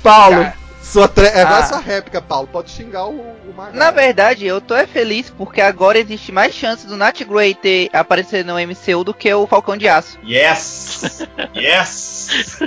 [0.02, 0.56] Paulo, Cara.
[0.90, 1.26] Sua tre...
[1.26, 1.66] É agora ah.
[1.66, 2.48] sua réplica, Paulo.
[2.48, 6.84] Pode xingar o, o Na verdade, eu tô é feliz porque agora existe mais chance
[6.84, 10.18] do Nat Grey ter aparecer no MCU do que o Falcão de Aço.
[10.26, 11.28] Yes!
[11.54, 12.58] yes!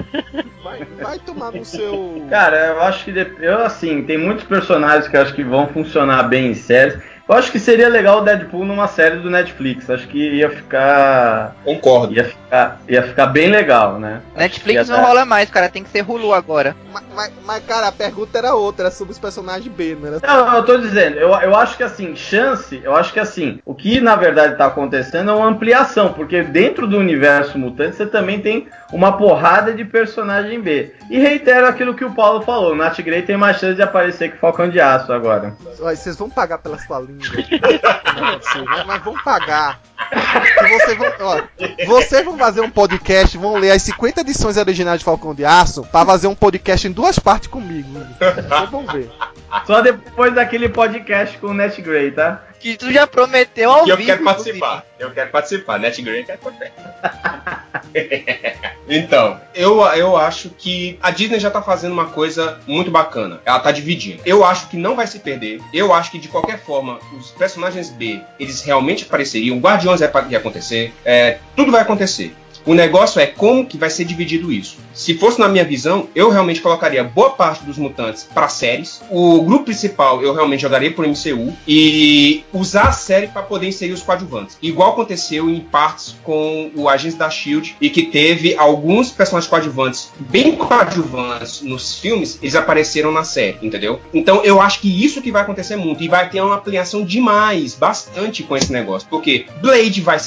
[0.63, 2.25] Vai, vai tomar no seu.
[2.29, 6.23] Cara, eu acho que eu assim, tem muitos personagens que eu acho que vão funcionar
[6.23, 6.97] bem em séries.
[7.27, 9.89] Eu acho que seria legal o Deadpool numa série do Netflix.
[9.89, 11.55] Acho que ia ficar.
[11.63, 12.13] Concordo.
[12.13, 14.21] Ia ficar, ia ficar bem legal, né?
[14.35, 15.69] Netflix não rola mais, cara.
[15.69, 16.75] Tem que ser Hulu agora.
[16.91, 20.19] Mas, mas, mas, cara, a pergunta era outra, era sobre os personagens B, né?
[20.21, 23.73] Não, eu tô dizendo, eu, eu acho que assim, chance, eu acho que assim, o
[23.73, 28.39] que na verdade tá acontecendo é uma ampliação, porque dentro do universo mutante você também
[28.41, 30.93] tem uma porrada de personagem B.
[31.09, 34.37] E reitero aquilo que o Paulo falou, Nat Grey tem mais chance de aparecer que
[34.37, 35.55] Falcão de Aço agora.
[35.79, 38.77] Vocês vão pagar pela sua língua.
[38.77, 39.79] Não, mas vão pagar.
[40.69, 41.41] Vocês vão, ó,
[41.85, 45.83] vocês vão fazer um podcast, vão ler as 50 edições originais de Falcão de Aço
[45.91, 47.89] para fazer um podcast em duas partes comigo.
[48.19, 49.09] Vocês vão ver.
[49.65, 52.43] Só depois daquele podcast com o Net Grey, tá?
[52.59, 54.01] Que tu já prometeu ao que vivo.
[54.01, 54.85] Eu quero participar.
[54.99, 55.79] Eu quero participar.
[55.79, 57.62] Net Grey quer participar.
[58.87, 63.39] então, eu, eu acho que a Disney já tá fazendo uma coisa muito bacana.
[63.45, 64.21] Ela tá dividindo.
[64.25, 65.61] Eu acho que não vai se perder.
[65.73, 69.57] Eu acho que de qualquer forma, os personagens B, eles realmente apareceriam.
[69.59, 70.93] Guardiões ia acontecer.
[71.05, 72.35] É, tudo vai acontecer.
[72.65, 74.77] O negócio é como que vai ser dividido isso.
[74.93, 79.01] Se fosse na minha visão, eu realmente colocaria boa parte dos mutantes para séries.
[79.09, 83.91] O grupo principal eu realmente jogaria por MCU e usar a série para poder inserir
[83.91, 84.57] os coadjuvantes.
[84.61, 90.11] Igual aconteceu em partes com o Agentes da Shield e que teve alguns personagens coadjuvantes
[90.19, 93.99] bem coadjuvantes nos filmes, eles apareceram na série, entendeu?
[94.13, 97.73] Então eu acho que isso que vai acontecer muito e vai ter uma ampliação demais,
[97.73, 100.19] bastante com esse negócio, porque Blade vai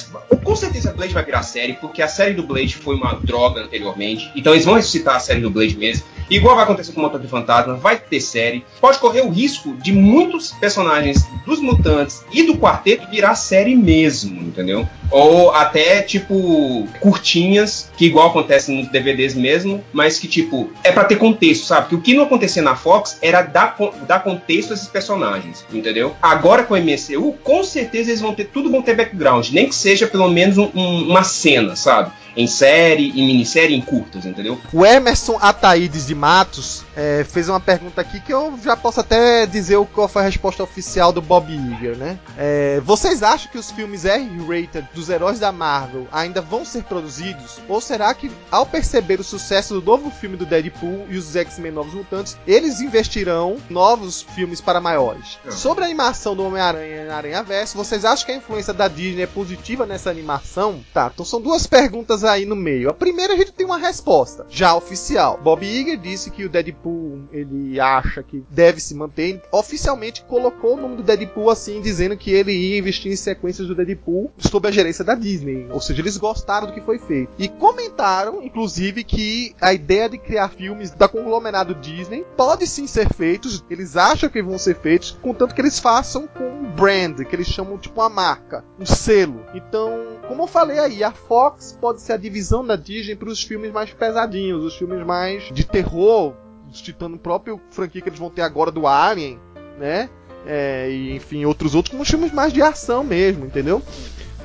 [0.43, 3.61] com certeza Blade vai virar série, porque a série série do Blade foi uma droga
[3.61, 6.03] anteriormente, então eles vão ressuscitar a série do Blade mesmo.
[6.29, 8.65] Igual vai acontecer com o Motor de Fantasma, vai ter série.
[8.81, 14.41] Pode correr o risco de muitos personagens dos mutantes e do quarteto virar série mesmo,
[14.41, 14.85] entendeu?
[15.09, 21.05] Ou até, tipo, curtinhas, que igual acontece nos DVDs mesmo, mas que, tipo, é para
[21.05, 21.87] ter contexto, sabe?
[21.87, 26.13] Que o que não acontecia na Fox era dar, dar contexto a esses personagens, entendeu?
[26.21, 29.75] Agora com o MCU, com certeza eles vão ter, tudo vão ter background, nem que
[29.75, 32.11] seja pelo menos um, um, uma cena, sabe?
[32.37, 34.61] Em série, em minissérie, em curtas, entendeu?
[34.71, 39.45] O Emerson Ataídes de Matos é, fez uma pergunta aqui que eu já posso até
[39.45, 42.17] dizer qual foi a resposta oficial do Bob Iger, né?
[42.35, 47.59] É, vocês acham que os filmes R-rated dos heróis da Marvel ainda vão ser produzidos?
[47.69, 51.71] Ou será que, ao perceber o sucesso do novo filme do Deadpool e os X-Men
[51.71, 55.37] Novos Mutantes, eles investirão novos filmes para maiores?
[55.45, 55.51] Não.
[55.51, 59.21] Sobre a animação do Homem-Aranha na Aranha Verso, vocês acham que a influência da Disney
[59.21, 60.83] é positiva nessa animação?
[60.91, 62.89] Tá, então são duas perguntas aí no meio.
[62.89, 65.39] A primeira a gente tem uma resposta, já oficial.
[65.43, 66.86] Bob Iger disse que o Deadpool
[67.31, 69.41] ele acha que deve se manter.
[69.51, 73.75] Oficialmente colocou o nome do Deadpool assim, dizendo que ele ia investir em sequências do
[73.75, 75.67] Deadpool sob a gerência da Disney.
[75.69, 77.31] Ou seja, eles gostaram do que foi feito.
[77.37, 83.13] E comentaram, inclusive, que a ideia de criar filmes da conglomerado Disney pode sim ser
[83.13, 83.63] feitos.
[83.69, 87.47] Eles acham que vão ser feitos, contanto que eles façam com um brand, que eles
[87.47, 89.45] chamam tipo uma marca, um selo.
[89.53, 93.43] Então, como eu falei aí, a Fox pode ser a divisão da Disney para os
[93.43, 96.33] filmes mais pesadinhos, os filmes mais de terror,
[96.73, 99.39] citando o próprio franquia que eles vão ter agora do Alien,
[99.77, 100.09] né?
[100.45, 103.81] É, e enfim, outros outros, como filmes mais de ação mesmo, entendeu?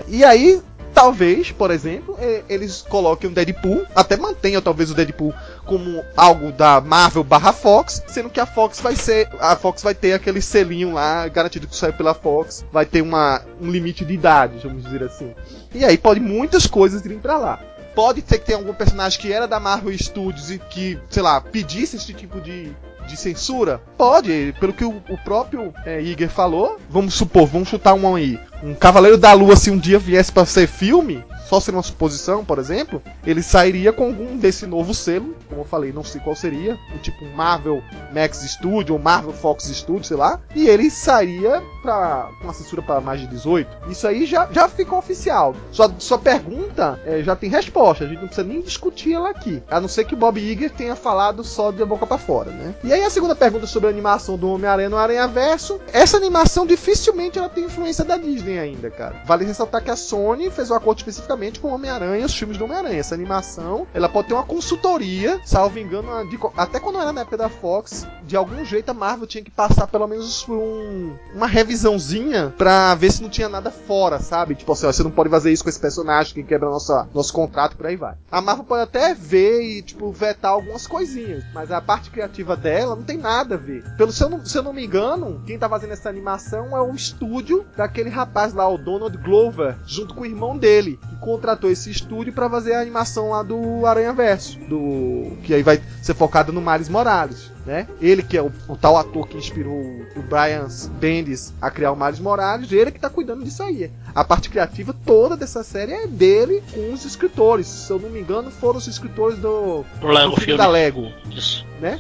[0.09, 0.61] E aí,
[0.93, 2.17] talvez, por exemplo,
[2.49, 5.33] eles coloquem o Deadpool, até mantenham talvez o Deadpool
[5.65, 9.29] como algo da Marvel barra Fox, sendo que a Fox vai ser.
[9.39, 13.43] A Fox vai ter aquele selinho lá, garantido que saiu pela Fox, vai ter uma,
[13.61, 15.33] um limite de idade, vamos dizer assim.
[15.75, 17.61] E aí pode muitas coisas irem para lá.
[17.95, 21.41] Pode ter que ter algum personagem que era da Marvel Studios e que, sei lá,
[21.41, 22.71] pedisse esse tipo de,
[23.07, 23.81] de censura?
[23.97, 26.79] Pode, pelo que o, o próprio é, Iger falou.
[26.89, 28.39] Vamos supor, vamos chutar um aí.
[28.63, 32.43] Um Cavaleiro da Lua, se um dia viesse para ser filme, só ser uma suposição,
[32.43, 36.35] por exemplo, ele sairia com algum desse novo selo, como eu falei, não sei qual
[36.35, 42.31] seria, tipo Marvel Max Studio ou Marvel Fox Studio, sei lá, e ele sairia para
[42.43, 43.91] uma censura para mais de 18.
[43.91, 45.55] Isso aí já, já ficou oficial.
[45.71, 49.63] Sua, sua pergunta é, já tem resposta, a gente não precisa nem discutir ela aqui,
[49.71, 52.75] a não ser que Bob Iger tenha falado só de boca para fora, né?
[52.83, 56.65] E aí a segunda pergunta sobre a animação do Homem-Aranha no Aranha Verso, essa animação
[56.65, 59.17] dificilmente ela tem influência da Disney ainda, cara.
[59.27, 62.65] Vale ressaltar que a Sony fez um acordo especificamente com o Homem-Aranha, os filmes do
[62.65, 62.99] Homem-Aranha.
[62.99, 67.37] Essa animação, ela pode ter uma consultoria, salvo engano, de, até quando era na época
[67.37, 71.47] da Fox, de algum jeito a Marvel tinha que passar pelo menos por um, uma
[71.47, 74.55] revisãozinha pra ver se não tinha nada fora, sabe?
[74.55, 77.33] Tipo assim, ó, você não pode fazer isso com esse personagem que quebra nossa, nosso
[77.33, 78.15] contrato, por aí vai.
[78.31, 82.97] A Marvel pode até ver e, tipo, vetar algumas coisinhas, mas a parte criativa dela
[82.97, 83.85] não tem nada a ver.
[83.97, 86.81] Pelo se eu não, se eu não me engano, quem tá fazendo essa animação é
[86.81, 91.71] o estúdio daquele rapaz lá, o Donald Glover, junto com o irmão dele, que contratou
[91.71, 96.15] esse estúdio para fazer a animação lá do Aranha Verso, do que aí vai ser
[96.15, 97.51] focado no Miles Morales.
[97.65, 97.87] Né?
[98.01, 99.81] Ele que é o, o, tal ator que inspirou
[100.17, 100.67] o Brian
[100.99, 103.91] Bendis a criar o Miles Morales, ele que está cuidando disso aí.
[104.15, 107.69] A parte criativa toda dessa série é dele com os escritores.
[107.69, 111.13] Se eu não me engano, foram os escritores do, Lego do filme, filme da Lego.
[111.31, 111.65] Isso.
[111.81, 111.99] Né?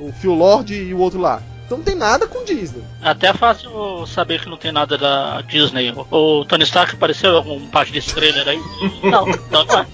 [0.00, 1.40] O Phil Lord e o outro lá.
[1.64, 2.82] Então não tem nada com Disney.
[3.02, 5.92] Até é fácil saber que não tem nada da Disney.
[6.10, 8.60] O Tony Stark apareceu algum parte desse trailer aí?
[9.02, 9.86] Não, não, não é.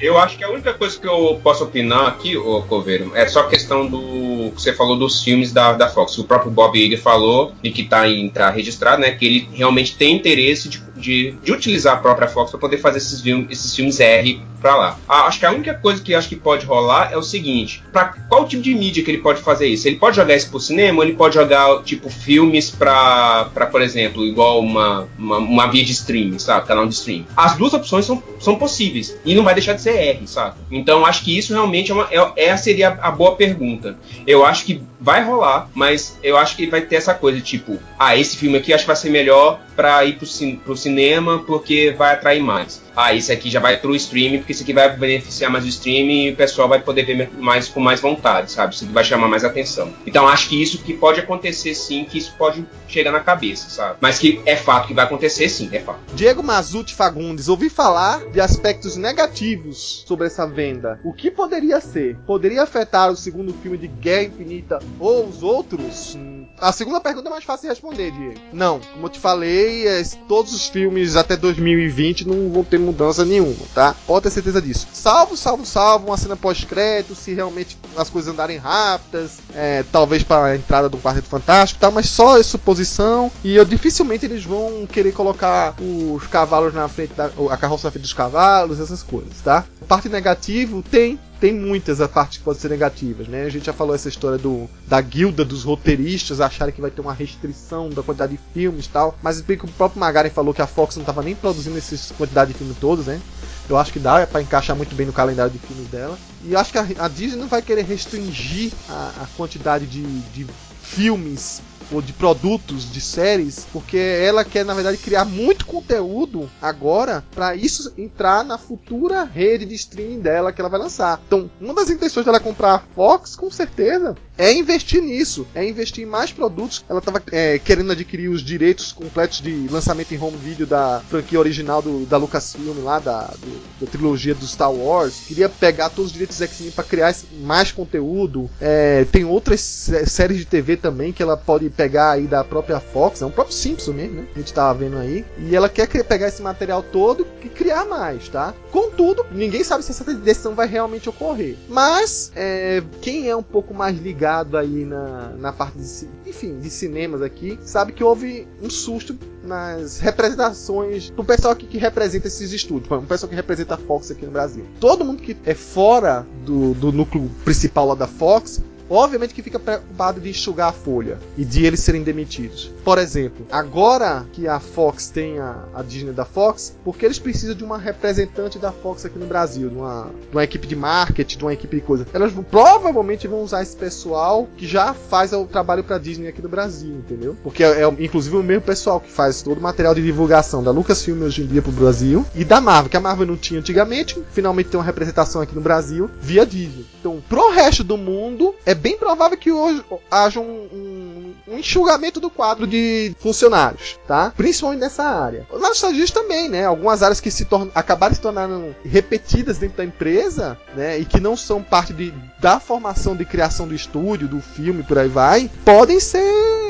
[0.00, 3.40] Eu acho que a única coisa que eu posso opinar aqui, ô Coveiro, é só
[3.40, 6.18] a questão do que você falou dos filmes da, da Fox.
[6.18, 8.02] O próprio Bob Iger falou e que está
[8.34, 9.12] tá registrado, né?
[9.12, 12.96] Que ele realmente tem interesse de, de, de utilizar a própria Fox para poder fazer
[12.96, 14.98] esses, filmes, esses filmes R para lá.
[15.06, 18.14] Ah, acho que a única coisa que acho que pode rolar é o seguinte: para
[18.28, 19.86] qual tipo de mídia que ele pode fazer isso?
[19.86, 24.60] Ele pode jogar isso pro cinema ele pode jogar, tipo, filmes para, por exemplo, igual
[24.60, 26.66] uma, uma, uma, via de streaming, sabe?
[26.66, 27.26] Canal de streaming.
[27.36, 30.56] As duas opções são, são possíveis e não vai deixar de ser R, sabe?
[30.70, 33.98] Então acho que isso realmente é uma, é, seria a boa pergunta.
[34.26, 38.16] Eu acho que vai rolar, mas eu acho que vai ter essa coisa, tipo, ah,
[38.16, 41.94] esse filme aqui acho que vai ser melhor para ir pro, cin pro cinema porque
[41.96, 45.50] vai atrair mais ah, isso aqui já vai pro streaming, porque isso aqui vai beneficiar
[45.50, 48.74] mais o streaming e o pessoal vai poder ver mais com mais vontade, sabe?
[48.74, 49.92] Isso aqui vai chamar mais atenção.
[50.06, 53.96] Então acho que isso que pode acontecer sim, que isso pode chegar na cabeça, sabe?
[54.00, 55.98] Mas que é fato que vai acontecer sim, é fato.
[56.14, 61.00] Diego Mazuti Fagundes, ouvi falar de aspectos negativos sobre essa venda.
[61.02, 62.16] O que poderia ser?
[62.26, 66.16] Poderia afetar o segundo filme de Guerra Infinita ou os outros?
[66.60, 68.40] A segunda pergunta é mais fácil de responder, Diego.
[68.52, 73.24] Não, como eu te falei, é, todos os filmes até 2020 não vão ter mudança
[73.24, 73.94] nenhuma, tá?
[74.06, 74.86] Pode ter certeza disso.
[74.92, 80.46] Salvo, salvo, salvo, uma cena pós-crédito, se realmente as coisas andarem rápidas, é, talvez para
[80.46, 81.90] a entrada do Quarteto Fantástico, tá?
[81.90, 87.14] Mas só é suposição e eu, dificilmente eles vão querer colocar os cavalos na frente
[87.14, 89.64] da a carroça na frente dos cavalos, essas coisas, tá?
[89.88, 93.42] Parte negativo tem tem muitas a parte que podem ser negativas, né?
[93.44, 97.02] A gente já falou essa história do da guilda dos roteiristas acharem que vai ter
[97.02, 100.54] uma restrição da quantidade de filmes e tal, mas bem que o próprio Magaren falou
[100.54, 103.20] que a Fox não estava nem produzindo essa quantidade de filmes todos, né?
[103.68, 106.18] Eu acho que dá para encaixar muito bem no calendário de filmes dela.
[106.46, 110.46] E acho que a, a Disney não vai querer restringir a, a quantidade de, de
[110.80, 111.60] filmes
[111.94, 117.54] ou de produtos, de séries, porque ela quer, na verdade, criar muito conteúdo agora para
[117.54, 121.20] isso entrar na futura rede de streaming dela que ela vai lançar.
[121.26, 126.04] Então, uma das intenções dela comprar a Fox, com certeza, é investir nisso, é investir
[126.04, 126.84] em mais produtos.
[126.88, 131.38] Ela estava é, querendo adquirir os direitos completos de lançamento em home video da franquia
[131.38, 135.24] original do, da Lucasfilm, lá da, do, da trilogia do Star Wars.
[135.26, 138.50] Queria pegar todos os direitos X-Men para criar mais conteúdo.
[138.60, 143.22] É, tem outras séries de TV também que ela pode pegar aí da própria Fox,
[143.22, 144.26] é um próprio Simpson mesmo, né?
[144.34, 145.24] A gente tava vendo aí.
[145.38, 148.52] E ela quer pegar esse material todo e criar mais, tá?
[148.72, 151.56] Contudo, ninguém sabe se essa decisão vai realmente ocorrer.
[151.68, 156.70] Mas, é, quem é um pouco mais ligado aí na, na parte de, enfim, de
[156.70, 162.52] cinemas aqui, sabe que houve um susto nas representações do pessoal aqui que representa esses
[162.52, 164.64] estúdios, o pessoal que representa a Fox aqui no Brasil.
[164.80, 169.58] Todo mundo que é fora do, do núcleo principal lá da Fox Obviamente que fica
[169.58, 172.70] preocupado de enxugar a folha e de eles serem demitidos.
[172.84, 177.54] Por exemplo, agora que a Fox tem a, a Disney da Fox, porque eles precisam
[177.54, 181.38] de uma representante da Fox aqui no Brasil, de uma, de uma equipe de marketing,
[181.38, 182.06] de uma equipe de coisa.
[182.12, 186.48] Elas provavelmente vão usar esse pessoal que já faz o trabalho para Disney aqui no
[186.48, 187.36] Brasil, entendeu?
[187.42, 190.70] Porque é, é, inclusive o mesmo pessoal que faz todo o material de divulgação da
[190.70, 194.22] Lucasfilm hoje em dia pro Brasil e da Marvel, que a Marvel não tinha antigamente,
[194.32, 196.86] finalmente tem uma representação aqui no Brasil via Disney.
[197.00, 202.20] Então, pro resto do mundo, é bem provável que hoje haja um, um, um enxugamento
[202.20, 204.32] do quadro de funcionários, tá?
[204.36, 205.46] Principalmente nessa área.
[205.50, 206.64] Nos Estados Unidos também, né?
[206.64, 210.98] Algumas áreas que se tornam, acabaram se tornando repetidas dentro da empresa, né?
[210.98, 214.98] E que não são parte de, da formação de criação do estúdio, do filme, por
[214.98, 216.64] aí vai, podem ser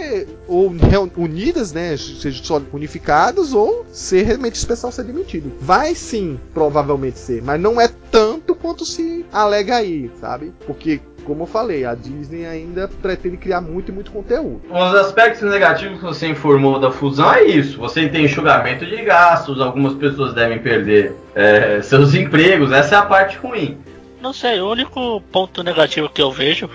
[0.46, 0.72] ou
[1.16, 1.96] unidas, né?
[1.96, 5.52] Sejam só unificados ou ser realmente esse pessoal ser demitido.
[5.60, 10.52] Vai sim, provavelmente ser, mas não é tanto quanto se alega aí, sabe?
[10.66, 14.62] Porque como eu falei, a Disney ainda pretende criar muito e muito conteúdo.
[14.70, 17.78] Os aspectos negativos que você informou da fusão é isso.
[17.78, 23.02] Você tem enxugamento de gastos, algumas pessoas devem perder é, seus empregos, essa é a
[23.02, 23.78] parte ruim.
[24.20, 26.68] Não sei, o único ponto negativo que eu vejo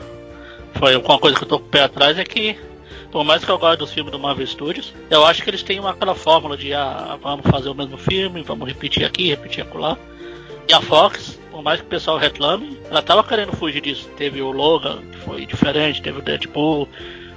[0.74, 2.56] foi uma coisa que eu tô com o pé atrás é que
[3.12, 5.80] por mais que eu goste dos filmes do Marvel Studios, eu acho que eles têm
[5.80, 9.98] uma, aquela fórmula de ah, vamos fazer o mesmo filme, vamos repetir aqui, repetir acolá.
[10.68, 14.10] E a Fox, por mais que o pessoal reclame, ela tava querendo fugir disso.
[14.16, 16.88] Teve o Logan, que foi diferente, teve o Deadpool,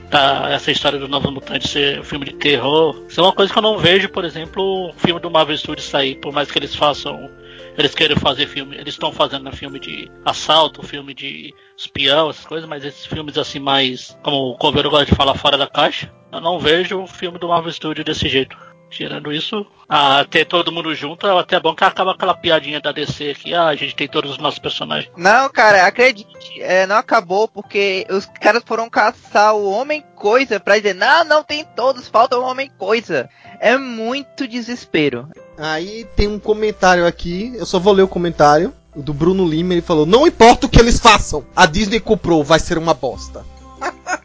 [0.08, 3.02] tá, essa história do Novo Mutante ser um filme de terror.
[3.08, 5.88] Isso é uma coisa que eu não vejo, por exemplo, o filme do Marvel Studios
[5.88, 7.28] sair, por mais que eles façam.
[7.76, 12.68] Eles queiram fazer filme, eles estão fazendo filme de assalto, filme de espião, essas coisas,
[12.68, 16.40] mas esses filmes assim mais, como o Coveiro gosta de falar fora da caixa, eu
[16.40, 18.56] não vejo o filme do Marvel Studios desse jeito.
[18.92, 22.92] Tirando isso, a ter todo mundo junto, é até bom que acaba aquela piadinha da
[22.92, 25.10] DC que ah, a gente tem todos os nossos personagens.
[25.16, 30.76] Não, cara, acredite, é, não acabou porque os caras foram caçar o Homem Coisa pra
[30.76, 33.30] dizer, não, não tem todos, falta o Homem Coisa.
[33.58, 35.28] É muito desespero.
[35.56, 38.74] Aí tem um comentário aqui, eu só vou ler o comentário.
[38.94, 42.44] o Do Bruno Lima, ele falou: Não importa o que eles façam, a Disney comprou,
[42.44, 43.44] vai ser uma bosta.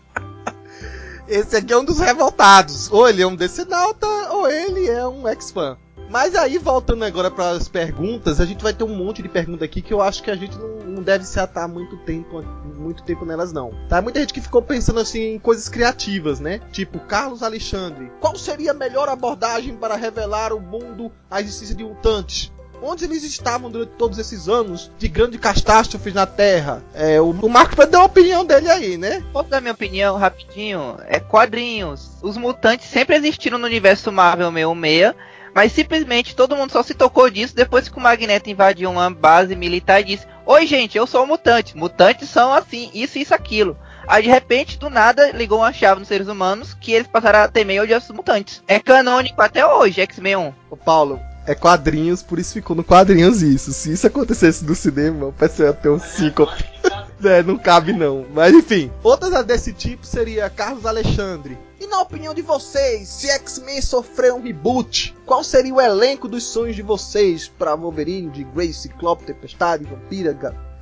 [1.28, 2.92] Esse aqui é um dos revoltados.
[2.92, 5.78] Ou ele é um decenalta, ou ele é um ex-fã.
[6.10, 9.64] Mas aí, voltando agora para as perguntas, a gente vai ter um monte de perguntas
[9.64, 12.42] aqui que eu acho que a gente não, não, deve se atar muito tempo,
[12.78, 13.72] muito tempo nelas, não.
[13.90, 14.02] Tá?
[14.02, 16.62] Muita gente que ficou pensando assim em coisas criativas, né?
[16.72, 18.10] Tipo, Carlos Alexandre.
[18.22, 22.54] Qual seria a melhor abordagem para revelar o mundo a existência de mutantes?
[22.82, 26.84] Onde eles estavam durante todos esses anos de grandes catástrofes na Terra?
[26.94, 29.24] É, o, o Marco vai dar a opinião dele aí, né?
[29.34, 30.98] Posso dar minha opinião rapidinho?
[31.08, 32.12] É quadrinhos.
[32.22, 35.16] Os mutantes sempre existiram no universo Marvel 66,
[35.56, 39.56] mas simplesmente todo mundo só se tocou disso depois que o Magneto invadiu uma base
[39.56, 41.76] militar e disse: Oi, gente, eu sou um mutante.
[41.76, 43.76] Mutantes são assim, isso, isso, aquilo.
[44.08, 47.48] Aí de repente, do nada, ligou uma chave nos seres humanos que eles passaram a
[47.48, 48.64] temer odiar os mutantes.
[48.68, 50.54] É canônico até hoje, X-Men 1.
[50.70, 53.72] Ô Paulo, é quadrinhos, por isso ficou no quadrinhos isso.
[53.72, 56.64] Se isso acontecesse no cinema, o pessoal ia ter um síncope.
[57.24, 58.26] é, não cabe não.
[58.34, 61.58] Mas enfim, outras desse tipo seria Carlos Alexandre.
[61.80, 66.44] E na opinião de vocês, se X-Men sofrer um reboot, qual seria o elenco dos
[66.44, 70.34] sonhos de vocês para Wolverine, de Grace, Ciclope, Tempestade, Vampira,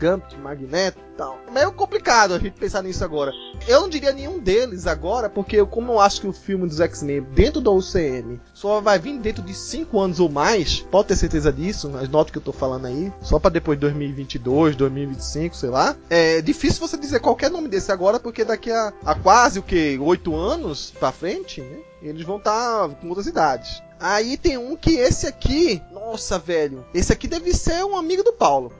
[0.06, 1.40] Gambit, Magneto e tal.
[1.48, 3.32] É meio complicado a gente pensar nisso agora.
[3.68, 6.80] Eu não diria nenhum deles agora, porque eu, como eu acho que o filme dos
[6.80, 11.16] X-Men dentro do UCM só vai vir dentro de 5 anos ou mais, pode ter
[11.16, 15.56] certeza disso, as notas que eu tô falando aí, só para depois de 2022, 2025,
[15.56, 15.96] sei lá.
[16.08, 19.98] É difícil você dizer qualquer nome desse agora, porque daqui a, a quase o que?
[20.00, 21.80] 8 anos pra frente, né?
[22.04, 23.82] Eles vão estar tá com outras idades.
[24.08, 28.34] Aí tem um que esse aqui, nossa, velho, esse aqui deve ser um amigo do
[28.34, 28.72] Paulo.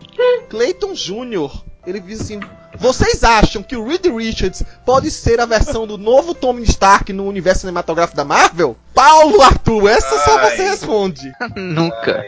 [0.52, 1.64] Clayton Jr.
[1.84, 2.40] Ele diz assim:
[2.78, 7.28] Vocês acham que o Reed Richards pode ser a versão do novo Tony Stark no
[7.28, 8.78] universo cinematográfico da Marvel?
[8.94, 11.34] Paulo Arthur, essa só você responde.
[11.56, 12.24] Nunca.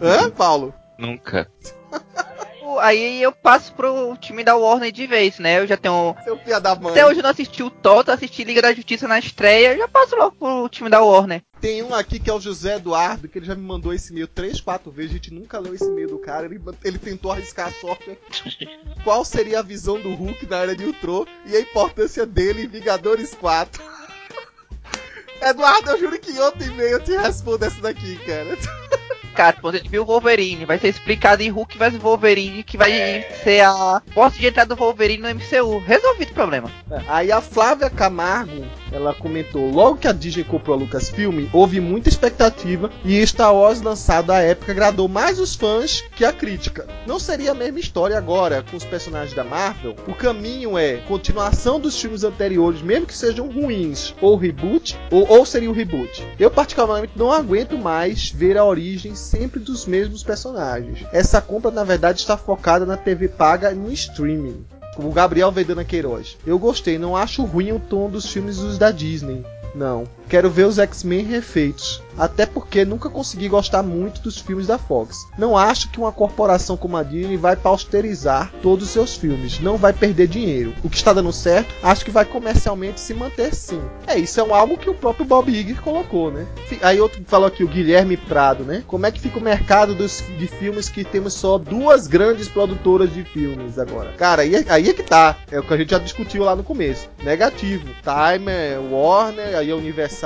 [0.00, 0.72] Hã, Paulo?
[0.96, 1.50] Nunca.
[2.78, 5.60] aí eu passo pro time da Warner de vez, né?
[5.60, 6.14] Eu já tenho.
[6.24, 6.90] Seu filho da mãe.
[6.92, 9.88] Até hoje eu não assisti o Toto, assisti Liga da Justiça na estreia, eu já
[9.88, 11.42] passo logo pro time da Warner.
[11.60, 14.26] Tem um aqui que é o José Eduardo, que ele já me mandou esse e-mail
[14.26, 17.68] três, quatro vezes, a gente nunca leu esse e-mail do cara, ele, ele tentou arriscar
[17.68, 18.68] a sorte aqui.
[19.04, 22.68] Qual seria a visão do Hulk na era de Ultron e a importância dele em
[22.68, 23.80] Vingadores 4?
[25.40, 28.56] Eduardo, eu juro que outro e-mail eu te respondo essa daqui, cara
[29.34, 32.92] cara, quando ele viu o Wolverine, vai ser explicado em Hulk vs Wolverine, que vai
[32.92, 33.22] é.
[33.42, 35.78] ser a porta de entrada do Wolverine no MCU.
[35.78, 36.70] Resolvido o problema.
[37.08, 42.08] Aí a Flávia Camargo, ela comentou: logo que a Disney comprou a Lucasfilm, houve muita
[42.08, 46.86] expectativa e Star Wars lançado à época agradou mais os fãs que a crítica.
[47.06, 49.96] Não seria a mesma história agora com os personagens da Marvel?
[50.06, 55.46] O caminho é continuação dos filmes anteriores, mesmo que sejam ruins, ou reboot, ou, ou
[55.46, 56.26] seria o reboot.
[56.38, 61.04] Eu particularmente não aguento mais ver a origem sempre dos mesmos personagens.
[61.12, 64.64] Essa compra, na verdade, está focada na TV paga e no streaming.
[64.94, 66.36] Como Gabriel Vedana Queiroz.
[66.46, 69.44] Eu gostei, não acho ruim o tom dos filmes dos da Disney.
[69.74, 70.04] Não.
[70.32, 72.02] Quero ver os X-Men refeitos.
[72.16, 75.26] Até porque nunca consegui gostar muito dos filmes da Fox.
[75.36, 79.60] Não acho que uma corporação como a Disney vai pausterizar todos os seus filmes.
[79.60, 80.74] Não vai perder dinheiro.
[80.82, 83.80] O que está dando certo, acho que vai comercialmente se manter sim.
[84.06, 86.46] É, isso é algo que o próprio Bob Iger colocou, né?
[86.80, 88.82] Aí outro falou aqui, o Guilherme Prado, né?
[88.86, 93.12] Como é que fica o mercado dos, de filmes que temos só duas grandes produtoras
[93.12, 94.12] de filmes agora?
[94.16, 95.36] Cara, aí, é, aí é que tá.
[95.50, 97.08] É o que a gente já discutiu lá no começo.
[97.22, 97.86] Negativo.
[98.02, 100.21] Timer, Warner, aí a Universal.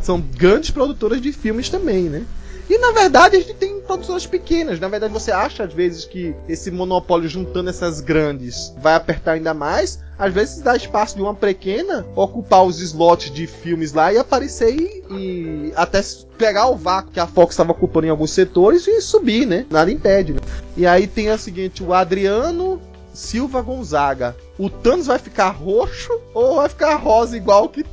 [0.00, 2.24] São grandes produtoras de filmes também, né?
[2.68, 4.78] E na verdade a gente tem produções pequenas.
[4.78, 9.54] Na verdade você acha às vezes que esse monopólio juntando essas grandes vai apertar ainda
[9.54, 9.98] mais.
[10.18, 14.76] Às vezes dá espaço de uma pequena ocupar os slots de filmes lá e aparecer
[14.76, 16.02] e, e até
[16.36, 19.64] pegar o vácuo que a Fox estava ocupando em alguns setores e subir, né?
[19.70, 20.34] Nada impede.
[20.34, 20.40] Né?
[20.76, 22.80] E aí tem a seguinte, o Adriano
[23.14, 24.36] Silva Gonzaga.
[24.58, 27.84] O Thanos vai ficar roxo ou vai ficar rosa igual que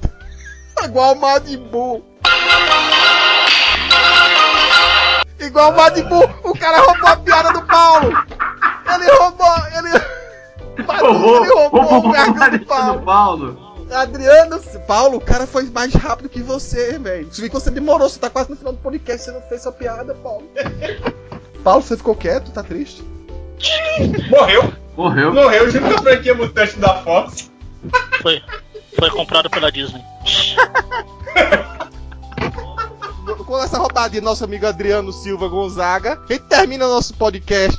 [0.83, 2.05] igual o Majin Buu?
[5.39, 8.11] Igual o Majin Buu, o cara roubou a piada do Paulo.
[8.93, 9.47] Ele roubou,
[9.77, 9.89] ele
[10.83, 13.01] roubou, ele roubou o garganta do Paulo.
[13.03, 13.65] Paulo.
[13.91, 17.31] Adriano, Paulo, o cara foi mais rápido que você, velho.
[17.31, 20.15] Se você demorou, você tá quase no final do podcast, você não fez sua piada,
[20.15, 20.49] Paulo.
[21.63, 23.03] Paulo, você ficou quieto, tá triste?
[24.29, 24.73] Morreu.
[24.97, 25.33] Morreu.
[25.33, 27.51] Morreu junto com a franquia mutante da Fox.
[28.21, 28.41] Foi.
[28.97, 30.03] Foi comprado pela Disney.
[33.45, 37.77] com essa roubadinha do nosso amigo Adriano Silva Gonzaga, a gente termina nosso podcast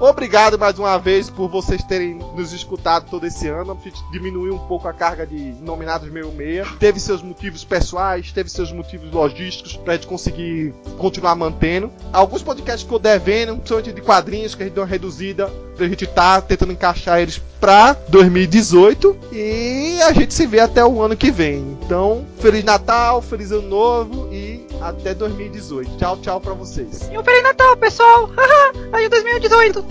[0.00, 3.78] obrigado mais uma vez por vocês terem nos escutado todo esse ano.
[3.80, 6.66] A gente diminuiu um pouco a carga de nominados meio meia.
[6.78, 11.90] Teve seus motivos pessoais, teve seus motivos logísticos pra gente conseguir continuar mantendo.
[12.12, 16.06] Alguns podcasts ficou devendo, principalmente de quadrinhos, que a gente deu uma reduzida pra gente
[16.06, 21.30] tá tentando encaixar eles pra 2018 e a gente se vê até o ano que
[21.30, 21.76] vem.
[21.82, 25.96] Então, Feliz Natal, Feliz Ano Novo e até 2018.
[25.96, 27.08] Tchau, tchau pra vocês.
[27.12, 28.30] E um Feliz Natal, pessoal!
[28.92, 29.84] Aí 2018!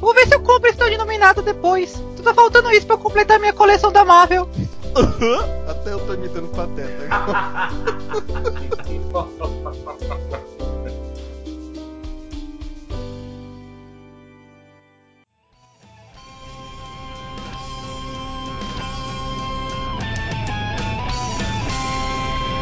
[0.00, 1.92] Vou ver se eu compro esse de nominado depois.
[2.16, 4.48] Só tá faltando isso pra eu completar minha coleção da Marvel.
[5.68, 7.08] Até eu tô imitando pateta.